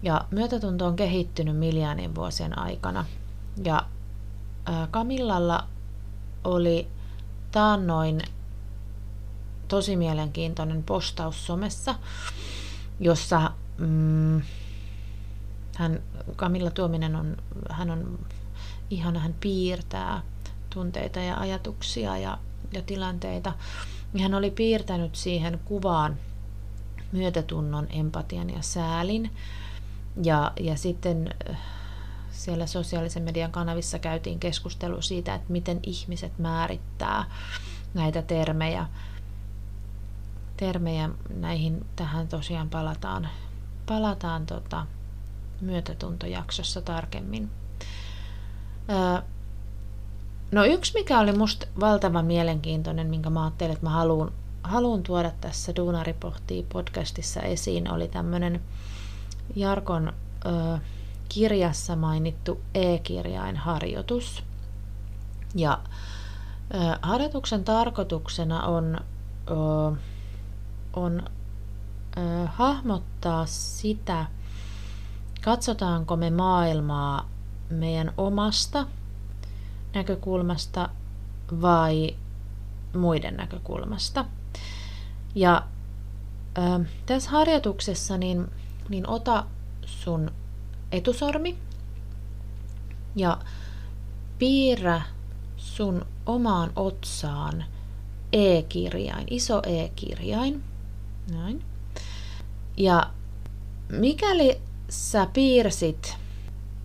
Ja 0.03 0.25
myötätunto 0.31 0.87
on 0.87 0.97
kehittynyt 0.97 1.57
miljoonien 1.57 2.15
vuosien 2.15 2.59
aikana. 2.59 3.05
Ja 3.65 3.87
Kamillalla 4.91 5.67
oli 6.45 6.89
taannoin 7.51 8.21
tosi 9.69 9.97
mielenkiintoinen 9.97 10.83
postaus 10.83 11.47
somessa, 11.47 11.95
jossa 13.01 13.51
mm, 13.79 14.43
hän, 15.77 16.03
Kamilla 16.37 16.71
Tuominen 16.71 17.17
on, 17.17 17.37
hän 17.71 17.91
on 17.91 18.19
ihana, 18.91 19.21
hän 19.21 19.35
piirtää 19.41 20.23
tunteita 20.75 21.21
ja 21.21 21.37
ajatuksia 21.37 22.19
ja, 22.19 22.39
ja 22.73 22.83
tilanteita. 22.83 23.53
Hän 24.21 24.35
oli 24.35 24.51
piirtänyt 24.51 25.15
siihen 25.15 25.61
kuvaan 25.65 26.17
myötätunnon, 27.13 27.87
empatian 27.91 28.51
ja 28.51 28.63
säälin. 28.63 29.31
Ja, 30.23 30.53
ja 30.61 30.77
sitten 30.77 31.35
siellä 32.31 32.67
sosiaalisen 32.67 33.23
median 33.23 33.53
kanavissa 33.53 33.99
käytiin 33.99 34.41
keskustelu 34.41 35.03
siitä, 35.03 35.35
että 35.35 35.53
miten 35.53 35.81
ihmiset 35.83 36.39
määrittää 36.39 37.25
näitä 37.95 38.23
termejä. 38.23 38.87
Termejä 40.57 41.11
näihin 41.35 41.87
tähän 41.97 42.29
tosiaan 42.29 42.71
palataan, 42.71 43.29
palataan 43.87 44.47
tota, 44.47 44.87
myötätuntojaksossa 45.61 46.83
tarkemmin. 46.83 47.51
Öö, 48.91 49.23
no 50.53 50.65
yksi, 50.65 50.93
mikä 50.95 51.19
oli 51.21 51.33
musta 51.33 51.67
valtavan 51.81 52.25
mielenkiintoinen, 52.25 53.07
minkä 53.07 53.31
mä 53.31 53.45
ajattelin, 53.45 53.73
että 53.73 53.87
mä 53.87 53.91
haluan, 53.91 54.33
haluan 54.63 55.03
tuoda 55.03 55.33
tässä 55.41 55.77
Duunari 55.77 56.13
pohtii 56.13 56.67
podcastissa 56.73 57.41
esiin, 57.41 57.93
oli 57.93 58.09
tämmöinen 58.09 58.61
Jarkon 59.57 60.13
öö, 60.47 60.79
kirjassa 61.29 61.97
mainittu 61.97 62.61
e-kirjain 62.75 63.57
harjoitus. 63.57 64.45
Ja 65.55 65.79
ö, 66.75 66.99
harjoituksen 67.03 67.65
tarkoituksena 67.65 68.63
on, 68.63 69.01
ö, 69.51 69.97
on 70.93 71.23
ö, 72.17 72.47
hahmottaa 72.47 73.47
sitä, 73.47 74.27
katsotaanko 75.45 76.17
me 76.17 76.31
maailmaa 76.31 77.29
meidän 77.71 78.13
omasta 78.17 78.87
näkökulmasta 79.95 80.89
vai 81.63 82.17
muiden 82.97 83.37
näkökulmasta. 83.37 84.25
Ja 85.35 85.63
ö, 86.59 86.85
tässä 87.07 87.31
harjoituksessa 87.31 88.19
niin, 88.19 88.51
niin 88.89 89.09
ota 89.09 89.45
sun 89.87 90.31
etusormi 90.93 91.59
ja 93.17 93.39
piirrä 94.39 95.03
sun 95.57 96.07
omaan 96.27 96.73
otsaan 96.77 97.65
e-kirjain, 98.33 99.27
iso 99.31 99.63
e-kirjain. 99.67 100.65
Näin. 101.31 101.65
Ja 102.77 103.11
mikäli 103.89 104.61
sä 104.89 105.27
piirsit 105.33 106.17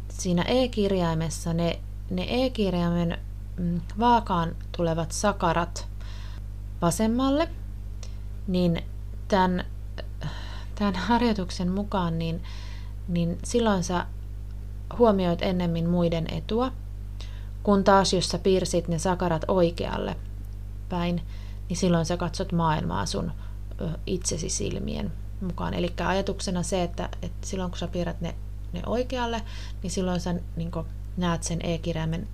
siinä 0.09 0.41
e-kirjaimessa 0.41 1.53
ne, 1.53 1.79
ne 2.09 2.25
e-kirjaimen 2.29 3.17
mm, 3.57 3.81
vaakaan 3.99 4.55
tulevat 4.77 5.11
sakarat 5.11 5.87
vasemmalle, 6.81 7.49
niin 8.47 8.83
tämän, 9.27 9.65
tämän 10.75 10.95
harjoituksen 10.95 11.71
mukaan 11.71 12.19
niin 12.19 12.43
niin 13.07 13.37
silloin 13.43 13.83
sä 13.83 14.05
huomioit 14.97 15.41
ennemmin 15.41 15.89
muiden 15.89 16.27
etua, 16.31 16.71
kun 17.63 17.83
taas 17.83 18.13
jos 18.13 18.29
sä 18.29 18.39
piirsit 18.39 18.87
ne 18.87 18.99
sakarat 18.99 19.45
oikealle 19.47 20.15
päin, 20.89 21.21
niin 21.69 21.77
silloin 21.77 22.05
sä 22.05 22.17
katsot 22.17 22.51
maailmaa 22.51 23.05
sun 23.05 23.31
itsesi 24.05 24.49
silmien 24.49 25.11
mukaan. 25.41 25.73
Eli 25.73 25.93
ajatuksena 26.05 26.63
se, 26.63 26.83
että, 26.83 27.09
että 27.21 27.47
silloin 27.47 27.71
kun 27.71 27.79
sä 27.79 27.87
piirrät 27.87 28.21
ne, 28.21 28.35
ne 28.73 28.81
oikealle, 28.85 29.41
niin 29.83 29.91
silloin 29.91 30.19
sä 30.19 30.35
niin 30.55 30.71
näet 31.17 31.43
sen 31.43 31.59
e-kirjaimen, 31.63 32.27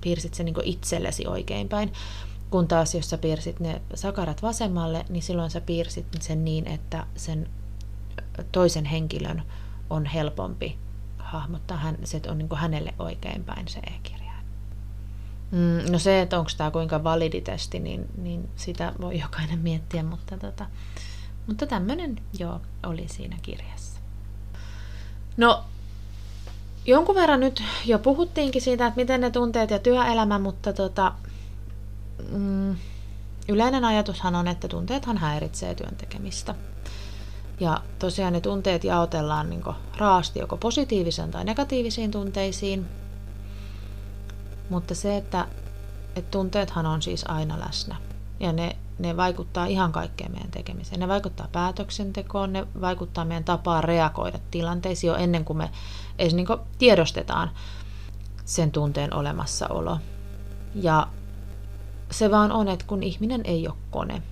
piirsit 0.00 0.34
sen 0.34 0.46
niin 0.46 0.64
itsellesi 0.64 1.26
oikeinpäin. 1.26 1.92
Kun 2.50 2.68
taas 2.68 2.94
jos 2.94 3.10
sä 3.10 3.18
piirsit 3.18 3.60
ne 3.60 3.82
sakarat 3.94 4.42
vasemmalle, 4.42 5.04
niin 5.08 5.22
silloin 5.22 5.50
sä 5.50 5.60
piirsit 5.60 6.06
sen 6.20 6.44
niin, 6.44 6.66
että 6.66 7.06
sen 7.16 7.48
toisen 8.52 8.84
henkilön 8.84 9.42
on 9.90 10.06
helpompi 10.06 10.78
hahmottaa, 11.18 11.76
hän, 11.76 11.98
se 12.04 12.20
on 12.28 12.38
niin 12.38 12.48
hänelle 12.56 12.94
oikeinpäin 12.98 13.68
se 13.68 13.78
e-kirja. 13.78 14.32
Mm, 15.50 15.92
no 15.92 15.98
se, 15.98 16.20
että 16.20 16.38
onko 16.38 16.50
tämä 16.56 16.70
kuinka 16.70 17.04
validi 17.04 17.40
testi, 17.40 17.80
niin, 17.80 18.06
niin 18.16 18.48
sitä 18.56 18.92
voi 19.00 19.20
jokainen 19.20 19.58
miettiä, 19.58 20.02
mutta, 20.02 20.38
tota, 20.38 20.66
mutta 21.46 21.66
tämmöinen 21.66 22.16
joo 22.38 22.60
oli 22.86 23.08
siinä 23.08 23.36
kirjassa. 23.42 24.00
No, 25.36 25.64
jonkun 26.86 27.14
verran 27.14 27.40
nyt 27.40 27.62
jo 27.84 27.98
puhuttiinkin 27.98 28.62
siitä, 28.62 28.86
että 28.86 29.00
miten 29.00 29.20
ne 29.20 29.30
tunteet 29.30 29.70
ja 29.70 29.78
työelämä, 29.78 30.38
mutta 30.38 30.72
tota, 30.72 31.12
mm, 32.32 32.76
yleinen 33.48 33.84
ajatushan 33.84 34.34
on, 34.34 34.48
että 34.48 34.68
tunteethan 34.68 35.18
häiritsee 35.18 35.74
työn 35.74 35.96
tekemistä. 35.96 36.54
Ja 37.60 37.80
tosiaan 37.98 38.32
ne 38.32 38.40
tunteet 38.40 38.84
jaotellaan 38.84 39.50
niin 39.50 39.62
raasti 39.96 40.38
joko 40.38 40.56
positiivisen 40.56 41.30
tai 41.30 41.44
negatiivisiin 41.44 42.10
tunteisiin. 42.10 42.86
Mutta 44.70 44.94
se, 44.94 45.16
että, 45.16 45.46
että 46.16 46.30
tunteethan 46.30 46.86
on 46.86 47.02
siis 47.02 47.24
aina 47.28 47.60
läsnä. 47.60 47.96
Ja 48.40 48.52
ne, 48.52 48.76
ne 48.98 49.16
vaikuttaa 49.16 49.66
ihan 49.66 49.92
kaikkeen 49.92 50.32
meidän 50.32 50.50
tekemiseen. 50.50 51.00
Ne 51.00 51.08
vaikuttaa 51.08 51.48
päätöksentekoon, 51.52 52.52
ne 52.52 52.66
vaikuttaa 52.80 53.24
meidän 53.24 53.44
tapaan 53.44 53.84
reagoida 53.84 54.38
tilanteisiin 54.50 55.08
jo 55.08 55.14
ennen 55.14 55.44
kuin 55.44 55.56
me 55.56 55.70
edes 56.18 56.34
niin 56.34 56.46
tiedostetaan 56.78 57.50
sen 58.44 58.70
tunteen 58.70 59.14
olemassaolo. 59.14 59.98
Ja 60.74 61.06
se 62.10 62.30
vaan 62.30 62.52
on, 62.52 62.68
että 62.68 62.84
kun 62.88 63.02
ihminen 63.02 63.40
ei 63.44 63.68
ole 63.68 63.76
kone. 63.90 64.22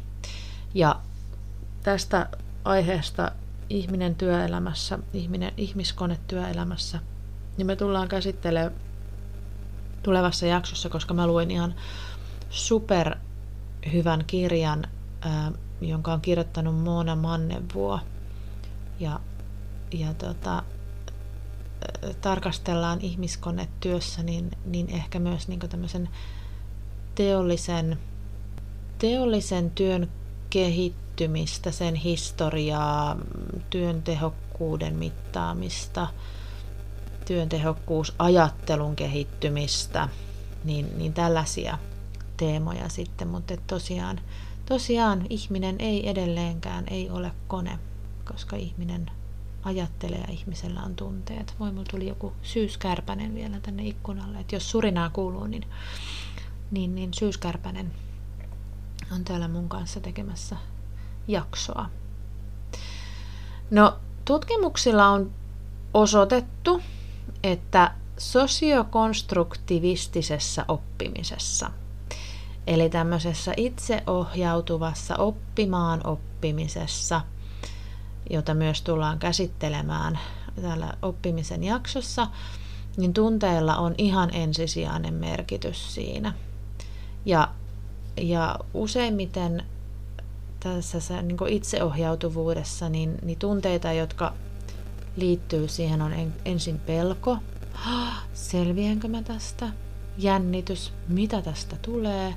Ja 0.74 0.97
tästä 1.83 2.29
aiheesta 2.69 3.33
ihminen 3.71 4.14
työelämässä, 4.14 4.99
ihminen, 5.12 5.53
ihmiskone 5.57 6.19
työelämässä, 6.27 7.01
niin 7.57 7.66
me 7.66 7.77
tullaan 7.77 8.09
käsittelemään 8.09 8.73
tulevassa 10.03 10.47
jaksossa, 10.47 10.89
koska 10.89 11.14
mä 11.14 11.27
luin 11.27 11.51
ihan 11.51 11.75
super 12.51 13.16
hyvän 13.93 14.25
kirjan, 14.27 14.87
ää, 15.21 15.53
jonka 15.81 16.12
on 16.12 16.21
kirjoittanut 16.21 16.83
Mona 16.83 17.16
Mannevuo. 17.16 18.01
Ja, 19.01 19.21
ja 19.93 20.14
tota, 20.14 20.62
tarkastellaan 22.21 23.01
ihmiskonetyössä, 23.01 24.23
niin, 24.23 24.51
niin 24.64 24.91
ehkä 24.91 25.19
myös 25.19 25.49
niin 25.49 25.61
tämmöisen 25.61 26.09
teollisen, 27.14 27.99
teollisen 28.99 29.71
työn 29.71 30.11
kehittymistä, 31.19 31.71
sen 31.71 31.95
historiaa, 31.95 33.16
työn 33.71 34.03
tehokkuuden 34.03 34.97
mittaamista, 34.97 36.09
työn 37.27 37.49
tehokkuusajattelun 37.49 38.97
kehittymistä, 38.97 40.09
niin, 40.64 40.99
niin 40.99 41.14
tällaisia 41.14 41.79
teemoja 42.37 42.89
sitten, 42.89 43.29
mutta 43.29 43.57
tosiaan, 43.66 44.21
tosiaan 44.66 45.27
ihminen 45.31 45.77
ei 45.79 46.09
edelleenkään 46.09 46.85
ei 46.91 47.11
ole 47.11 47.33
kone, 47.49 47.79
koska 48.33 48.57
ihminen 48.57 49.11
ajattelee 49.62 50.19
ja 50.19 50.33
ihmisellä 50.33 50.83
on 50.83 50.97
tunteet. 50.97 51.55
Voi, 51.61 51.73
mulla 51.73 51.87
tuli 51.91 52.09
joku 52.09 52.33
syyskärpänen 52.43 53.35
vielä 53.35 53.61
tänne 53.61 53.87
ikkunalle, 53.87 54.39
että 54.41 54.57
jos 54.57 54.71
surinaa 54.71 55.11
kuuluu, 55.11 55.47
niin, 55.47 55.66
niin, 56.71 56.95
niin 56.95 57.14
syyskärpänen 57.14 57.93
on 59.12 59.25
täällä 59.25 59.49
mun 59.49 59.69
kanssa 59.69 60.01
tekemässä 60.01 60.57
jaksoa. 61.29 61.87
No, 63.70 63.97
tutkimuksilla 64.24 65.09
on 65.09 65.31
osoitettu, 65.95 66.83
että 67.43 67.95
sosiokonstruktivistisessa 68.18 70.64
oppimisessa, 70.68 71.70
eli 72.66 72.91
tämmöisessä 72.91 73.53
itseohjautuvassa 73.57 75.16
oppimaan 75.16 76.07
oppimisessa, 76.07 77.20
jota 78.31 78.55
myös 78.55 78.83
tullaan 78.83 79.18
käsittelemään 79.18 80.18
täällä 80.62 80.95
oppimisen 81.03 81.64
jaksossa, 81.64 82.26
niin 82.97 83.14
tunteilla 83.14 83.76
on 83.76 83.95
ihan 83.99 84.35
ensisijainen 84.35 85.14
merkitys 85.14 85.95
siinä. 85.95 86.33
Ja, 87.24 87.49
ja 88.16 88.59
useimmiten 88.74 89.64
tässä 90.61 91.23
niin 91.23 91.49
itseohjautuvuudessa, 91.49 92.89
niin, 92.89 93.19
niin 93.23 93.39
tunteita, 93.39 93.93
jotka 93.93 94.35
liittyy 95.17 95.69
siihen, 95.69 96.03
on 96.03 96.13
en, 96.13 96.35
ensin 96.45 96.79
pelko, 96.79 97.37
selviänkö 98.35 99.09
mä 99.09 99.23
tästä, 99.23 99.69
jännitys, 100.19 100.93
mitä 101.09 101.43
tästä 101.43 101.77
tulee, 101.83 102.35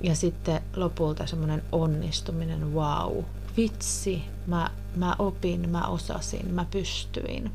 ja 0.00 0.14
sitten 0.14 0.60
lopulta 0.76 1.26
semmoinen 1.26 1.62
onnistuminen, 1.72 2.74
wow, 2.74 3.24
vitsi, 3.56 4.22
mä, 4.46 4.70
mä 4.96 5.16
opin, 5.18 5.70
mä 5.70 5.86
osasin, 5.86 6.54
mä 6.54 6.66
pystyin. 6.70 7.52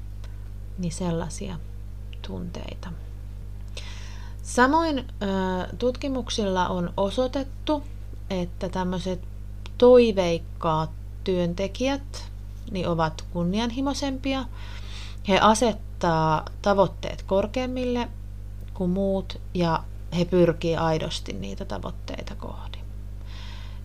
Niin 0.78 0.92
sellaisia 0.92 1.60
tunteita. 2.28 2.92
Samoin 4.44 5.08
tutkimuksilla 5.78 6.68
on 6.68 6.94
osoitettu, 6.98 7.84
että 8.30 8.70
tämmöiset 8.70 9.31
toiveikkaat 9.82 10.90
työntekijät 11.24 12.32
niin 12.72 12.88
ovat 12.88 13.26
kunnianhimoisempia. 13.34 14.46
He 15.28 15.40
asettaa 15.40 16.46
tavoitteet 16.62 17.22
korkeammille 17.22 18.10
kuin 18.74 18.90
muut 18.90 19.42
ja 19.54 19.84
he 20.18 20.26
pyrkii 20.26 20.76
aidosti 20.76 21.34
niitä 21.34 21.66
tavoitteita 21.66 22.36
kohti. 22.36 22.80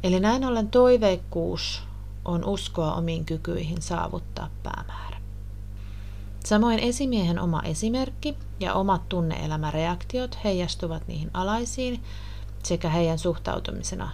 Eli 0.02 0.20
näin 0.20 0.44
ollen 0.44 0.68
toiveikkuus 0.68 1.82
on 2.24 2.44
uskoa 2.44 2.94
omiin 2.94 3.24
kykyihin 3.24 3.82
saavuttaa 3.82 4.50
päämäärä. 4.62 5.16
Samoin 6.44 6.78
esimiehen 6.78 7.38
oma 7.38 7.62
esimerkki 7.62 8.36
ja 8.60 8.74
omat 8.74 9.08
tunneelämäreaktiot 9.08 10.38
heijastuvat 10.44 11.08
niihin 11.08 11.30
alaisiin 11.34 12.02
sekä 12.62 12.88
heidän 12.88 13.18
suhtautumisena 13.18 14.10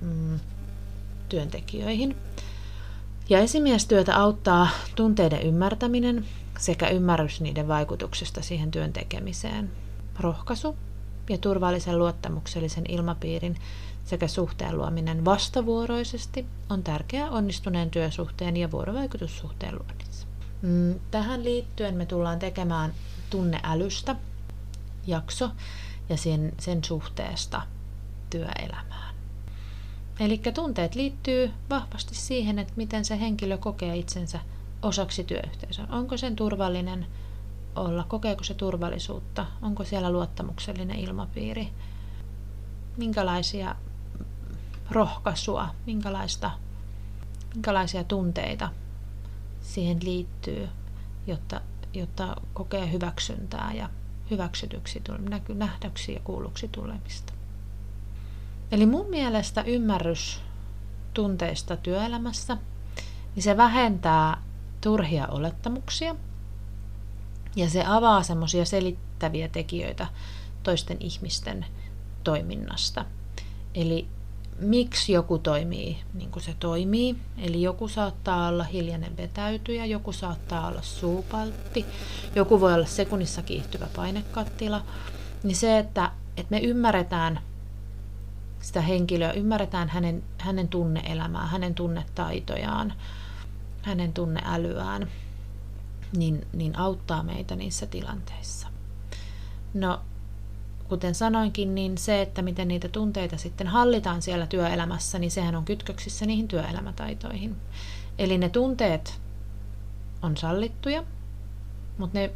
mm, 0.00 0.40
työntekijöihin. 1.28 2.16
Ja 3.28 3.38
esimiestyötä 3.38 4.16
auttaa 4.16 4.68
tunteiden 4.94 5.42
ymmärtäminen 5.42 6.24
sekä 6.58 6.88
ymmärrys 6.88 7.40
niiden 7.40 7.68
vaikutuksesta 7.68 8.42
siihen 8.42 8.70
työn 8.70 8.92
tekemiseen. 8.92 9.70
Rohkaisu 10.20 10.76
ja 11.30 11.38
turvallisen 11.38 11.98
luottamuksellisen 11.98 12.84
ilmapiirin 12.88 13.56
sekä 14.04 14.28
suhteen 14.28 14.78
luominen 14.78 15.24
vastavuoroisesti 15.24 16.46
on 16.70 16.82
tärkeää 16.82 17.30
onnistuneen 17.30 17.90
työsuhteen 17.90 18.56
ja 18.56 18.70
vuorovaikutussuhteen 18.70 19.74
luonnissa. 19.74 20.26
Mm, 20.62 20.94
tähän 21.10 21.44
liittyen 21.44 21.94
me 21.94 22.06
tullaan 22.06 22.38
tekemään 22.38 22.92
tunneälystä 23.30 24.16
jakso 25.06 25.50
ja 26.08 26.16
sen, 26.16 26.52
sen 26.58 26.84
suhteesta 26.84 27.62
työelämään. 28.30 29.05
Eli 30.20 30.40
tunteet 30.54 30.94
liittyy 30.94 31.50
vahvasti 31.70 32.14
siihen, 32.14 32.58
että 32.58 32.72
miten 32.76 33.04
se 33.04 33.20
henkilö 33.20 33.58
kokee 33.58 33.96
itsensä 33.96 34.40
osaksi 34.82 35.24
työyhteisöä. 35.24 35.86
Onko 35.90 36.16
sen 36.16 36.36
turvallinen 36.36 37.06
olla, 37.76 38.04
kokeeko 38.04 38.44
se 38.44 38.54
turvallisuutta, 38.54 39.46
onko 39.62 39.84
siellä 39.84 40.10
luottamuksellinen 40.10 40.98
ilmapiiri, 40.98 41.68
minkälaisia 42.96 43.76
rohkaisua, 44.90 45.68
minkälaista, 45.86 46.50
minkälaisia 47.54 48.04
tunteita 48.04 48.68
siihen 49.60 49.98
liittyy, 50.02 50.68
jotta, 51.26 51.60
jotta 51.94 52.36
kokee 52.54 52.92
hyväksyntää 52.92 53.72
ja 53.74 53.90
hyväksytyksi, 54.30 55.02
nähdäksi 55.54 56.12
ja 56.12 56.20
kuulluksi 56.20 56.68
tulemista. 56.68 57.35
Eli 58.72 58.86
mun 58.86 59.10
mielestä 59.10 59.62
ymmärrys 59.62 60.40
tunteista 61.14 61.76
työelämässä, 61.76 62.56
niin 63.34 63.42
se 63.42 63.56
vähentää 63.56 64.42
turhia 64.80 65.26
olettamuksia 65.26 66.16
ja 67.56 67.70
se 67.70 67.84
avaa 67.86 68.22
semmoisia 68.22 68.64
selittäviä 68.64 69.48
tekijöitä 69.48 70.06
toisten 70.62 70.96
ihmisten 71.00 71.66
toiminnasta. 72.24 73.04
Eli 73.74 74.08
miksi 74.58 75.12
joku 75.12 75.38
toimii 75.38 75.98
niin 76.14 76.30
kuin 76.30 76.42
se 76.42 76.54
toimii. 76.60 77.16
Eli 77.38 77.62
joku 77.62 77.88
saattaa 77.88 78.48
olla 78.48 78.64
hiljainen 78.64 79.16
vetäytyjä, 79.16 79.84
joku 79.84 80.12
saattaa 80.12 80.68
olla 80.68 80.82
suupaltti, 80.82 81.86
joku 82.34 82.60
voi 82.60 82.74
olla 82.74 82.86
sekunnissa 82.86 83.42
kiihtyvä 83.42 83.86
painekattila. 83.96 84.82
Niin 85.42 85.56
se, 85.56 85.78
että, 85.78 86.10
että 86.36 86.50
me 86.50 86.58
ymmärretään 86.58 87.40
sitä 88.66 88.80
henkilöä, 88.80 89.32
ymmärretään 89.32 89.88
hänen, 89.88 90.22
hänen 90.38 90.68
tunneelämää, 90.68 91.46
hänen 91.46 91.74
tunnetaitojaan, 91.74 92.92
hänen 93.82 94.12
tunneälyään, 94.12 95.08
niin, 96.16 96.46
niin 96.52 96.78
auttaa 96.78 97.22
meitä 97.22 97.56
niissä 97.56 97.86
tilanteissa. 97.86 98.68
No, 99.74 100.00
kuten 100.88 101.14
sanoinkin, 101.14 101.74
niin 101.74 101.98
se, 101.98 102.22
että 102.22 102.42
miten 102.42 102.68
niitä 102.68 102.88
tunteita 102.88 103.36
sitten 103.36 103.66
hallitaan 103.66 104.22
siellä 104.22 104.46
työelämässä, 104.46 105.18
niin 105.18 105.30
sehän 105.30 105.56
on 105.56 105.64
kytköksissä 105.64 106.26
niihin 106.26 106.48
työelämätaitoihin. 106.48 107.56
Eli 108.18 108.38
ne 108.38 108.48
tunteet 108.48 109.20
on 110.22 110.36
sallittuja, 110.36 111.04
mutta 111.98 112.18
ne 112.18 112.30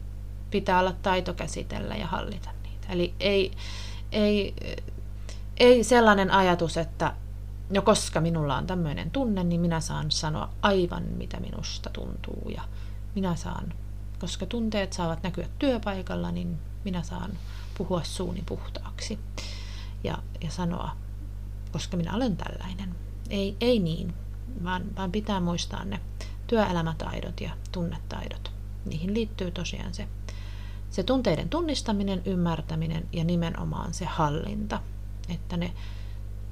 pitää 0.51 0.81
olla 0.81 0.93
taito 1.03 1.35
käsitellä 1.35 1.95
ja 1.95 2.07
hallita 2.07 2.51
niitä. 2.63 2.89
Eli 2.93 3.15
ei, 3.21 3.53
ei 4.13 4.55
ei 5.61 5.85
sellainen 5.85 6.31
ajatus, 6.31 6.77
että 6.77 7.15
no 7.71 7.83
koska 7.83 8.21
minulla 8.21 8.57
on 8.57 8.67
tämmöinen 8.67 9.11
tunne, 9.11 9.45
niin 9.45 9.61
minä 9.61 9.81
saan 9.81 10.11
sanoa 10.11 10.51
aivan 10.63 11.03
mitä 11.03 11.41
minusta 11.41 11.91
tuntuu 11.91 12.51
ja 12.55 12.63
minä 13.15 13.37
saan, 13.37 13.73
koska 14.19 14.47
tunteet 14.47 14.93
saavat 14.93 15.23
näkyä 15.23 15.49
työpaikalla, 15.59 16.31
niin 16.31 16.59
minä 16.85 17.03
saan 17.03 17.31
puhua 17.79 18.01
suuni 18.05 18.43
puhtaaksi 18.47 19.19
ja, 20.05 20.19
ja 20.41 20.51
sanoa, 20.51 20.97
koska 21.73 21.97
minä 21.97 22.15
olen 22.15 22.37
tällainen. 22.37 22.95
Ei, 23.31 23.57
ei 23.61 23.79
niin, 23.79 24.15
vaan, 24.65 24.97
vaan 24.97 25.13
pitää 25.13 25.41
muistaa 25.41 25.85
ne 25.85 26.01
työelämätaidot 26.47 27.41
ja 27.41 27.51
tunnetaidot. 27.73 28.53
Niihin 28.85 29.15
liittyy 29.15 29.51
tosiaan 29.51 29.95
se, 29.95 30.09
se 30.91 31.03
tunteiden 31.03 31.49
tunnistaminen, 31.49 32.23
ymmärtäminen 32.25 33.09
ja 33.13 33.25
nimenomaan 33.25 33.95
se 33.95 34.05
hallinta 34.05 34.81
että 35.31 35.57
ne 35.57 35.73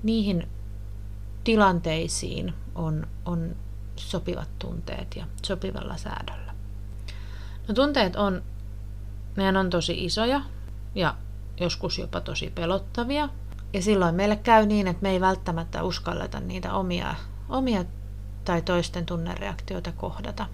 niihin 0.03 0.49
tilanteisiin 1.45 2.55
on, 2.75 3.07
on 3.25 3.57
sopivat 3.97 4.49
tunteet 4.59 5.17
ja 5.17 5.27
sopivalla 5.47 5.97
säädöllä. 5.97 6.55
No 7.69 7.75
tunteet 7.75 8.17
on, 8.17 8.43
ne 9.37 9.59
on 9.59 9.71
tosi 9.71 10.05
isoja 10.05 10.41
ja 10.95 11.15
joskus 11.61 11.99
jopa 11.99 12.21
tosi 12.21 12.51
pelottavia. 12.51 13.29
Ja 13.73 13.83
silloin 13.83 14.15
meille 14.15 14.37
käy 14.37 14.67
niin, 14.67 14.87
että 14.87 15.03
me 15.03 15.11
ei 15.11 15.21
välttämättä 15.21 15.83
uskalleta 15.83 16.41
niitä 16.41 16.73
omia, 16.73 17.15
omia 17.49 17.85
tai 18.45 18.63
toisten 18.63 19.07
tunnereaktioita 19.07 19.93
kohdata. 19.93 20.47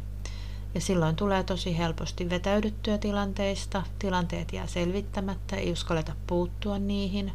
Ja 0.75 0.81
silloin 0.81 1.17
tulee 1.17 1.43
tosi 1.43 1.79
helposti 1.79 2.31
vetäydyttyä 2.31 2.99
tilanteista, 2.99 3.83
tilanteet 3.99 4.53
jää 4.53 4.67
selvittämättä, 4.67 5.57
ei 5.57 5.73
uskalleta 5.73 6.13
puuttua 6.27 6.79
niihin. 6.79 7.33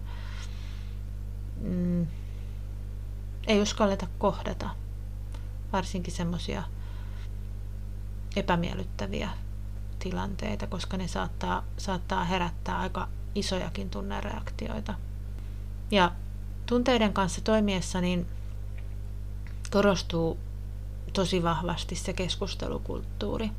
Mm, 1.62 2.08
ei 3.48 3.62
uskalleta 3.62 4.08
kohdata, 4.18 4.70
varsinkin 5.74 6.14
semmoisia 6.14 6.64
epämiellyttäviä 8.36 9.30
tilanteita, 10.00 10.68
koska 10.68 10.98
ne 10.98 11.08
saattaa, 11.08 11.64
saattaa 11.78 12.24
herättää 12.24 12.80
aika 12.80 13.08
isojakin 13.36 13.90
tunnereaktioita. 13.90 14.94
Ja 15.92 16.12
tunteiden 16.66 17.14
kanssa 17.14 17.42
toimiessa 17.42 18.02
niin 18.02 18.28
korostuu 19.72 20.38
tosi 21.14 21.44
vahvasti 21.44 21.96
se 21.96 22.14
keskustelukulttuuri. 22.14 23.52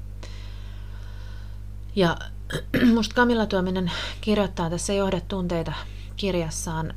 Ja 1.97 2.17
musta 2.95 3.15
Kamilla 3.15 3.47
Tuominen 3.47 3.93
kirjoittaa 4.21 4.71
tässä 4.71 4.93
Johdat 4.93 5.29
tunteita 5.29 5.73
kirjassaan 6.17 6.95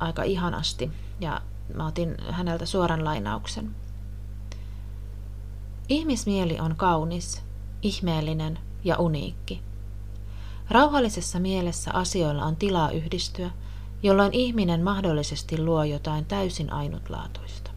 aika 0.00 0.22
ihanasti 0.22 0.90
ja 1.20 1.40
mä 1.74 1.86
otin 1.86 2.16
häneltä 2.30 2.66
suoran 2.66 3.04
lainauksen. 3.04 3.70
Ihmismieli 5.88 6.60
on 6.60 6.76
kaunis, 6.76 7.42
ihmeellinen 7.82 8.58
ja 8.84 8.96
uniikki. 8.98 9.62
Rauhallisessa 10.70 11.40
mielessä 11.40 11.90
asioilla 11.94 12.44
on 12.44 12.56
tilaa 12.56 12.90
yhdistyä, 12.90 13.50
jolloin 14.02 14.34
ihminen 14.34 14.82
mahdollisesti 14.82 15.62
luo 15.62 15.84
jotain 15.84 16.24
täysin 16.24 16.72
ainutlaatuista. 16.72 17.70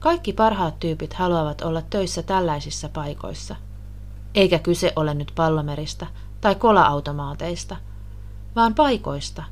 Kaikki 0.00 0.32
parhaat 0.32 0.80
tyypit 0.80 1.14
haluavat 1.14 1.62
olla 1.62 1.82
töissä 1.82 2.22
tällaisissa 2.22 2.88
paikoissa, 2.88 3.56
eikä 4.34 4.58
kyse 4.58 4.92
ole 4.96 5.14
nyt 5.14 5.32
pallomeristä 5.34 6.06
tai 6.40 6.54
kola-automaateista, 6.54 7.76
vaan 8.56 8.74
paikoista, 8.74 9.44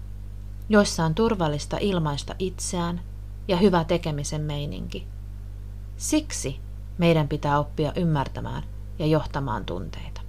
joissa 0.68 1.04
on 1.04 1.14
turvallista 1.14 1.76
ilmaista 1.80 2.34
itseään 2.38 3.00
ja 3.48 3.56
hyvä 3.56 3.84
tekemisen 3.84 4.40
meininki. 4.40 5.06
Siksi 5.96 6.60
meidän 6.98 7.28
pitää 7.28 7.58
oppia 7.58 7.92
ymmärtämään 7.96 8.62
ja 8.98 9.06
johtamaan 9.06 9.64
tunteita. 9.64 10.20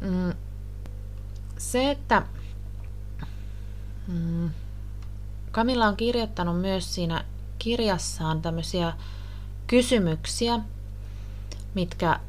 Mm. 0.00 0.32
Se, 1.58 1.90
että 1.90 2.22
mm, 4.08 4.50
Kamilla 5.50 5.86
on 5.86 5.96
kirjoittanut 5.96 6.60
myös 6.60 6.94
siinä 6.94 7.24
kirjassaan 7.58 8.42
tämmöisiä 8.42 8.92
kysymyksiä, 9.66 10.60
mitkä 11.74 12.20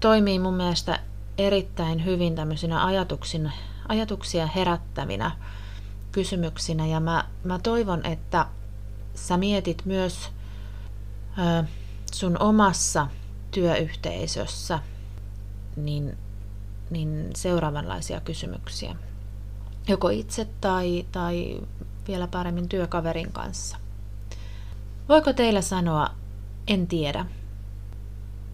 toimii 0.00 0.38
mun 0.38 0.54
mielestä 0.54 1.00
erittäin 1.38 2.04
hyvin 2.04 2.34
tämmöisinä 2.34 2.84
ajatuksin, 2.84 3.52
ajatuksia 3.88 4.46
herättävinä 4.46 5.30
kysymyksinä. 6.12 6.86
Ja 6.86 7.00
mä, 7.00 7.24
mä 7.44 7.58
toivon, 7.58 8.06
että 8.06 8.46
sä 9.14 9.36
mietit 9.36 9.82
myös 9.84 10.30
ö, 11.38 11.64
sun 12.12 12.38
omassa 12.38 13.06
työyhteisössä 13.50 14.78
niin, 15.76 16.18
niin 16.90 17.30
seuraavanlaisia 17.36 18.20
kysymyksiä. 18.20 18.96
Joko 19.88 20.08
itse 20.08 20.48
tai, 20.60 21.06
tai 21.12 21.60
vielä 22.08 22.26
paremmin 22.26 22.68
työkaverin 22.68 23.32
kanssa. 23.32 23.76
Voiko 25.08 25.32
teillä 25.32 25.62
sanoa, 25.62 26.10
en 26.68 26.86
tiedä? 26.86 27.26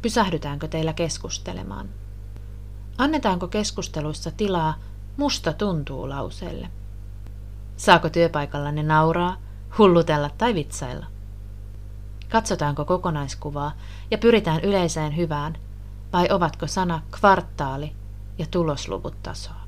Pysähdytäänkö 0.02 0.68
teillä 0.68 0.92
keskustelemaan? 0.92 1.88
Annetaanko 2.98 3.48
keskusteluissa 3.48 4.30
tilaa 4.30 4.78
musta 5.16 5.52
tuntuu 5.52 6.08
lauseelle? 6.08 6.70
Saako 7.78 8.08
työpaikallanne 8.08 8.82
nauraa, 8.82 9.36
hullutella 9.78 10.30
tai 10.38 10.54
vitsailla? 10.54 11.06
Katsotaanko 12.28 12.84
kokonaiskuvaa 12.84 13.72
ja 14.10 14.18
pyritään 14.18 14.60
yleiseen 14.60 15.16
hyvään, 15.16 15.56
vai 16.12 16.28
ovatko 16.30 16.66
sana 16.66 17.02
kvartaali 17.10 17.92
ja 18.38 18.46
tulosluvut 18.50 19.22
tasoa? 19.22 19.60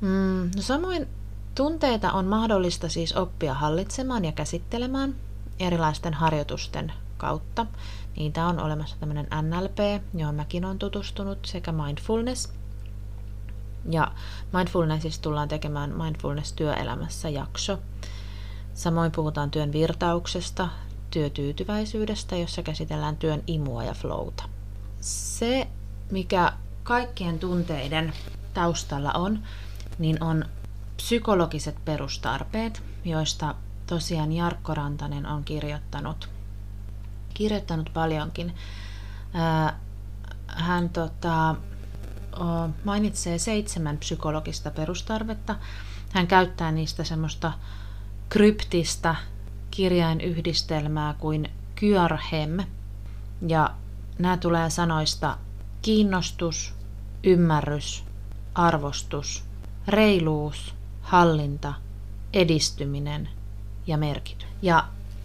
Mm, 0.00 0.50
no 0.56 0.62
samoin 0.62 1.08
tunteita 1.54 2.12
on 2.12 2.26
mahdollista 2.26 2.88
siis 2.88 3.16
oppia 3.16 3.54
hallitsemaan 3.54 4.24
ja 4.24 4.32
käsittelemään 4.32 5.14
erilaisten 5.58 6.14
harjoitusten 6.14 6.92
kautta. 7.16 7.66
Niitä 8.16 8.46
on 8.46 8.60
olemassa 8.60 8.96
tämmöinen 9.00 9.28
NLP, 9.42 10.02
johon 10.14 10.34
mäkin 10.34 10.64
olen 10.64 10.78
tutustunut, 10.78 11.38
sekä 11.46 11.72
mindfulness. 11.72 12.52
Ja 13.90 14.12
mindfulnessista 14.52 15.22
tullaan 15.22 15.48
tekemään 15.48 15.94
mindfulness 15.96 16.52
työelämässä 16.52 17.28
jakso. 17.28 17.78
Samoin 18.74 19.12
puhutaan 19.12 19.50
työn 19.50 19.72
virtauksesta, 19.72 20.68
työtyytyväisyydestä, 21.10 22.36
jossa 22.36 22.62
käsitellään 22.62 23.16
työn 23.16 23.42
imua 23.46 23.84
ja 23.84 23.94
flowta. 23.94 24.44
Se, 25.00 25.68
mikä 26.10 26.52
kaikkien 26.82 27.38
tunteiden 27.38 28.12
taustalla 28.54 29.12
on, 29.12 29.42
niin 29.98 30.22
on 30.22 30.44
psykologiset 30.96 31.84
perustarpeet, 31.84 32.82
joista 33.04 33.54
tosiaan 33.86 34.32
Jarkko 34.32 34.74
Rantanen 34.74 35.26
on 35.26 35.44
kirjoittanut, 35.44 36.28
kirjoittanut 37.34 37.90
paljonkin. 37.92 38.54
Hän 40.46 40.88
tota, 40.88 41.54
mainitsee 42.84 43.38
seitsemän 43.38 43.98
psykologista 43.98 44.70
perustarvetta. 44.70 45.56
Hän 46.10 46.26
käyttää 46.26 46.72
niistä 46.72 47.04
semmoista 47.04 47.52
kryptistä 48.28 49.14
kirjainyhdistelmää 49.70 51.14
kuin 51.18 51.50
kyarhem. 51.74 52.58
Ja 53.48 53.70
nämä 54.18 54.36
tulee 54.36 54.70
sanoista 54.70 55.38
kiinnostus, 55.82 56.74
ymmärrys, 57.24 58.04
arvostus, 58.54 59.44
reiluus, 59.88 60.74
hallinta, 61.02 61.74
edistyminen 62.32 63.28
ja 63.86 63.96
merkitys. 63.96 64.48
Ja 64.62 64.84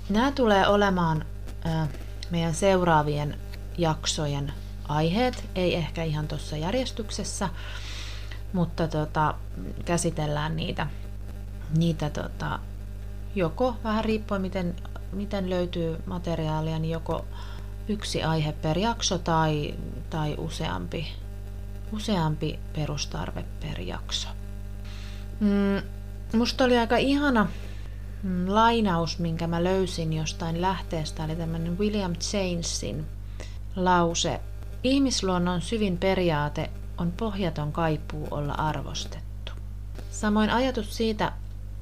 nämä 0.09 0.31
tulee 0.31 0.67
olemaan 0.67 1.25
meidän 2.29 2.53
seuraavien 2.53 3.37
jaksojen 3.77 4.53
aiheet, 4.87 5.49
ei 5.55 5.75
ehkä 5.75 6.03
ihan 6.03 6.27
tuossa 6.27 6.57
järjestyksessä, 6.57 7.49
mutta 8.53 8.87
tota, 8.87 9.33
käsitellään 9.85 10.55
niitä, 10.55 10.87
niitä 11.77 12.09
tota, 12.09 12.59
joko 13.35 13.75
vähän 13.83 14.05
riippuen 14.05 14.41
miten, 14.41 14.75
miten 15.11 15.49
löytyy 15.49 15.97
materiaalia, 16.05 16.79
niin 16.79 16.91
joko 16.91 17.25
yksi 17.87 18.23
aihe 18.23 18.51
per 18.51 18.77
jakso 18.77 19.17
tai, 19.17 19.75
tai 20.09 20.35
useampi, 20.37 21.07
useampi 21.91 22.59
perustarve 22.73 23.45
per 23.59 23.81
jakso. 23.81 24.27
Mm, 25.39 25.81
musta 26.37 26.63
oli 26.63 26.77
aika 26.77 26.97
ihana 26.97 27.47
mm, 28.23 28.45
lainaus, 28.47 29.19
minkä 29.19 29.47
mä 29.47 29.63
löysin 29.63 30.13
jostain 30.13 30.61
lähteestä, 30.61 31.23
oli 31.23 31.35
tämmöinen 31.35 31.77
William 31.79 32.13
Jamesin 32.33 33.05
lause. 33.75 34.39
Ihmisluonnon 34.87 35.61
syvin 35.61 35.97
periaate 35.97 36.69
on 36.97 37.11
pohjaton 37.11 37.71
kaipuu 37.71 38.27
olla 38.31 38.53
arvostettu. 38.53 39.51
Samoin 40.11 40.49
ajatus 40.49 40.97
siitä, 40.97 41.31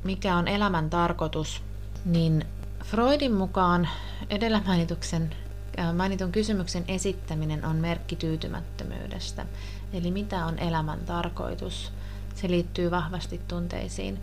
mikä 0.03 0.35
on 0.35 0.47
elämän 0.47 0.89
tarkoitus, 0.89 1.63
niin 2.05 2.45
Freudin 2.83 3.33
mukaan 3.33 3.89
edellä 4.29 4.61
mainituksen, 4.67 5.35
äh, 5.79 5.95
mainitun 5.95 6.31
kysymyksen 6.31 6.83
esittäminen 6.87 7.65
on 7.65 7.75
merkki 7.75 8.15
tyytymättömyydestä. 8.15 9.45
Eli 9.93 10.11
mitä 10.11 10.45
on 10.45 10.59
elämän 10.59 10.99
tarkoitus? 10.99 11.91
Se 12.35 12.49
liittyy 12.49 12.91
vahvasti 12.91 13.41
tunteisiin. 13.47 14.19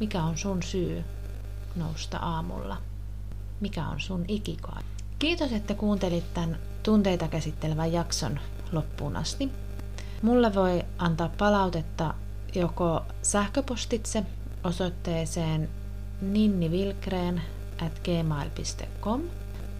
Mikä 0.00 0.22
on 0.22 0.38
sun 0.38 0.62
syy 0.62 1.04
nousta 1.76 2.18
aamulla? 2.18 2.76
Mikä 3.60 3.88
on 3.88 4.00
sun 4.00 4.24
ikikai? 4.28 4.82
Kiitos, 5.18 5.52
että 5.52 5.74
kuuntelit 5.74 6.34
tämän 6.34 6.58
tunteita 6.84 7.28
käsittelevän 7.28 7.92
jakson 7.92 8.40
loppuun 8.72 9.16
asti. 9.16 9.50
Mulle 10.22 10.54
voi 10.54 10.82
antaa 10.98 11.30
palautetta 11.38 12.14
joko 12.54 13.02
sähköpostitse 13.22 14.24
osoitteeseen 14.64 15.68
ninnivilkreen 16.20 17.42
at 17.86 18.00
gmail.com 18.04 19.22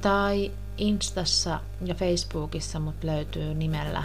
tai 0.01 0.51
Instassa 0.79 1.61
ja 1.85 1.95
Facebookissa 1.95 2.81
mut 2.81 3.05
löytyy 3.05 3.55
nimellä 3.55 4.03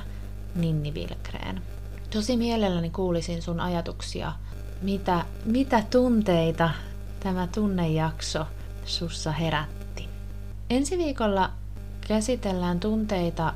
Ninni 0.56 0.94
Vilkreen. 0.94 1.62
Tosi 2.10 2.38
mielelläni 2.38 2.90
kuulisin 2.90 3.42
sun 3.42 3.60
ajatuksia, 3.60 4.34
mitä, 4.82 5.26
mitä 5.46 5.84
tunteita 5.90 6.70
tämä 7.20 7.48
tunnejakso 7.48 8.46
sussa 8.86 9.32
herätti. 9.32 10.10
Ensi 10.70 10.98
viikolla 10.98 11.52
Käsitellään 12.10 12.80
tunteita 12.80 13.54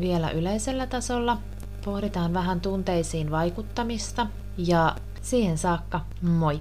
vielä 0.00 0.30
yleisellä 0.30 0.86
tasolla, 0.86 1.38
pohditaan 1.84 2.34
vähän 2.34 2.60
tunteisiin 2.60 3.30
vaikuttamista 3.30 4.26
ja 4.56 4.96
siihen 5.22 5.58
saakka 5.58 6.00
moi! 6.22 6.54